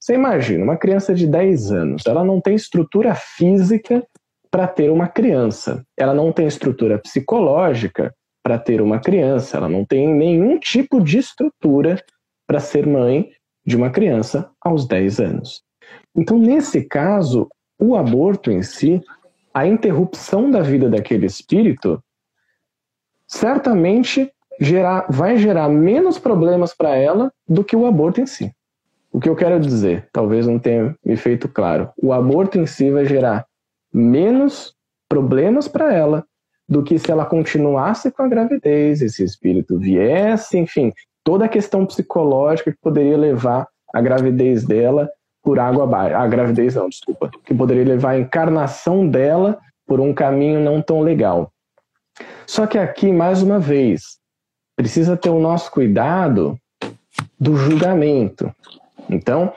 Você 0.00 0.14
imagina, 0.14 0.64
uma 0.64 0.76
criança 0.76 1.14
de 1.14 1.26
10 1.26 1.72
anos, 1.72 2.06
ela 2.06 2.24
não 2.24 2.40
tem 2.40 2.54
estrutura 2.54 3.14
física 3.14 4.06
para 4.50 4.66
ter 4.66 4.90
uma 4.90 5.08
criança. 5.08 5.84
Ela 5.96 6.14
não 6.14 6.32
tem 6.32 6.46
estrutura 6.46 6.98
psicológica 6.98 8.14
para 8.42 8.58
ter 8.58 8.80
uma 8.80 8.98
criança, 8.98 9.56
ela 9.56 9.68
não 9.68 9.84
tem 9.84 10.08
nenhum 10.14 10.58
tipo 10.58 11.02
de 11.02 11.18
estrutura 11.18 12.02
para 12.46 12.60
ser 12.60 12.86
mãe 12.86 13.30
de 13.66 13.76
uma 13.76 13.90
criança 13.90 14.50
aos 14.60 14.86
10 14.86 15.20
anos. 15.20 15.62
Então, 16.16 16.38
nesse 16.38 16.82
caso, 16.82 17.48
o 17.78 17.94
aborto 17.94 18.50
em 18.50 18.62
si, 18.62 19.02
a 19.52 19.66
interrupção 19.66 20.50
da 20.50 20.62
vida 20.62 20.88
daquele 20.88 21.26
espírito, 21.26 22.02
certamente 23.26 24.32
gerar, 24.58 25.06
vai 25.10 25.36
gerar 25.36 25.68
menos 25.68 26.18
problemas 26.18 26.74
para 26.74 26.96
ela 26.96 27.30
do 27.46 27.62
que 27.62 27.76
o 27.76 27.86
aborto 27.86 28.20
em 28.20 28.26
si. 28.26 28.50
O 29.12 29.20
que 29.20 29.28
eu 29.28 29.36
quero 29.36 29.60
dizer, 29.60 30.08
talvez 30.12 30.46
não 30.46 30.58
tenha 30.58 30.94
me 31.04 31.16
feito 31.16 31.48
claro, 31.48 31.90
o 32.02 32.12
aborto 32.12 32.58
em 32.58 32.66
si 32.66 32.90
vai 32.90 33.04
gerar 33.04 33.46
menos 33.92 34.74
problemas 35.08 35.66
para 35.68 35.92
ela 35.92 36.24
do 36.68 36.82
que 36.82 36.98
se 36.98 37.10
ela 37.10 37.24
continuasse 37.24 38.10
com 38.10 38.22
a 38.22 38.28
gravidez, 38.28 39.00
esse 39.00 39.24
espírito 39.24 39.78
viesse, 39.78 40.58
enfim, 40.58 40.92
toda 41.24 41.46
a 41.46 41.48
questão 41.48 41.86
psicológica 41.86 42.70
que 42.70 42.78
poderia 42.78 43.16
levar 43.16 43.66
a 43.94 44.00
gravidez 44.00 44.64
dela 44.64 45.08
por 45.42 45.58
água 45.58 45.84
abaixo. 45.84 46.16
A 46.16 46.26
gravidez 46.26 46.74
não, 46.74 46.88
desculpa. 46.88 47.30
Que 47.44 47.54
poderia 47.54 47.84
levar 47.84 48.10
a 48.10 48.18
encarnação 48.18 49.08
dela 49.08 49.58
por 49.86 49.98
um 49.98 50.12
caminho 50.12 50.60
não 50.60 50.82
tão 50.82 51.00
legal. 51.00 51.50
Só 52.46 52.66
que 52.66 52.76
aqui, 52.76 53.12
mais 53.12 53.42
uma 53.42 53.58
vez, 53.58 54.18
precisa 54.76 55.16
ter 55.16 55.30
o 55.30 55.40
nosso 55.40 55.70
cuidado 55.70 56.58
do 57.40 57.56
julgamento. 57.56 58.54
Então, 59.08 59.52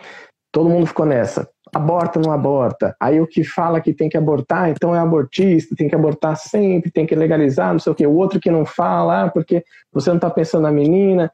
todo 0.52 0.70
mundo 0.70 0.86
ficou 0.86 1.06
nessa 1.06 1.50
aborta 1.74 2.20
não 2.20 2.32
aborta. 2.32 2.96
Aí 3.00 3.20
o 3.22 3.28
que 3.28 3.44
fala 3.44 3.80
que 3.80 3.94
tem 3.94 4.10
que 4.10 4.18
abortar, 4.18 4.70
então 4.70 4.96
é 4.96 5.00
abortista, 5.00 5.76
tem 5.76 5.88
que 5.88 5.96
abortar 5.96 6.36
sempre, 6.36 6.92
tem 6.92 7.06
que 7.06 7.16
legalizar, 7.16 7.72
não 7.72 7.80
sei 7.80 7.92
o 7.92 7.96
quê. 7.96 8.06
O 8.06 8.16
outro 8.16 8.40
que 8.40 8.52
não 8.52 8.66
fala, 8.66 9.24
ah, 9.24 9.30
porque 9.30 9.64
você 9.92 10.10
não 10.10 10.18
está 10.18 10.30
pensando 10.30 10.64
na 10.64 10.72
menina. 10.72 11.32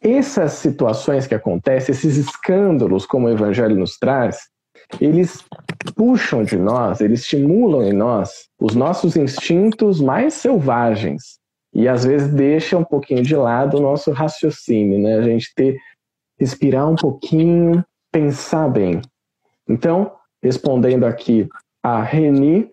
Essas 0.00 0.52
situações 0.52 1.26
que 1.26 1.34
acontecem, 1.34 1.92
esses 1.92 2.16
escândalos, 2.16 3.04
como 3.06 3.26
o 3.26 3.30
Evangelho 3.30 3.76
nos 3.76 3.98
traz, 3.98 4.48
eles 5.00 5.44
puxam 5.96 6.44
de 6.44 6.56
nós, 6.56 7.00
eles 7.00 7.20
estimulam 7.20 7.82
em 7.82 7.92
nós 7.92 8.48
os 8.60 8.74
nossos 8.74 9.16
instintos 9.16 10.00
mais 10.00 10.34
selvagens. 10.34 11.38
E 11.74 11.88
às 11.88 12.04
vezes 12.04 12.28
deixa 12.28 12.78
um 12.78 12.84
pouquinho 12.84 13.22
de 13.22 13.34
lado 13.34 13.76
o 13.76 13.82
nosso 13.82 14.10
raciocínio, 14.12 14.98
né? 14.98 15.16
A 15.16 15.22
gente 15.22 15.52
ter, 15.54 15.76
respirar 16.38 16.88
um 16.88 16.94
pouquinho, 16.94 17.84
pensar 18.10 18.68
bem. 18.68 19.02
Então, 19.68 20.12
respondendo 20.42 21.04
aqui 21.04 21.48
a 21.82 22.02
Reni, 22.02 22.70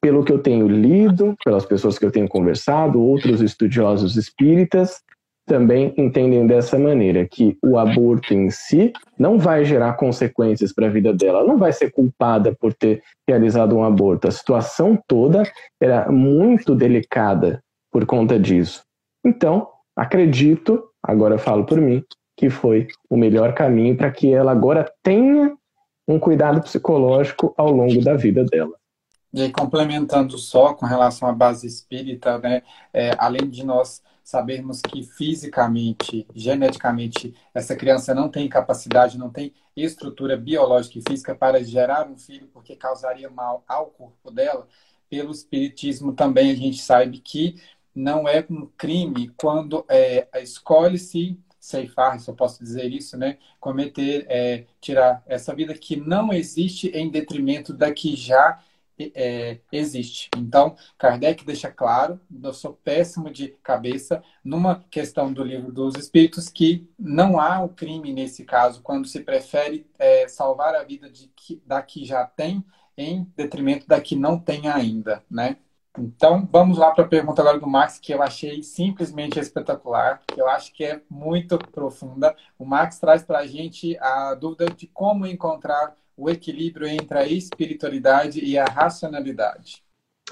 pelo 0.00 0.24
que 0.24 0.32
eu 0.32 0.38
tenho 0.38 0.66
lido, 0.66 1.36
pelas 1.44 1.64
pessoas 1.64 1.98
que 1.98 2.04
eu 2.04 2.10
tenho 2.10 2.28
conversado, 2.28 3.00
outros 3.00 3.40
estudiosos 3.40 4.16
espíritas 4.16 5.00
também 5.46 5.92
entendem 5.96 6.46
dessa 6.46 6.78
maneira, 6.78 7.26
que 7.26 7.56
o 7.62 7.76
aborto 7.76 8.32
em 8.32 8.48
si 8.50 8.92
não 9.18 9.38
vai 9.38 9.64
gerar 9.64 9.94
consequências 9.94 10.72
para 10.72 10.86
a 10.86 10.90
vida 10.90 11.12
dela, 11.12 11.40
ela 11.40 11.48
não 11.48 11.58
vai 11.58 11.72
ser 11.72 11.90
culpada 11.90 12.54
por 12.58 12.72
ter 12.72 13.02
realizado 13.28 13.76
um 13.76 13.84
aborto. 13.84 14.28
A 14.28 14.30
situação 14.30 14.98
toda 15.06 15.42
era 15.80 16.10
muito 16.10 16.74
delicada 16.74 17.60
por 17.90 18.06
conta 18.06 18.38
disso. 18.38 18.82
Então, 19.24 19.68
acredito, 19.96 20.82
agora 21.02 21.34
eu 21.34 21.38
falo 21.38 21.64
por 21.64 21.80
mim, 21.80 22.02
que 22.36 22.48
foi 22.48 22.86
o 23.10 23.16
melhor 23.16 23.52
caminho 23.52 23.96
para 23.96 24.10
que 24.10 24.32
ela 24.32 24.52
agora 24.52 24.90
tenha 25.02 25.54
um 26.12 26.20
cuidado 26.20 26.60
psicológico 26.60 27.54
ao 27.56 27.70
longo 27.70 28.02
da 28.02 28.14
vida 28.14 28.44
dela. 28.44 28.72
E 29.32 29.50
complementando 29.50 30.36
só 30.36 30.74
com 30.74 30.84
relação 30.84 31.26
à 31.28 31.32
base 31.32 31.66
espírita, 31.66 32.38
né, 32.38 32.62
é, 32.92 33.14
além 33.18 33.48
de 33.48 33.64
nós 33.64 34.02
sabermos 34.22 34.80
que 34.80 35.02
fisicamente, 35.02 36.26
geneticamente, 36.34 37.34
essa 37.54 37.74
criança 37.74 38.14
não 38.14 38.28
tem 38.28 38.48
capacidade, 38.48 39.18
não 39.18 39.30
tem 39.30 39.52
estrutura 39.76 40.36
biológica 40.36 40.98
e 40.98 41.02
física 41.06 41.34
para 41.34 41.64
gerar 41.64 42.08
um 42.08 42.16
filho, 42.16 42.48
porque 42.52 42.76
causaria 42.76 43.28
mal 43.30 43.64
ao 43.66 43.86
corpo 43.86 44.30
dela, 44.30 44.66
pelo 45.08 45.32
espiritismo 45.32 46.12
também 46.12 46.50
a 46.50 46.54
gente 46.54 46.80
sabe 46.80 47.18
que 47.18 47.56
não 47.94 48.26
é 48.28 48.44
um 48.48 48.66
crime 48.76 49.30
quando 49.36 49.84
é, 49.88 50.26
escolhe-se 50.40 51.38
ceifar, 51.62 52.18
se 52.18 52.28
eu 52.28 52.34
posso 52.34 52.62
dizer 52.62 52.92
isso, 52.92 53.16
né? 53.16 53.38
Cometer, 53.60 54.26
é, 54.28 54.66
tirar 54.80 55.22
essa 55.26 55.54
vida 55.54 55.72
que 55.74 55.94
não 55.94 56.32
existe 56.32 56.88
em 56.88 57.08
detrimento 57.08 57.72
da 57.72 57.92
que 57.92 58.16
já 58.16 58.60
é, 59.14 59.60
existe. 59.70 60.28
Então, 60.36 60.74
Kardec 60.98 61.44
deixa 61.44 61.70
claro, 61.70 62.20
eu 62.42 62.52
sou 62.52 62.72
péssimo 62.72 63.30
de 63.30 63.56
cabeça, 63.62 64.22
numa 64.44 64.84
questão 64.90 65.32
do 65.32 65.44
livro 65.44 65.72
dos 65.72 65.94
Espíritos, 65.94 66.48
que 66.48 66.90
não 66.98 67.38
há 67.38 67.62
o 67.62 67.68
crime 67.68 68.12
nesse 68.12 68.44
caso, 68.44 68.82
quando 68.82 69.06
se 69.06 69.20
prefere 69.20 69.86
é, 69.98 70.26
salvar 70.26 70.74
a 70.74 70.82
vida 70.82 71.08
de 71.08 71.28
que, 71.28 71.62
da 71.64 71.80
que 71.80 72.04
já 72.04 72.26
tem 72.26 72.64
em 72.96 73.24
detrimento 73.36 73.86
da 73.86 74.00
que 74.00 74.16
não 74.16 74.36
tem 74.36 74.68
ainda, 74.68 75.24
né? 75.30 75.58
Então, 75.98 76.48
vamos 76.50 76.78
lá 76.78 76.90
para 76.90 77.04
a 77.04 77.08
pergunta 77.08 77.42
agora 77.42 77.60
do 77.60 77.66
Max, 77.66 77.98
que 77.98 78.14
eu 78.14 78.22
achei 78.22 78.62
simplesmente 78.62 79.38
espetacular, 79.38 80.22
que 80.26 80.40
eu 80.40 80.48
acho 80.48 80.72
que 80.72 80.84
é 80.84 81.00
muito 81.10 81.58
profunda. 81.58 82.34
O 82.58 82.64
Max 82.64 82.98
traz 82.98 83.22
para 83.22 83.40
a 83.40 83.46
gente 83.46 83.98
a 84.00 84.34
dúvida 84.34 84.66
de 84.70 84.86
como 84.86 85.26
encontrar 85.26 85.94
o 86.16 86.30
equilíbrio 86.30 86.86
entre 86.86 87.18
a 87.18 87.26
espiritualidade 87.26 88.42
e 88.42 88.56
a 88.56 88.64
racionalidade. 88.64 89.82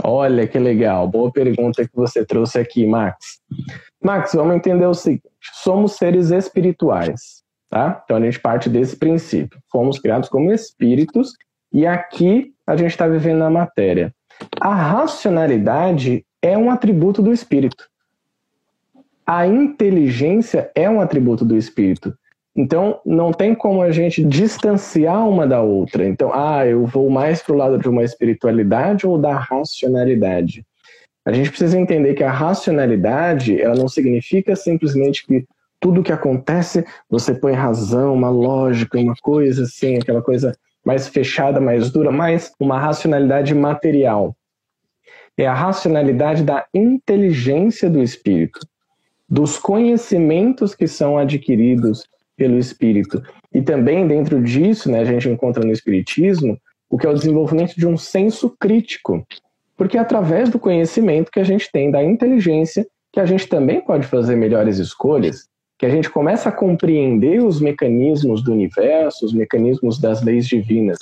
Olha 0.03 0.47
que 0.47 0.59
legal, 0.59 1.07
boa 1.07 1.31
pergunta 1.31 1.87
que 1.87 1.95
você 1.95 2.25
trouxe 2.25 2.59
aqui, 2.59 2.87
Max. 2.87 3.41
Max, 4.03 4.33
vamos 4.33 4.57
entender 4.57 4.87
o 4.87 4.95
seguinte: 4.95 5.29
somos 5.63 5.93
seres 5.93 6.31
espirituais. 6.31 7.43
tá? 7.69 8.01
Então 8.05 8.17
a 8.17 8.21
gente 8.21 8.41
parte 8.41 8.69
desse 8.69 8.97
princípio. 8.97 9.61
Fomos 9.71 9.99
criados 9.99 10.29
como 10.29 10.53
espíritos 10.53 11.33
e 11.73 11.87
aqui 11.87 12.55
a 12.67 12.77
gente 12.77 12.91
está 12.91 13.07
vivendo 13.07 13.41
na 13.41 13.51
matéria. 13.51 14.15
A 14.61 14.75
racionalidade 14.75 16.25
é 16.43 16.57
um 16.57 16.71
atributo 16.71 17.23
do 17.23 17.33
espírito. 17.33 17.89
A 19.27 19.47
inteligência 19.47 20.71
é 20.75 20.89
um 20.89 21.01
atributo 21.01 21.45
do 21.45 21.57
espírito. 21.57 22.15
Então, 22.57 23.01
não 23.07 23.33
tem 23.33 23.55
como 23.55 23.81
a 23.81 23.93
gente 23.93 24.25
distanciar 24.25 25.29
uma 25.29 25.47
da 25.47 25.63
outra. 25.63 26.05
Então, 26.07 26.33
ah, 26.35 26.67
eu 26.67 26.85
vou 26.85 27.09
mais 27.09 27.43
para 27.43 27.55
o 27.55 27.57
lado 27.57 27.79
de 27.79 27.89
uma 27.89 28.03
espiritualidade 28.03 29.07
ou 29.07 29.17
da 29.17 29.35
racionalidade. 29.35 30.65
A 31.25 31.33
gente 31.33 31.51
precisa 31.51 31.79
entender 31.79 32.15
que 32.15 32.25
a 32.25 32.31
racionalidade, 32.31 33.61
ela 33.61 33.75
não 33.75 33.89
significa 33.89 34.57
simplesmente 34.57 35.25
que 35.27 35.47
tudo 35.79 36.03
que 36.03 36.13
acontece, 36.13 36.85
você 37.09 37.35
põe 37.35 37.53
razão, 37.53 38.13
uma 38.15 38.31
lógica, 38.31 38.99
uma 38.99 39.15
coisa 39.23 39.63
assim, 39.63 39.97
aquela 39.97 40.21
coisa 40.21 40.55
mais 40.85 41.09
fechada, 41.09 41.61
mais 41.61 41.91
dura, 41.91 42.11
mas 42.11 42.53
uma 42.59 42.79
racionalidade 42.79 43.55
material. 43.55 44.37
É 45.37 45.47
a 45.47 45.55
racionalidade 45.55 46.43
da 46.43 46.67
inteligência 46.75 47.89
do 47.89 48.03
espírito, 48.03 48.61
dos 49.29 49.59
conhecimentos 49.59 50.75
que 50.75 50.87
são 50.87 51.17
adquiridos 51.17 52.05
pelo 52.37 52.59
espírito. 52.59 53.23
E 53.53 53.63
também 53.63 54.07
dentro 54.07 54.43
disso, 54.43 54.91
né, 54.91 55.01
a 55.01 55.05
gente 55.05 55.29
encontra 55.29 55.65
no 55.65 55.73
espiritismo 55.73 56.59
o 56.89 56.99
que 56.99 57.07
é 57.07 57.11
o 57.11 57.15
desenvolvimento 57.15 57.75
de 57.75 57.87
um 57.87 57.97
senso 57.97 58.55
crítico. 58.59 59.25
Porque 59.77 59.97
é 59.97 60.01
através 60.01 60.51
do 60.51 60.59
conhecimento 60.59 61.31
que 61.31 61.41
a 61.41 61.45
gente 61.45 61.71
tem 61.71 61.91
da 61.91 62.03
inteligência 62.03 62.87
que 63.13 63.21
a 63.21 63.27
gente 63.27 63.49
também 63.49 63.81
pode 63.81 64.07
fazer 64.07 64.37
melhores 64.37 64.79
escolhas, 64.79 65.49
que 65.81 65.87
a 65.87 65.89
gente 65.89 66.11
começa 66.11 66.51
a 66.51 66.53
compreender 66.53 67.43
os 67.43 67.59
mecanismos 67.59 68.45
do 68.45 68.53
universo, 68.53 69.25
os 69.25 69.33
mecanismos 69.33 69.99
das 69.99 70.23
leis 70.23 70.47
divinas. 70.47 70.99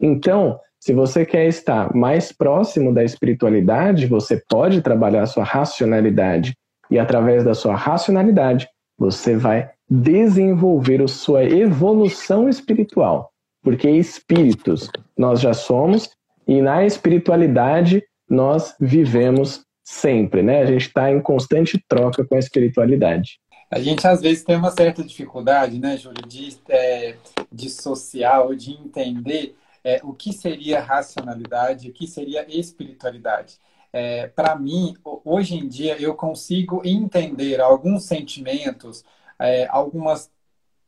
Então, 0.00 0.58
se 0.80 0.92
você 0.92 1.24
quer 1.24 1.46
estar 1.46 1.94
mais 1.94 2.32
próximo 2.32 2.92
da 2.92 3.04
espiritualidade, 3.04 4.08
você 4.08 4.42
pode 4.48 4.82
trabalhar 4.82 5.22
a 5.22 5.26
sua 5.26 5.44
racionalidade. 5.44 6.56
E 6.90 6.98
através 6.98 7.44
da 7.44 7.54
sua 7.54 7.76
racionalidade, 7.76 8.68
você 8.98 9.36
vai 9.36 9.70
desenvolver 9.88 11.00
a 11.00 11.06
sua 11.06 11.44
evolução 11.44 12.48
espiritual. 12.48 13.30
Porque 13.62 13.88
espíritos 13.88 14.90
nós 15.16 15.40
já 15.40 15.54
somos, 15.54 16.10
e 16.48 16.60
na 16.60 16.84
espiritualidade 16.84 18.02
nós 18.28 18.74
vivemos 18.80 19.64
sempre, 19.84 20.42
né? 20.42 20.62
A 20.62 20.66
gente 20.66 20.88
está 20.88 21.12
em 21.12 21.20
constante 21.20 21.80
troca 21.88 22.24
com 22.24 22.34
a 22.34 22.40
espiritualidade. 22.40 23.38
A 23.70 23.80
gente 23.80 24.06
às 24.06 24.20
vezes 24.20 24.44
tem 24.44 24.56
uma 24.56 24.70
certa 24.70 25.02
dificuldade, 25.02 25.78
né, 25.78 25.96
Júlio, 25.96 26.26
de 26.26 26.56
é, 26.68 27.16
dissociar 27.50 28.42
ou 28.42 28.54
de 28.54 28.72
entender 28.72 29.56
é, 29.82 30.00
o 30.04 30.12
que 30.12 30.32
seria 30.32 30.80
racionalidade, 30.80 31.88
o 31.88 31.92
que 31.92 32.06
seria 32.06 32.46
espiritualidade. 32.48 33.58
É, 33.92 34.28
Para 34.28 34.56
mim, 34.56 34.96
hoje 35.24 35.56
em 35.56 35.66
dia, 35.68 36.00
eu 36.00 36.14
consigo 36.14 36.82
entender 36.84 37.60
alguns 37.60 38.04
sentimentos, 38.04 39.04
é, 39.38 39.66
algumas 39.68 40.30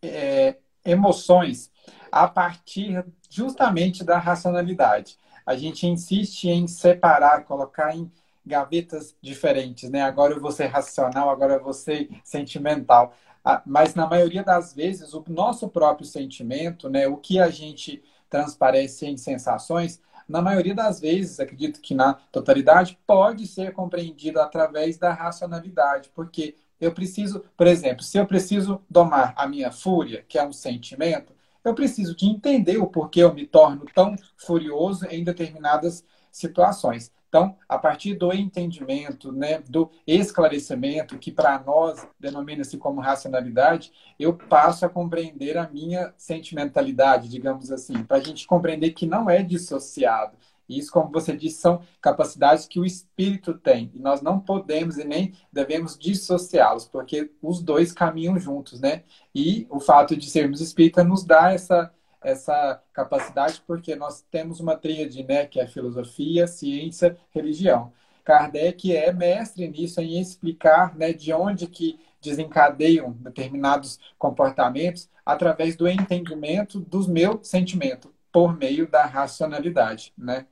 é, 0.03 0.57
emoções 0.85 1.71
a 2.13 2.29
partir 2.29 3.05
justamente 3.31 4.05
da 4.05 4.19
racionalidade. 4.19 5.17
A 5.45 5.57
gente 5.57 5.87
insiste 5.87 6.49
em 6.49 6.67
separar, 6.67 7.45
colocar 7.45 7.95
em 7.95 8.11
gavetas 8.49 9.15
diferentes, 9.23 9.91
né? 9.91 10.03
Agora 10.03 10.35
eu 10.35 10.41
vou 10.41 10.51
ser 10.51 10.67
racional, 10.67 11.31
agora 11.31 11.55
eu 11.55 11.63
vou 11.63 11.73
ser 11.73 12.09
sentimental. 12.25 13.15
Ah, 13.45 13.63
mas 13.65 13.95
na 13.95 14.07
maioria 14.07 14.43
das 14.43 14.75
vezes, 14.75 15.15
o 15.15 15.25
nosso 15.29 15.69
próprio 15.69 16.07
sentimento, 16.07 16.89
né, 16.89 17.07
o 17.07 17.17
que 17.17 17.39
a 17.39 17.49
gente 17.51 18.03
transparece 18.29 19.07
em 19.07 19.17
sensações, 19.17 20.01
na 20.29 20.43
maioria 20.43 20.75
das 20.75 21.01
vezes, 21.01 21.41
acredito 21.41 21.81
que 21.81 21.95
na 21.95 22.15
totalidade, 22.15 22.99
pode 23.07 23.47
ser 23.47 23.73
compreendido 23.73 24.41
através 24.41 24.99
da 24.99 25.13
racionalidade, 25.13 26.11
porque 26.15 26.57
eu 26.81 26.93
preciso, 26.93 27.45
por 27.57 27.67
exemplo, 27.67 28.03
se 28.03 28.19
eu 28.19 28.27
preciso 28.27 28.83
domar 28.89 29.33
a 29.37 29.47
minha 29.49 29.73
fúria, 29.73 30.25
que 30.29 30.39
é 30.39 30.47
um 30.47 30.53
sentimento, 30.53 31.33
eu 31.65 31.75
preciso 31.75 32.15
de 32.15 32.27
entender 32.27 32.79
o 32.79 32.87
porquê 32.87 33.23
eu 33.23 33.35
me 33.35 33.47
torno 33.47 33.85
tão 33.95 34.15
furioso 34.37 35.07
em 35.07 35.25
determinadas 35.25 36.05
situações. 36.31 37.11
Então, 37.29 37.57
a 37.69 37.79
partir 37.79 38.15
do 38.15 38.33
entendimento, 38.33 39.31
né, 39.31 39.63
do 39.69 39.91
esclarecimento, 40.07 41.19
que 41.19 41.31
para 41.31 41.59
nós 41.63 42.07
denomina-se 42.19 42.79
como 42.79 43.03
racionalidade, 43.03 43.93
eu 44.19 44.35
passo 44.35 44.87
a 44.87 44.89
compreender 44.89 45.59
a 45.59 45.69
minha 45.69 46.13
sentimentalidade, 46.17 47.29
digamos 47.29 47.71
assim, 47.71 48.03
para 48.03 48.17
a 48.17 48.21
gente 48.21 48.47
compreender 48.47 48.93
que 48.93 49.07
não 49.07 49.29
é 49.29 49.43
dissociado. 49.43 50.37
Isso, 50.69 50.93
como 50.93 51.11
você 51.11 51.35
disse, 51.35 51.61
são 51.61 51.81
capacidades 52.01 52.67
que 52.67 52.79
o 52.79 52.85
espírito 52.85 53.55
tem. 53.55 53.91
E 53.95 53.99
nós 53.99 54.21
não 54.21 54.39
podemos 54.39 54.99
e 54.99 55.05
nem 55.05 55.33
devemos 55.51 55.99
dissociá-los, 55.99 56.87
porque 56.87 57.31
os 57.43 57.63
dois 57.63 57.91
caminham 57.91 58.39
juntos, 58.39 58.79
né? 58.81 59.05
E 59.35 59.67
o 59.71 59.81
fato 59.81 60.15
de 60.15 60.29
sermos 60.29 60.61
espírita 60.61 61.03
nos 61.03 61.25
dá 61.25 61.53
essa 61.53 61.91
essa 62.23 62.83
capacidade, 62.93 63.63
porque 63.67 63.95
nós 63.95 64.23
temos 64.31 64.61
uma 64.61 64.77
tríade, 64.77 65.23
né, 65.23 65.47
que 65.47 65.61
é 65.61 65.67
filosofia, 65.67 66.47
ciência, 66.47 67.17
religião. 67.31 67.93
Kardec 68.25 68.95
é 68.95 69.13
mestre 69.13 69.67
nisso, 69.69 70.01
em 70.01 70.21
explicar 70.21 70.95
né, 70.97 71.13
de 71.13 71.33
onde 71.33 71.67
que 71.67 71.99
desencadeiam 72.21 73.13
determinados 73.13 73.99
comportamentos 74.19 75.09
através 75.25 75.77
do 75.77 75.89
entendimento 75.89 76.81
dos 76.81 77.07
meus 77.07 77.47
sentimentos, 77.49 78.11
por 78.33 78.57
meio 78.57 78.87
da 78.89 79.07
racionalidade, 79.07 80.13
né? 80.17 80.47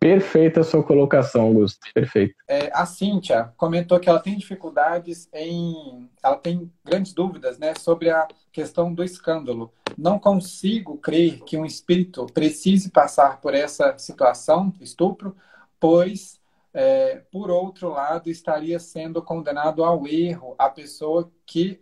Perfeita 0.00 0.60
a 0.60 0.64
sua 0.64 0.82
colocação, 0.82 1.42
Augusto. 1.42 1.80
Perfeito. 1.92 2.34
É, 2.48 2.70
a 2.72 2.86
Cíntia 2.86 3.52
comentou 3.58 4.00
que 4.00 4.08
ela 4.08 4.18
tem 4.18 4.34
dificuldades 4.34 5.28
em. 5.30 6.08
Ela 6.22 6.36
tem 6.36 6.72
grandes 6.82 7.12
dúvidas 7.12 7.58
né, 7.58 7.74
sobre 7.74 8.08
a 8.08 8.26
questão 8.50 8.94
do 8.94 9.04
escândalo. 9.04 9.70
Não 9.98 10.18
consigo 10.18 10.96
crer 10.96 11.42
que 11.42 11.58
um 11.58 11.66
espírito 11.66 12.24
precise 12.32 12.90
passar 12.90 13.42
por 13.42 13.54
essa 13.54 13.98
situação, 13.98 14.72
estupro, 14.80 15.36
pois, 15.78 16.40
é, 16.72 17.20
por 17.30 17.50
outro 17.50 17.90
lado, 17.90 18.30
estaria 18.30 18.80
sendo 18.80 19.20
condenado 19.20 19.84
ao 19.84 20.06
erro 20.06 20.54
a 20.58 20.70
pessoa 20.70 21.30
que 21.44 21.78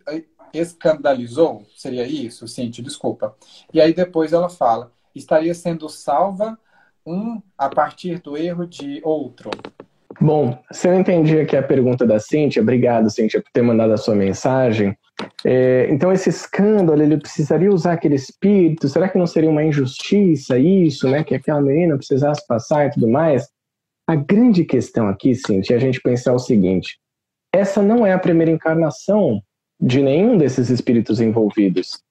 escandalizou. 0.53 1.65
Seria 1.73 2.05
isso, 2.05 2.49
Cíntia? 2.49 2.83
Desculpa. 2.83 3.33
E 3.73 3.79
aí 3.79 3.93
depois 3.93 4.33
ela 4.33 4.49
fala: 4.49 4.91
estaria 5.15 5.53
sendo 5.53 5.87
salva 5.87 6.59
um 7.09 7.41
a 7.57 7.67
partir 7.67 8.19
do 8.19 8.37
erro 8.37 8.65
de 8.65 9.01
outro? 9.03 9.49
Bom, 10.21 10.61
se 10.71 10.87
eu 10.87 10.93
entendi 10.93 11.39
aqui 11.39 11.55
a 11.55 11.63
pergunta 11.63 12.05
da 12.05 12.19
Cíntia, 12.19 12.61
obrigado, 12.61 13.09
Cíntia, 13.09 13.41
por 13.41 13.49
ter 13.51 13.61
mandado 13.61 13.93
a 13.93 13.97
sua 13.97 14.15
mensagem. 14.15 14.95
É, 15.45 15.87
então, 15.89 16.11
esse 16.11 16.29
escândalo, 16.29 17.01
ele 17.01 17.17
precisaria 17.17 17.71
usar 17.71 17.93
aquele 17.93 18.15
espírito? 18.15 18.87
Será 18.87 19.07
que 19.07 19.17
não 19.17 19.25
seria 19.25 19.49
uma 19.49 19.63
injustiça 19.63 20.57
isso, 20.57 21.07
né? 21.09 21.23
Que 21.23 21.35
aquela 21.35 21.61
menina 21.61 21.97
precisasse 21.97 22.45
passar 22.45 22.87
e 22.87 22.91
tudo 22.91 23.07
mais? 23.07 23.47
A 24.07 24.15
grande 24.15 24.65
questão 24.65 25.07
aqui, 25.07 25.35
Cíntia, 25.35 25.73
é 25.73 25.77
a 25.77 25.79
gente 25.79 26.01
pensar 26.01 26.33
o 26.33 26.39
seguinte: 26.39 26.97
essa 27.53 27.81
não 27.81 28.05
é 28.05 28.11
a 28.11 28.19
primeira 28.19 28.51
encarnação 28.51 29.41
de 29.79 30.01
nenhum 30.01 30.37
desses 30.37 30.69
espíritos 30.69 31.21
envolvidos. 31.21 32.01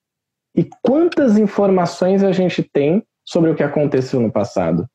E 0.56 0.66
quantas 0.82 1.36
informações 1.36 2.24
a 2.24 2.32
gente 2.32 2.62
tem 2.62 3.02
sobre 3.28 3.50
o 3.50 3.54
que 3.54 3.62
aconteceu 3.62 4.18
no 4.20 4.32
passado. 4.32 4.88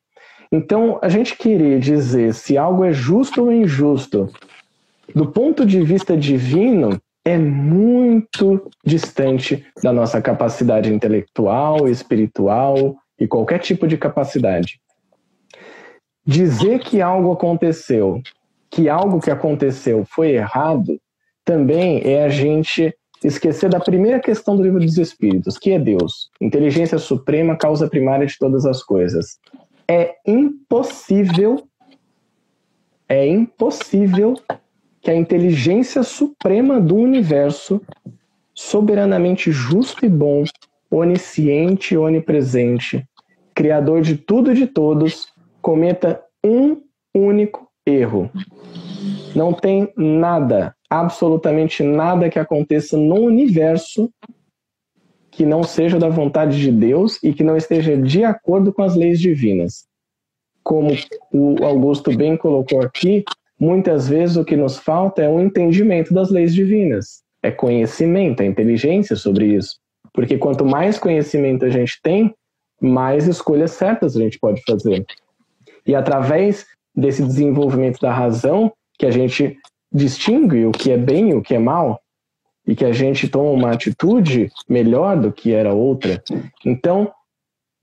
Então, 0.50 0.98
a 1.00 1.08
gente 1.08 1.36
querer 1.36 1.78
dizer 1.78 2.34
se 2.34 2.58
algo 2.58 2.84
é 2.84 2.92
justo 2.92 3.44
ou 3.44 3.52
injusto, 3.52 4.28
do 5.14 5.30
ponto 5.30 5.64
de 5.64 5.80
vista 5.82 6.16
divino, 6.16 7.00
é 7.24 7.38
muito 7.38 8.68
distante 8.84 9.64
da 9.80 9.92
nossa 9.92 10.20
capacidade 10.20 10.92
intelectual, 10.92 11.88
espiritual 11.88 12.96
e 13.18 13.28
qualquer 13.28 13.60
tipo 13.60 13.86
de 13.86 13.96
capacidade. 13.96 14.80
Dizer 16.26 16.80
que 16.80 17.00
algo 17.00 17.30
aconteceu, 17.30 18.20
que 18.68 18.88
algo 18.88 19.20
que 19.20 19.30
aconteceu 19.30 20.04
foi 20.04 20.32
errado, 20.32 20.98
também 21.44 22.02
é 22.04 22.24
a 22.24 22.28
gente 22.28 22.92
esquecer 23.26 23.70
da 23.70 23.80
primeira 23.80 24.20
questão 24.20 24.56
do 24.56 24.62
livro 24.62 24.80
dos 24.80 24.98
Espíritos, 24.98 25.56
que 25.56 25.72
é 25.72 25.78
Deus, 25.78 26.30
inteligência 26.40 26.98
suprema, 26.98 27.56
causa 27.56 27.88
primária 27.88 28.26
de 28.26 28.38
todas 28.38 28.66
as 28.66 28.82
coisas. 28.82 29.38
É 29.88 30.14
impossível, 30.26 31.66
é 33.08 33.26
impossível 33.26 34.34
que 35.00 35.10
a 35.10 35.14
inteligência 35.14 36.02
suprema 36.02 36.80
do 36.80 36.96
universo, 36.96 37.80
soberanamente 38.54 39.50
justo 39.50 40.04
e 40.04 40.08
bom, 40.08 40.44
onisciente 40.90 41.94
e 41.94 41.98
onipresente, 41.98 43.06
criador 43.54 44.02
de 44.02 44.16
tudo 44.16 44.52
e 44.52 44.54
de 44.54 44.66
todos, 44.66 45.28
cometa 45.60 46.22
um 46.44 46.82
único 47.14 47.68
erro. 47.86 48.30
Não 49.34 49.52
tem 49.52 49.92
nada 49.96 50.73
absolutamente 50.88 51.82
nada 51.82 52.28
que 52.28 52.38
aconteça 52.38 52.96
no 52.96 53.16
universo 53.16 54.10
que 55.30 55.44
não 55.44 55.64
seja 55.64 55.98
da 55.98 56.08
vontade 56.08 56.60
de 56.60 56.70
Deus 56.70 57.18
e 57.22 57.32
que 57.32 57.42
não 57.42 57.56
esteja 57.56 57.96
de 57.96 58.22
acordo 58.22 58.72
com 58.72 58.82
as 58.82 58.94
leis 58.94 59.20
divinas. 59.20 59.84
Como 60.62 60.92
o 61.32 61.64
Augusto 61.64 62.16
bem 62.16 62.36
colocou 62.36 62.80
aqui, 62.80 63.24
muitas 63.58 64.08
vezes 64.08 64.36
o 64.36 64.44
que 64.44 64.56
nos 64.56 64.78
falta 64.78 65.22
é 65.22 65.28
um 65.28 65.40
entendimento 65.40 66.14
das 66.14 66.30
leis 66.30 66.54
divinas, 66.54 67.22
é 67.42 67.50
conhecimento, 67.50 68.42
é 68.42 68.46
inteligência 68.46 69.16
sobre 69.16 69.46
isso. 69.46 69.76
Porque 70.12 70.38
quanto 70.38 70.64
mais 70.64 70.98
conhecimento 70.98 71.64
a 71.64 71.68
gente 71.68 72.00
tem, 72.00 72.32
mais 72.80 73.26
escolhas 73.26 73.72
certas 73.72 74.16
a 74.16 74.20
gente 74.20 74.38
pode 74.38 74.62
fazer. 74.62 75.04
E 75.84 75.94
através 75.94 76.64
desse 76.94 77.22
desenvolvimento 77.22 77.98
da 78.00 78.12
razão, 78.12 78.72
que 78.96 79.04
a 79.04 79.10
gente 79.10 79.58
distingue 79.94 80.66
o 80.66 80.72
que 80.72 80.90
é 80.90 80.98
bem 80.98 81.30
e 81.30 81.34
o 81.34 81.40
que 81.40 81.54
é 81.54 81.58
mal, 81.58 82.00
e 82.66 82.74
que 82.74 82.84
a 82.84 82.92
gente 82.92 83.28
toma 83.28 83.50
uma 83.50 83.70
atitude 83.70 84.50
melhor 84.68 85.16
do 85.16 85.32
que 85.32 85.52
era 85.52 85.72
outra. 85.72 86.22
Então, 86.66 87.12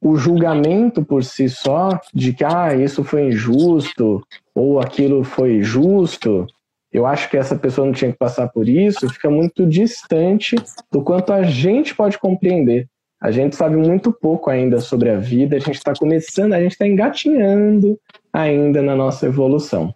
o 0.03 0.15
julgamento 0.17 1.05
por 1.05 1.23
si 1.23 1.47
só 1.47 1.99
de 2.13 2.33
que 2.33 2.43
ah, 2.43 2.75
isso 2.75 3.03
foi 3.03 3.27
injusto 3.27 4.21
ou 4.53 4.79
aquilo 4.79 5.23
foi 5.23 5.61
justo, 5.61 6.47
eu 6.91 7.05
acho 7.05 7.29
que 7.29 7.37
essa 7.37 7.55
pessoa 7.55 7.85
não 7.85 7.93
tinha 7.93 8.11
que 8.11 8.17
passar 8.17 8.49
por 8.49 8.67
isso, 8.67 9.07
fica 9.09 9.29
muito 9.29 9.65
distante 9.65 10.55
do 10.91 11.01
quanto 11.01 11.31
a 11.31 11.43
gente 11.43 11.95
pode 11.95 12.17
compreender. 12.17 12.87
A 13.21 13.31
gente 13.31 13.55
sabe 13.55 13.77
muito 13.77 14.11
pouco 14.11 14.49
ainda 14.49 14.81
sobre 14.81 15.09
a 15.09 15.17
vida, 15.17 15.55
a 15.55 15.59
gente 15.59 15.75
está 15.75 15.93
começando, 15.93 16.53
a 16.53 16.59
gente 16.59 16.71
está 16.71 16.87
engatinhando 16.87 17.97
ainda 18.33 18.81
na 18.81 18.95
nossa 18.95 19.27
evolução. 19.27 19.93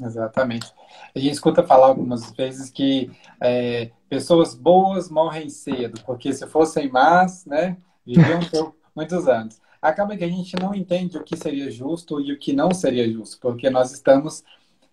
Exatamente. 0.00 0.72
A 1.14 1.18
gente 1.18 1.32
escuta 1.32 1.64
falar 1.64 1.86
algumas 1.86 2.30
vezes 2.32 2.70
que 2.70 3.10
é, 3.40 3.90
pessoas 4.08 4.54
boas 4.54 5.08
morrem 5.10 5.48
cedo, 5.48 6.00
porque 6.06 6.32
se 6.32 6.46
fossem 6.46 6.88
más, 6.88 7.44
né, 7.44 7.76
viviam 8.06 8.40
por 8.40 8.74
muitos 8.94 9.26
anos. 9.26 9.60
Acaba 9.82 10.16
que 10.16 10.24
a 10.24 10.28
gente 10.28 10.56
não 10.56 10.74
entende 10.74 11.18
o 11.18 11.24
que 11.24 11.36
seria 11.36 11.70
justo 11.70 12.20
e 12.20 12.32
o 12.32 12.38
que 12.38 12.52
não 12.52 12.72
seria 12.72 13.10
justo, 13.10 13.38
porque 13.40 13.70
nós 13.70 13.92
estamos 13.92 14.44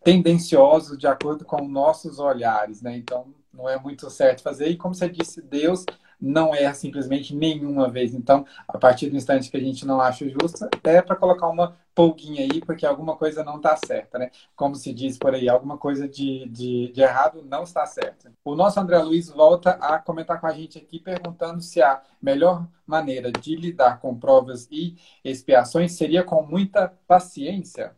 tendenciosos 0.03 0.97
de 0.97 1.07
acordo 1.07 1.45
com 1.45 1.67
nossos 1.67 2.19
olhares, 2.19 2.81
né? 2.81 2.95
Então, 2.95 3.33
não 3.51 3.67
é 3.67 3.79
muito 3.79 4.09
certo 4.09 4.43
fazer. 4.43 4.67
E 4.67 4.77
como 4.77 4.93
você 4.93 5.09
disse, 5.09 5.41
Deus 5.41 5.85
não 6.19 6.53
erra 6.53 6.73
simplesmente 6.73 7.35
nenhuma 7.35 7.89
vez. 7.89 8.13
Então, 8.13 8.45
a 8.67 8.77
partir 8.77 9.09
do 9.09 9.15
instante 9.17 9.49
que 9.49 9.57
a 9.57 9.61
gente 9.61 9.85
não 9.85 9.99
acha 10.01 10.27
justo, 10.27 10.67
é 10.83 11.01
para 11.01 11.15
colocar 11.15 11.47
uma 11.47 11.75
polguinha 11.95 12.41
aí, 12.41 12.59
porque 12.59 12.85
alguma 12.85 13.15
coisa 13.15 13.43
não 13.43 13.55
está 13.55 13.75
certa, 13.77 14.19
né? 14.19 14.29
Como 14.55 14.75
se 14.75 14.93
diz 14.93 15.17
por 15.17 15.33
aí, 15.33 15.47
alguma 15.47 15.77
coisa 15.77 16.07
de, 16.07 16.47
de, 16.49 16.91
de, 16.91 17.01
errado 17.01 17.41
não 17.49 17.63
está 17.63 17.85
certa. 17.85 18.33
O 18.43 18.53
nosso 18.53 18.79
André 18.79 18.97
Luiz 18.99 19.29
volta 19.29 19.71
a 19.71 19.97
comentar 19.97 20.41
com 20.41 20.47
a 20.47 20.53
gente 20.53 20.77
aqui, 20.77 20.99
perguntando 20.99 21.61
se 21.61 21.81
a 21.81 22.01
melhor 22.21 22.67
maneira 22.85 23.31
de 23.31 23.55
lidar 23.55 23.99
com 23.99 24.13
provas 24.13 24.67
e 24.69 24.95
expiações 25.23 25.93
seria 25.93 26.23
com 26.23 26.43
muita 26.43 26.93
paciência. 27.07 27.95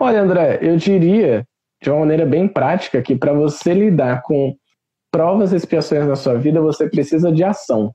Olha, 0.00 0.22
André, 0.22 0.58
eu 0.62 0.76
diria 0.76 1.46
de 1.82 1.90
uma 1.90 2.00
maneira 2.00 2.24
bem 2.24 2.48
prática 2.48 3.02
que 3.02 3.14
para 3.14 3.34
você 3.34 3.74
lidar 3.74 4.22
com 4.22 4.56
provas 5.14 5.52
e 5.52 5.56
expiações 5.56 6.08
na 6.08 6.16
sua 6.16 6.34
vida, 6.34 6.60
você 6.60 6.90
precisa 6.90 7.30
de 7.30 7.44
ação. 7.44 7.94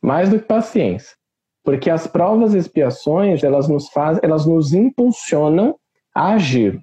Mais 0.00 0.30
do 0.30 0.38
que 0.38 0.44
paciência. 0.44 1.16
Porque 1.64 1.90
as 1.90 2.06
provas 2.06 2.54
e 2.54 2.58
expiações, 2.58 3.42
elas 3.42 3.66
nos 3.66 3.88
fazem, 3.88 4.20
elas 4.22 4.46
nos 4.46 4.72
impulsionam 4.72 5.74
a 6.14 6.34
agir. 6.34 6.80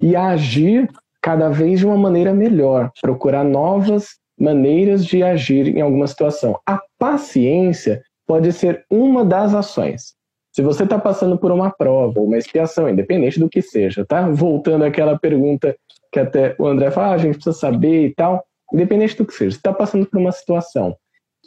E 0.00 0.16
a 0.16 0.30
agir 0.30 0.90
cada 1.20 1.48
vez 1.48 1.78
de 1.78 1.86
uma 1.86 1.96
maneira 1.96 2.34
melhor, 2.34 2.90
procurar 3.00 3.44
novas 3.44 4.16
maneiras 4.36 5.06
de 5.06 5.22
agir 5.22 5.68
em 5.68 5.80
alguma 5.80 6.08
situação. 6.08 6.58
A 6.66 6.80
paciência 6.98 8.02
pode 8.26 8.52
ser 8.52 8.84
uma 8.90 9.24
das 9.24 9.54
ações. 9.54 10.14
Se 10.50 10.60
você 10.60 10.82
está 10.82 10.98
passando 10.98 11.38
por 11.38 11.52
uma 11.52 11.70
prova, 11.70 12.18
uma 12.18 12.36
expiação, 12.36 12.88
independente 12.88 13.38
do 13.38 13.48
que 13.48 13.62
seja, 13.62 14.04
tá? 14.04 14.28
Voltando 14.28 14.84
àquela 14.84 15.16
pergunta 15.16 15.76
que 16.10 16.18
até 16.18 16.56
o 16.58 16.66
André 16.66 16.90
fala, 16.90 17.12
ah, 17.12 17.14
a 17.14 17.18
gente 17.18 17.34
precisa 17.34 17.56
saber 17.56 18.08
e 18.08 18.14
tal 18.16 18.44
independente 18.72 19.16
do 19.16 19.26
que 19.26 19.34
seja, 19.34 19.52
você 19.52 19.56
está 19.56 19.72
passando 19.72 20.06
por 20.06 20.18
uma 20.18 20.32
situação 20.32 20.96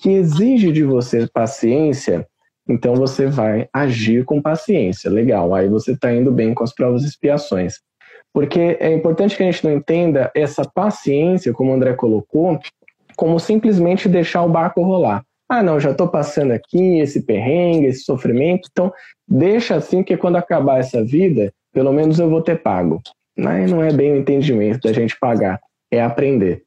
que 0.01 0.11
exige 0.11 0.71
de 0.71 0.83
você 0.83 1.27
paciência, 1.27 2.27
então 2.67 2.95
você 2.95 3.27
vai 3.27 3.67
agir 3.73 4.25
com 4.25 4.41
paciência. 4.41 5.09
Legal, 5.09 5.53
aí 5.53 5.69
você 5.69 5.93
está 5.93 6.13
indo 6.13 6.31
bem 6.31 6.53
com 6.53 6.63
as 6.63 6.73
provas 6.73 7.03
e 7.03 7.07
expiações. 7.07 7.75
Porque 8.33 8.77
é 8.79 8.91
importante 8.91 9.37
que 9.37 9.43
a 9.43 9.45
gente 9.45 9.63
não 9.63 9.71
entenda 9.71 10.29
essa 10.35 10.63
paciência, 10.65 11.53
como 11.53 11.71
o 11.71 11.73
André 11.73 11.93
colocou, 11.93 12.59
como 13.15 13.39
simplesmente 13.39 14.09
deixar 14.09 14.43
o 14.43 14.49
barco 14.49 14.81
rolar. 14.81 15.23
Ah, 15.47 15.63
não, 15.63 15.79
já 15.79 15.91
estou 15.91 16.07
passando 16.07 16.51
aqui 16.51 16.99
esse 16.99 17.21
perrengue, 17.21 17.85
esse 17.85 18.03
sofrimento, 18.03 18.67
então 18.71 18.91
deixa 19.27 19.75
assim 19.75 20.03
que 20.03 20.17
quando 20.17 20.37
acabar 20.37 20.79
essa 20.79 21.03
vida, 21.03 21.53
pelo 21.71 21.93
menos 21.93 22.19
eu 22.19 22.29
vou 22.29 22.41
ter 22.41 22.61
pago. 22.61 22.99
Aí 23.37 23.67
não 23.67 23.83
é 23.83 23.93
bem 23.93 24.13
o 24.13 24.17
entendimento 24.17 24.87
da 24.87 24.93
gente 24.93 25.17
pagar, 25.19 25.59
é 25.91 26.01
aprender. 26.01 26.63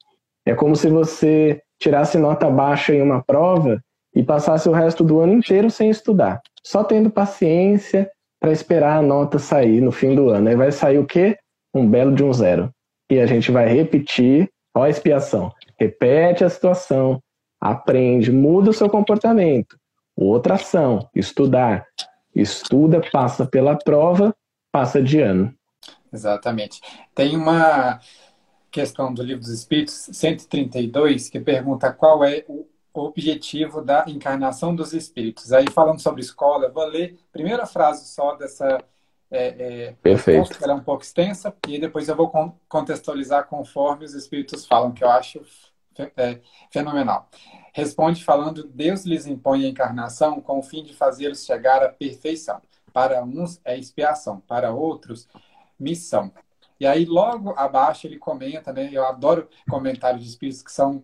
É 0.49 0.55
como 0.55 0.74
se 0.74 0.88
você 0.88 1.61
tirasse 1.78 2.16
nota 2.16 2.49
baixa 2.49 2.94
em 2.94 3.03
uma 3.03 3.22
prova 3.22 3.84
e 4.14 4.22
passasse 4.22 4.66
o 4.66 4.72
resto 4.72 5.05
do 5.05 5.20
ano 5.20 5.34
inteiro 5.34 5.70
sem 5.70 5.90
estudar, 5.90 6.40
só 6.64 6.82
tendo 6.82 7.11
paciência 7.11 8.11
para 8.40 8.51
esperar 8.51 8.96
a 8.96 9.03
nota 9.03 9.38
sair 9.38 9.82
no 9.82 9.92
fim 9.92 10.14
do 10.14 10.30
ano. 10.30 10.49
Aí 10.49 10.57
vai 10.57 10.72
sair 10.72 10.96
o 10.96 11.05
quê? 11.05 11.36
Um 11.74 11.86
belo 11.86 12.14
de 12.14 12.24
um 12.24 12.32
zero. 12.32 12.72
E 13.11 13.20
a 13.20 13.26
gente 13.26 13.53
vai 13.53 13.68
repetir, 13.68 14.49
ó 14.74 14.84
a 14.84 14.88
expiação. 14.88 15.53
Repete 15.78 16.42
a 16.42 16.49
situação, 16.49 17.22
aprende, 17.61 18.32
muda 18.32 18.70
o 18.70 18.74
seu 18.74 18.88
comportamento. 18.88 19.76
Outra 20.16 20.55
ação, 20.55 21.11
estudar. 21.14 21.84
Estuda, 22.34 23.03
passa 23.12 23.44
pela 23.44 23.76
prova, 23.76 24.34
passa 24.72 25.03
de 25.03 25.20
ano. 25.20 25.53
Exatamente. 26.11 26.80
Tem 27.14 27.36
uma 27.36 28.01
questão 28.71 29.12
do 29.12 29.23
Livro 29.23 29.41
dos 29.41 29.51
Espíritos 29.51 30.09
132, 30.12 31.29
que 31.29 31.41
pergunta 31.41 31.93
qual 31.93 32.25
é 32.25 32.45
o 32.49 32.66
objetivo 32.95 33.83
da 33.83 34.05
encarnação 34.09 34.75
dos 34.75 34.93
espíritos. 34.93 35.53
Aí, 35.53 35.66
falando 35.71 36.01
sobre 36.01 36.21
escola, 36.21 36.66
eu 36.66 36.73
vou 36.73 36.85
ler 36.85 37.19
a 37.29 37.33
primeira 37.33 37.66
frase 37.66 38.09
só 38.09 38.35
dessa. 38.35 38.83
É, 39.31 39.47
é, 39.89 39.95
Perfeito. 40.03 40.57
Ela 40.62 40.73
é 40.73 40.77
um 40.77 40.83
pouco 40.83 41.03
extensa, 41.03 41.55
e 41.66 41.79
depois 41.79 42.09
eu 42.09 42.16
vou 42.16 42.33
contextualizar 42.69 43.47
conforme 43.47 44.05
os 44.05 44.14
espíritos 44.14 44.66
falam, 44.66 44.91
que 44.91 45.05
eu 45.05 45.11
acho 45.11 45.43
é, 46.16 46.41
fenomenal. 46.71 47.29
Responde 47.73 48.25
falando: 48.25 48.64
Deus 48.64 49.05
lhes 49.05 49.27
impõe 49.27 49.64
a 49.64 49.69
encarnação 49.69 50.41
com 50.41 50.59
o 50.59 50.62
fim 50.62 50.83
de 50.83 50.95
fazê-los 50.95 51.45
chegar 51.45 51.83
à 51.83 51.89
perfeição. 51.89 52.61
Para 52.93 53.23
uns 53.23 53.61
é 53.64 53.79
expiação, 53.79 54.41
para 54.41 54.73
outros, 54.73 55.29
missão. 55.79 56.33
E 56.81 56.87
aí, 56.87 57.05
logo 57.05 57.51
abaixo, 57.57 58.07
ele 58.07 58.18
comenta, 58.18 58.72
né? 58.72 58.89
Eu 58.93 59.05
adoro 59.05 59.49
comentários 59.68 60.22
de 60.22 60.29
espíritos 60.31 60.62
que 60.62 60.70
são 60.70 61.03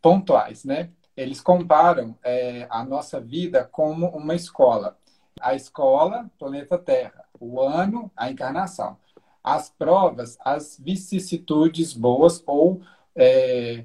pontuais, 0.00 0.64
né? 0.64 0.90
Eles 1.16 1.40
comparam 1.40 2.16
é, 2.22 2.66
a 2.70 2.84
nossa 2.84 3.20
vida 3.20 3.64
como 3.64 4.06
uma 4.08 4.34
escola. 4.34 4.96
A 5.40 5.54
escola, 5.54 6.30
planeta 6.38 6.78
Terra. 6.78 7.24
O 7.40 7.60
ano, 7.60 8.10
a 8.16 8.30
encarnação. 8.30 8.96
As 9.42 9.68
provas, 9.68 10.38
as 10.44 10.78
vicissitudes 10.78 11.92
boas 11.92 12.42
ou 12.46 12.82
é, 13.14 13.84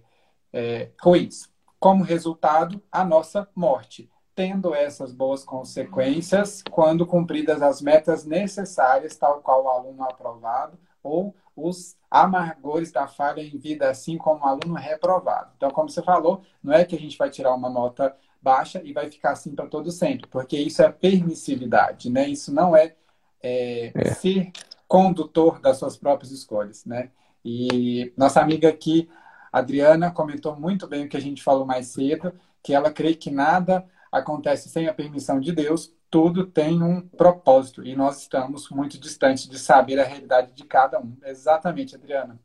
é, 0.54 0.92
ruins. 1.02 1.50
Como 1.80 2.04
resultado, 2.04 2.82
a 2.92 3.04
nossa 3.04 3.48
morte. 3.56 4.10
Tendo 4.36 4.76
essas 4.76 5.12
boas 5.12 5.44
consequências 5.44 6.64
quando 6.70 7.06
cumpridas 7.06 7.62
as 7.62 7.82
metas 7.82 8.26
necessárias, 8.26 9.18
tal 9.18 9.42
qual 9.42 9.64
o 9.64 9.70
aluno 9.70 10.04
aprovado 10.04 10.78
ou 11.04 11.36
os 11.56 11.98
amargores 12.10 12.92
da 12.92 13.08
falha 13.08 13.42
em 13.42 13.58
vida, 13.58 13.90
assim 13.90 14.18
como 14.18 14.42
o 14.42 14.48
aluno 14.48 14.76
reprovado. 14.76 15.52
Então, 15.56 15.70
como 15.70 15.90
você 15.90 16.02
falou, 16.02 16.42
não 16.64 16.74
é 16.74 16.86
que 16.86 16.96
a 16.96 17.00
gente 17.00 17.18
vai 17.18 17.30
tirar 17.30 17.54
uma 17.54 17.70
nota 17.70 18.16
baixa 18.42 18.82
e 18.84 18.92
vai 18.92 19.10
ficar 19.10 19.32
assim 19.32 19.54
para 19.54 19.68
todo 19.68 19.92
sempre, 19.92 20.28
porque 20.28 20.58
isso 20.58 20.82
é 20.82 20.92
permissividade, 20.92 22.10
né? 22.10 22.28
Isso 22.28 22.54
não 22.54 22.76
é, 22.76 22.96
é, 23.42 23.92
é, 23.94 24.14
ser 24.14 24.52
condutor 24.88 25.60
das 25.60 25.78
suas 25.78 25.96
próprias 25.96 26.32
escolhas, 26.32 26.84
né? 26.86 27.12
E 27.46 28.12
nossa 28.18 28.42
amiga 28.42 28.68
aqui, 28.68 29.10
Adriana, 29.52 30.12
comentou 30.12 30.56
muito 30.56 30.88
bem 30.88 31.06
o 31.06 31.10
que 31.10 31.18
a 31.18 31.22
gente 31.22 31.44
falou 31.44 31.66
mais 31.66 31.88
cedo, 31.88 32.34
que 32.64 32.74
ela 32.74 32.92
crê 32.92 33.14
que 33.14 33.30
nada 33.30 33.88
acontece 34.12 34.70
sem 34.70 34.88
a 34.88 34.94
permissão 34.94 35.40
de 35.40 35.52
Deus, 35.52 35.94
tudo 36.12 36.46
tem 36.46 36.84
um 36.84 37.00
propósito 37.00 37.84
e 37.84 37.96
nós 37.96 38.22
estamos 38.22 38.70
muito 38.70 39.00
distantes 39.00 39.48
de 39.48 39.58
saber 39.58 39.98
a 39.98 40.04
realidade 40.04 40.52
de 40.52 40.66
cada 40.66 41.00
um. 41.00 41.16
Exatamente, 41.24 41.96
Adriana. 41.96 42.38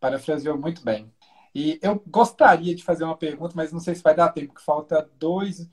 Parafraseou 0.00 0.58
muito 0.58 0.82
bem. 0.82 1.12
E 1.54 1.78
eu 1.82 2.02
gostaria 2.06 2.74
de 2.74 2.82
fazer 2.82 3.04
uma 3.04 3.16
pergunta, 3.16 3.52
mas 3.54 3.72
não 3.72 3.78
sei 3.78 3.94
se 3.94 4.02
vai 4.02 4.14
dar 4.14 4.30
tempo, 4.30 4.54
que 4.54 4.64
falta 4.64 5.06
dois 5.18 5.68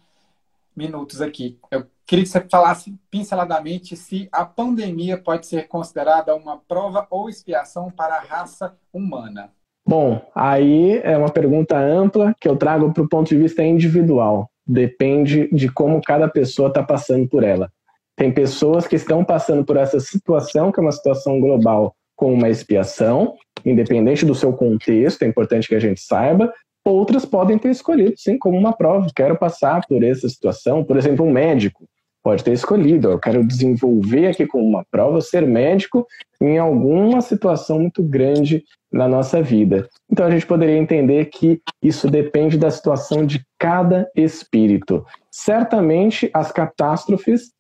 minutos 0.76 1.22
aqui. 1.22 1.58
Eu 1.72 1.88
queria 2.06 2.26
que 2.26 2.30
você 2.30 2.42
falasse 2.52 2.94
pinceladamente 3.10 3.96
se 3.96 4.28
a 4.32 4.44
pandemia 4.46 5.18
pode 5.18 5.48
ser 5.48 5.68
considerada 5.70 6.36
uma 6.36 6.58
prova 6.58 7.08
ou 7.10 7.30
expiação 7.30 7.90
para 7.90 8.16
a 8.16 8.22
raça 8.22 8.78
humana. 8.92 9.54
Bom, 9.88 10.22
aí 10.36 10.98
é 10.98 11.18
uma 11.18 11.32
pergunta 11.32 11.78
ampla 11.78 12.36
que 12.42 12.50
eu 12.50 12.58
trago 12.58 12.92
para 12.92 13.04
o 13.04 13.08
ponto 13.08 13.30
de 13.30 13.38
vista 13.38 13.64
individual. 13.64 14.52
Depende 14.68 15.48
de 15.52 15.70
como 15.72 16.02
cada 16.02 16.28
pessoa 16.28 16.68
está 16.68 16.84
passando 16.84 17.28
por 17.28 17.44
ela. 17.44 17.72
Tem 18.16 18.32
pessoas 18.32 18.88
que 18.88 18.96
estão 18.96 19.24
passando 19.24 19.64
por 19.64 19.78
essa 19.78 20.00
situação, 20.00 20.72
que 20.72 20.80
é 20.80 20.84
uma 20.84 20.92
situação 20.92 21.40
global, 21.40 21.96
com 22.16 22.34
uma 22.34 22.50
expiação, 22.50 23.36
independente 23.64 24.26
do 24.26 24.34
seu 24.34 24.52
contexto, 24.52 25.22
é 25.22 25.28
importante 25.28 25.68
que 25.68 25.76
a 25.76 25.80
gente 25.80 26.02
saiba. 26.02 26.52
Outras 26.84 27.26
podem 27.26 27.60
ter 27.60 27.70
escolhido, 27.70 28.14
sim, 28.18 28.38
como 28.38 28.58
uma 28.58 28.74
prova. 28.74 29.08
Quero 29.16 29.38
passar 29.38 29.86
por 29.88 30.04
essa 30.04 30.28
situação. 30.28 30.84
Por 30.84 30.98
exemplo, 30.98 31.26
um 31.26 31.32
médico 31.32 31.88
pode 32.28 32.44
ter 32.44 32.52
escolhido. 32.52 33.10
Eu 33.10 33.20
quero 33.20 33.42
desenvolver 33.42 34.28
aqui 34.28 34.46
como 34.46 34.66
uma 34.66 34.84
prova 34.92 35.22
ser 35.22 35.48
médico 35.48 36.06
em 36.42 36.58
alguma 36.58 37.22
situação 37.22 37.80
muito 37.80 38.04
grande 38.04 38.66
na 38.92 39.08
nossa 39.08 39.42
vida. 39.42 39.88
Então 40.12 40.26
a 40.26 40.30
gente 40.30 40.46
poderia 40.46 40.78
entender 40.78 41.24
que 41.28 41.62
isso 41.82 42.12
depende 42.12 42.58
da 42.58 42.70
situação 42.70 43.26
de 43.26 43.42
cada 43.58 44.12
espírito. 44.14 45.06
Certamente 45.32 46.30
as 46.34 46.52
catástrofes, 46.52 47.54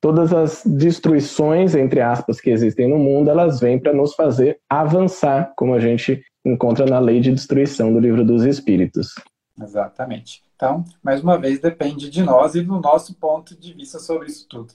todas 0.00 0.32
as 0.32 0.64
destruições, 0.66 1.76
entre 1.76 2.00
aspas, 2.00 2.40
que 2.40 2.50
existem 2.50 2.88
no 2.88 2.98
mundo, 2.98 3.30
elas 3.30 3.60
vêm 3.60 3.78
para 3.78 3.92
nos 3.92 4.16
fazer 4.16 4.58
avançar, 4.68 5.52
como 5.56 5.74
a 5.74 5.78
gente 5.78 6.20
encontra 6.44 6.84
na 6.84 6.98
lei 6.98 7.20
de 7.20 7.30
destruição 7.30 7.92
do 7.92 8.00
livro 8.00 8.24
dos 8.24 8.44
espíritos. 8.44 9.14
Exatamente. 9.62 10.42
Então, 10.58 10.84
mais 11.00 11.22
uma 11.22 11.38
vez, 11.38 11.60
depende 11.60 12.10
de 12.10 12.20
nós 12.20 12.56
e 12.56 12.62
do 12.62 12.80
nosso 12.80 13.14
ponto 13.14 13.56
de 13.56 13.72
vista 13.72 14.00
sobre 14.00 14.26
isso 14.26 14.44
tudo. 14.48 14.74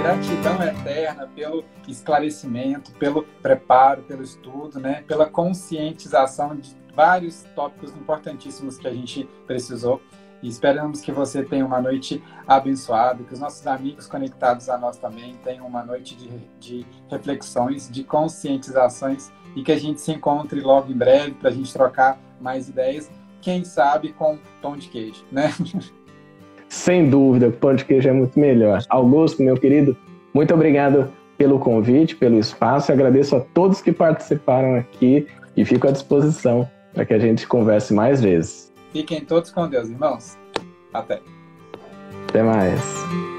Gratidão 0.00 0.62
eterna 0.62 1.26
pelo 1.36 1.64
esclarecimento, 1.86 2.92
pelo 2.92 3.24
preparo, 3.42 4.02
pelo 4.04 4.22
estudo, 4.22 4.80
né? 4.80 5.04
pela 5.06 5.26
conscientização 5.28 6.56
de 6.56 6.74
vários 6.94 7.44
tópicos 7.54 7.90
importantíssimos 7.90 8.78
que 8.78 8.88
a 8.88 8.94
gente 8.94 9.28
precisou. 9.46 10.00
E 10.42 10.48
esperamos 10.48 11.02
que 11.02 11.12
você 11.12 11.44
tenha 11.44 11.66
uma 11.66 11.80
noite 11.80 12.24
abençoada, 12.48 13.22
que 13.22 13.34
os 13.34 13.38
nossos 13.38 13.66
amigos 13.66 14.06
conectados 14.06 14.70
a 14.70 14.78
nós 14.78 14.96
também 14.96 15.36
tenham 15.44 15.66
uma 15.66 15.84
noite 15.84 16.16
de, 16.16 16.30
de 16.58 16.86
reflexões, 17.10 17.90
de 17.90 18.02
conscientizações 18.02 19.30
e 19.54 19.62
que 19.62 19.72
a 19.72 19.78
gente 19.78 20.00
se 20.00 20.12
encontre 20.12 20.60
logo 20.60 20.90
em 20.90 20.96
breve 20.96 21.32
para 21.32 21.50
a 21.50 21.52
gente 21.52 21.72
trocar 21.72 22.18
mais 22.40 22.68
ideias, 22.68 23.10
quem 23.40 23.64
sabe 23.64 24.12
com 24.12 24.38
pão 24.60 24.76
de 24.76 24.88
queijo, 24.88 25.24
né? 25.30 25.52
Sem 26.68 27.10
dúvida, 27.10 27.48
o 27.48 27.52
pão 27.52 27.74
de 27.74 27.84
queijo 27.84 28.08
é 28.08 28.12
muito 28.12 28.38
melhor. 28.38 28.82
Augusto, 28.88 29.42
meu 29.42 29.56
querido, 29.56 29.96
muito 30.32 30.54
obrigado 30.54 31.12
pelo 31.36 31.58
convite, 31.58 32.16
pelo 32.16 32.38
espaço. 32.38 32.92
agradeço 32.92 33.36
a 33.36 33.40
todos 33.40 33.82
que 33.82 33.92
participaram 33.92 34.76
aqui 34.76 35.26
e 35.56 35.64
fico 35.64 35.88
à 35.88 35.90
disposição 35.90 36.68
para 36.94 37.04
que 37.04 37.12
a 37.12 37.18
gente 37.18 37.46
converse 37.46 37.92
mais 37.92 38.22
vezes. 38.22 38.72
Fiquem 38.92 39.22
todos 39.22 39.50
com 39.50 39.68
Deus, 39.68 39.88
irmãos. 39.88 40.38
Até. 40.92 41.20
Até 42.28 42.42
mais. 42.42 43.31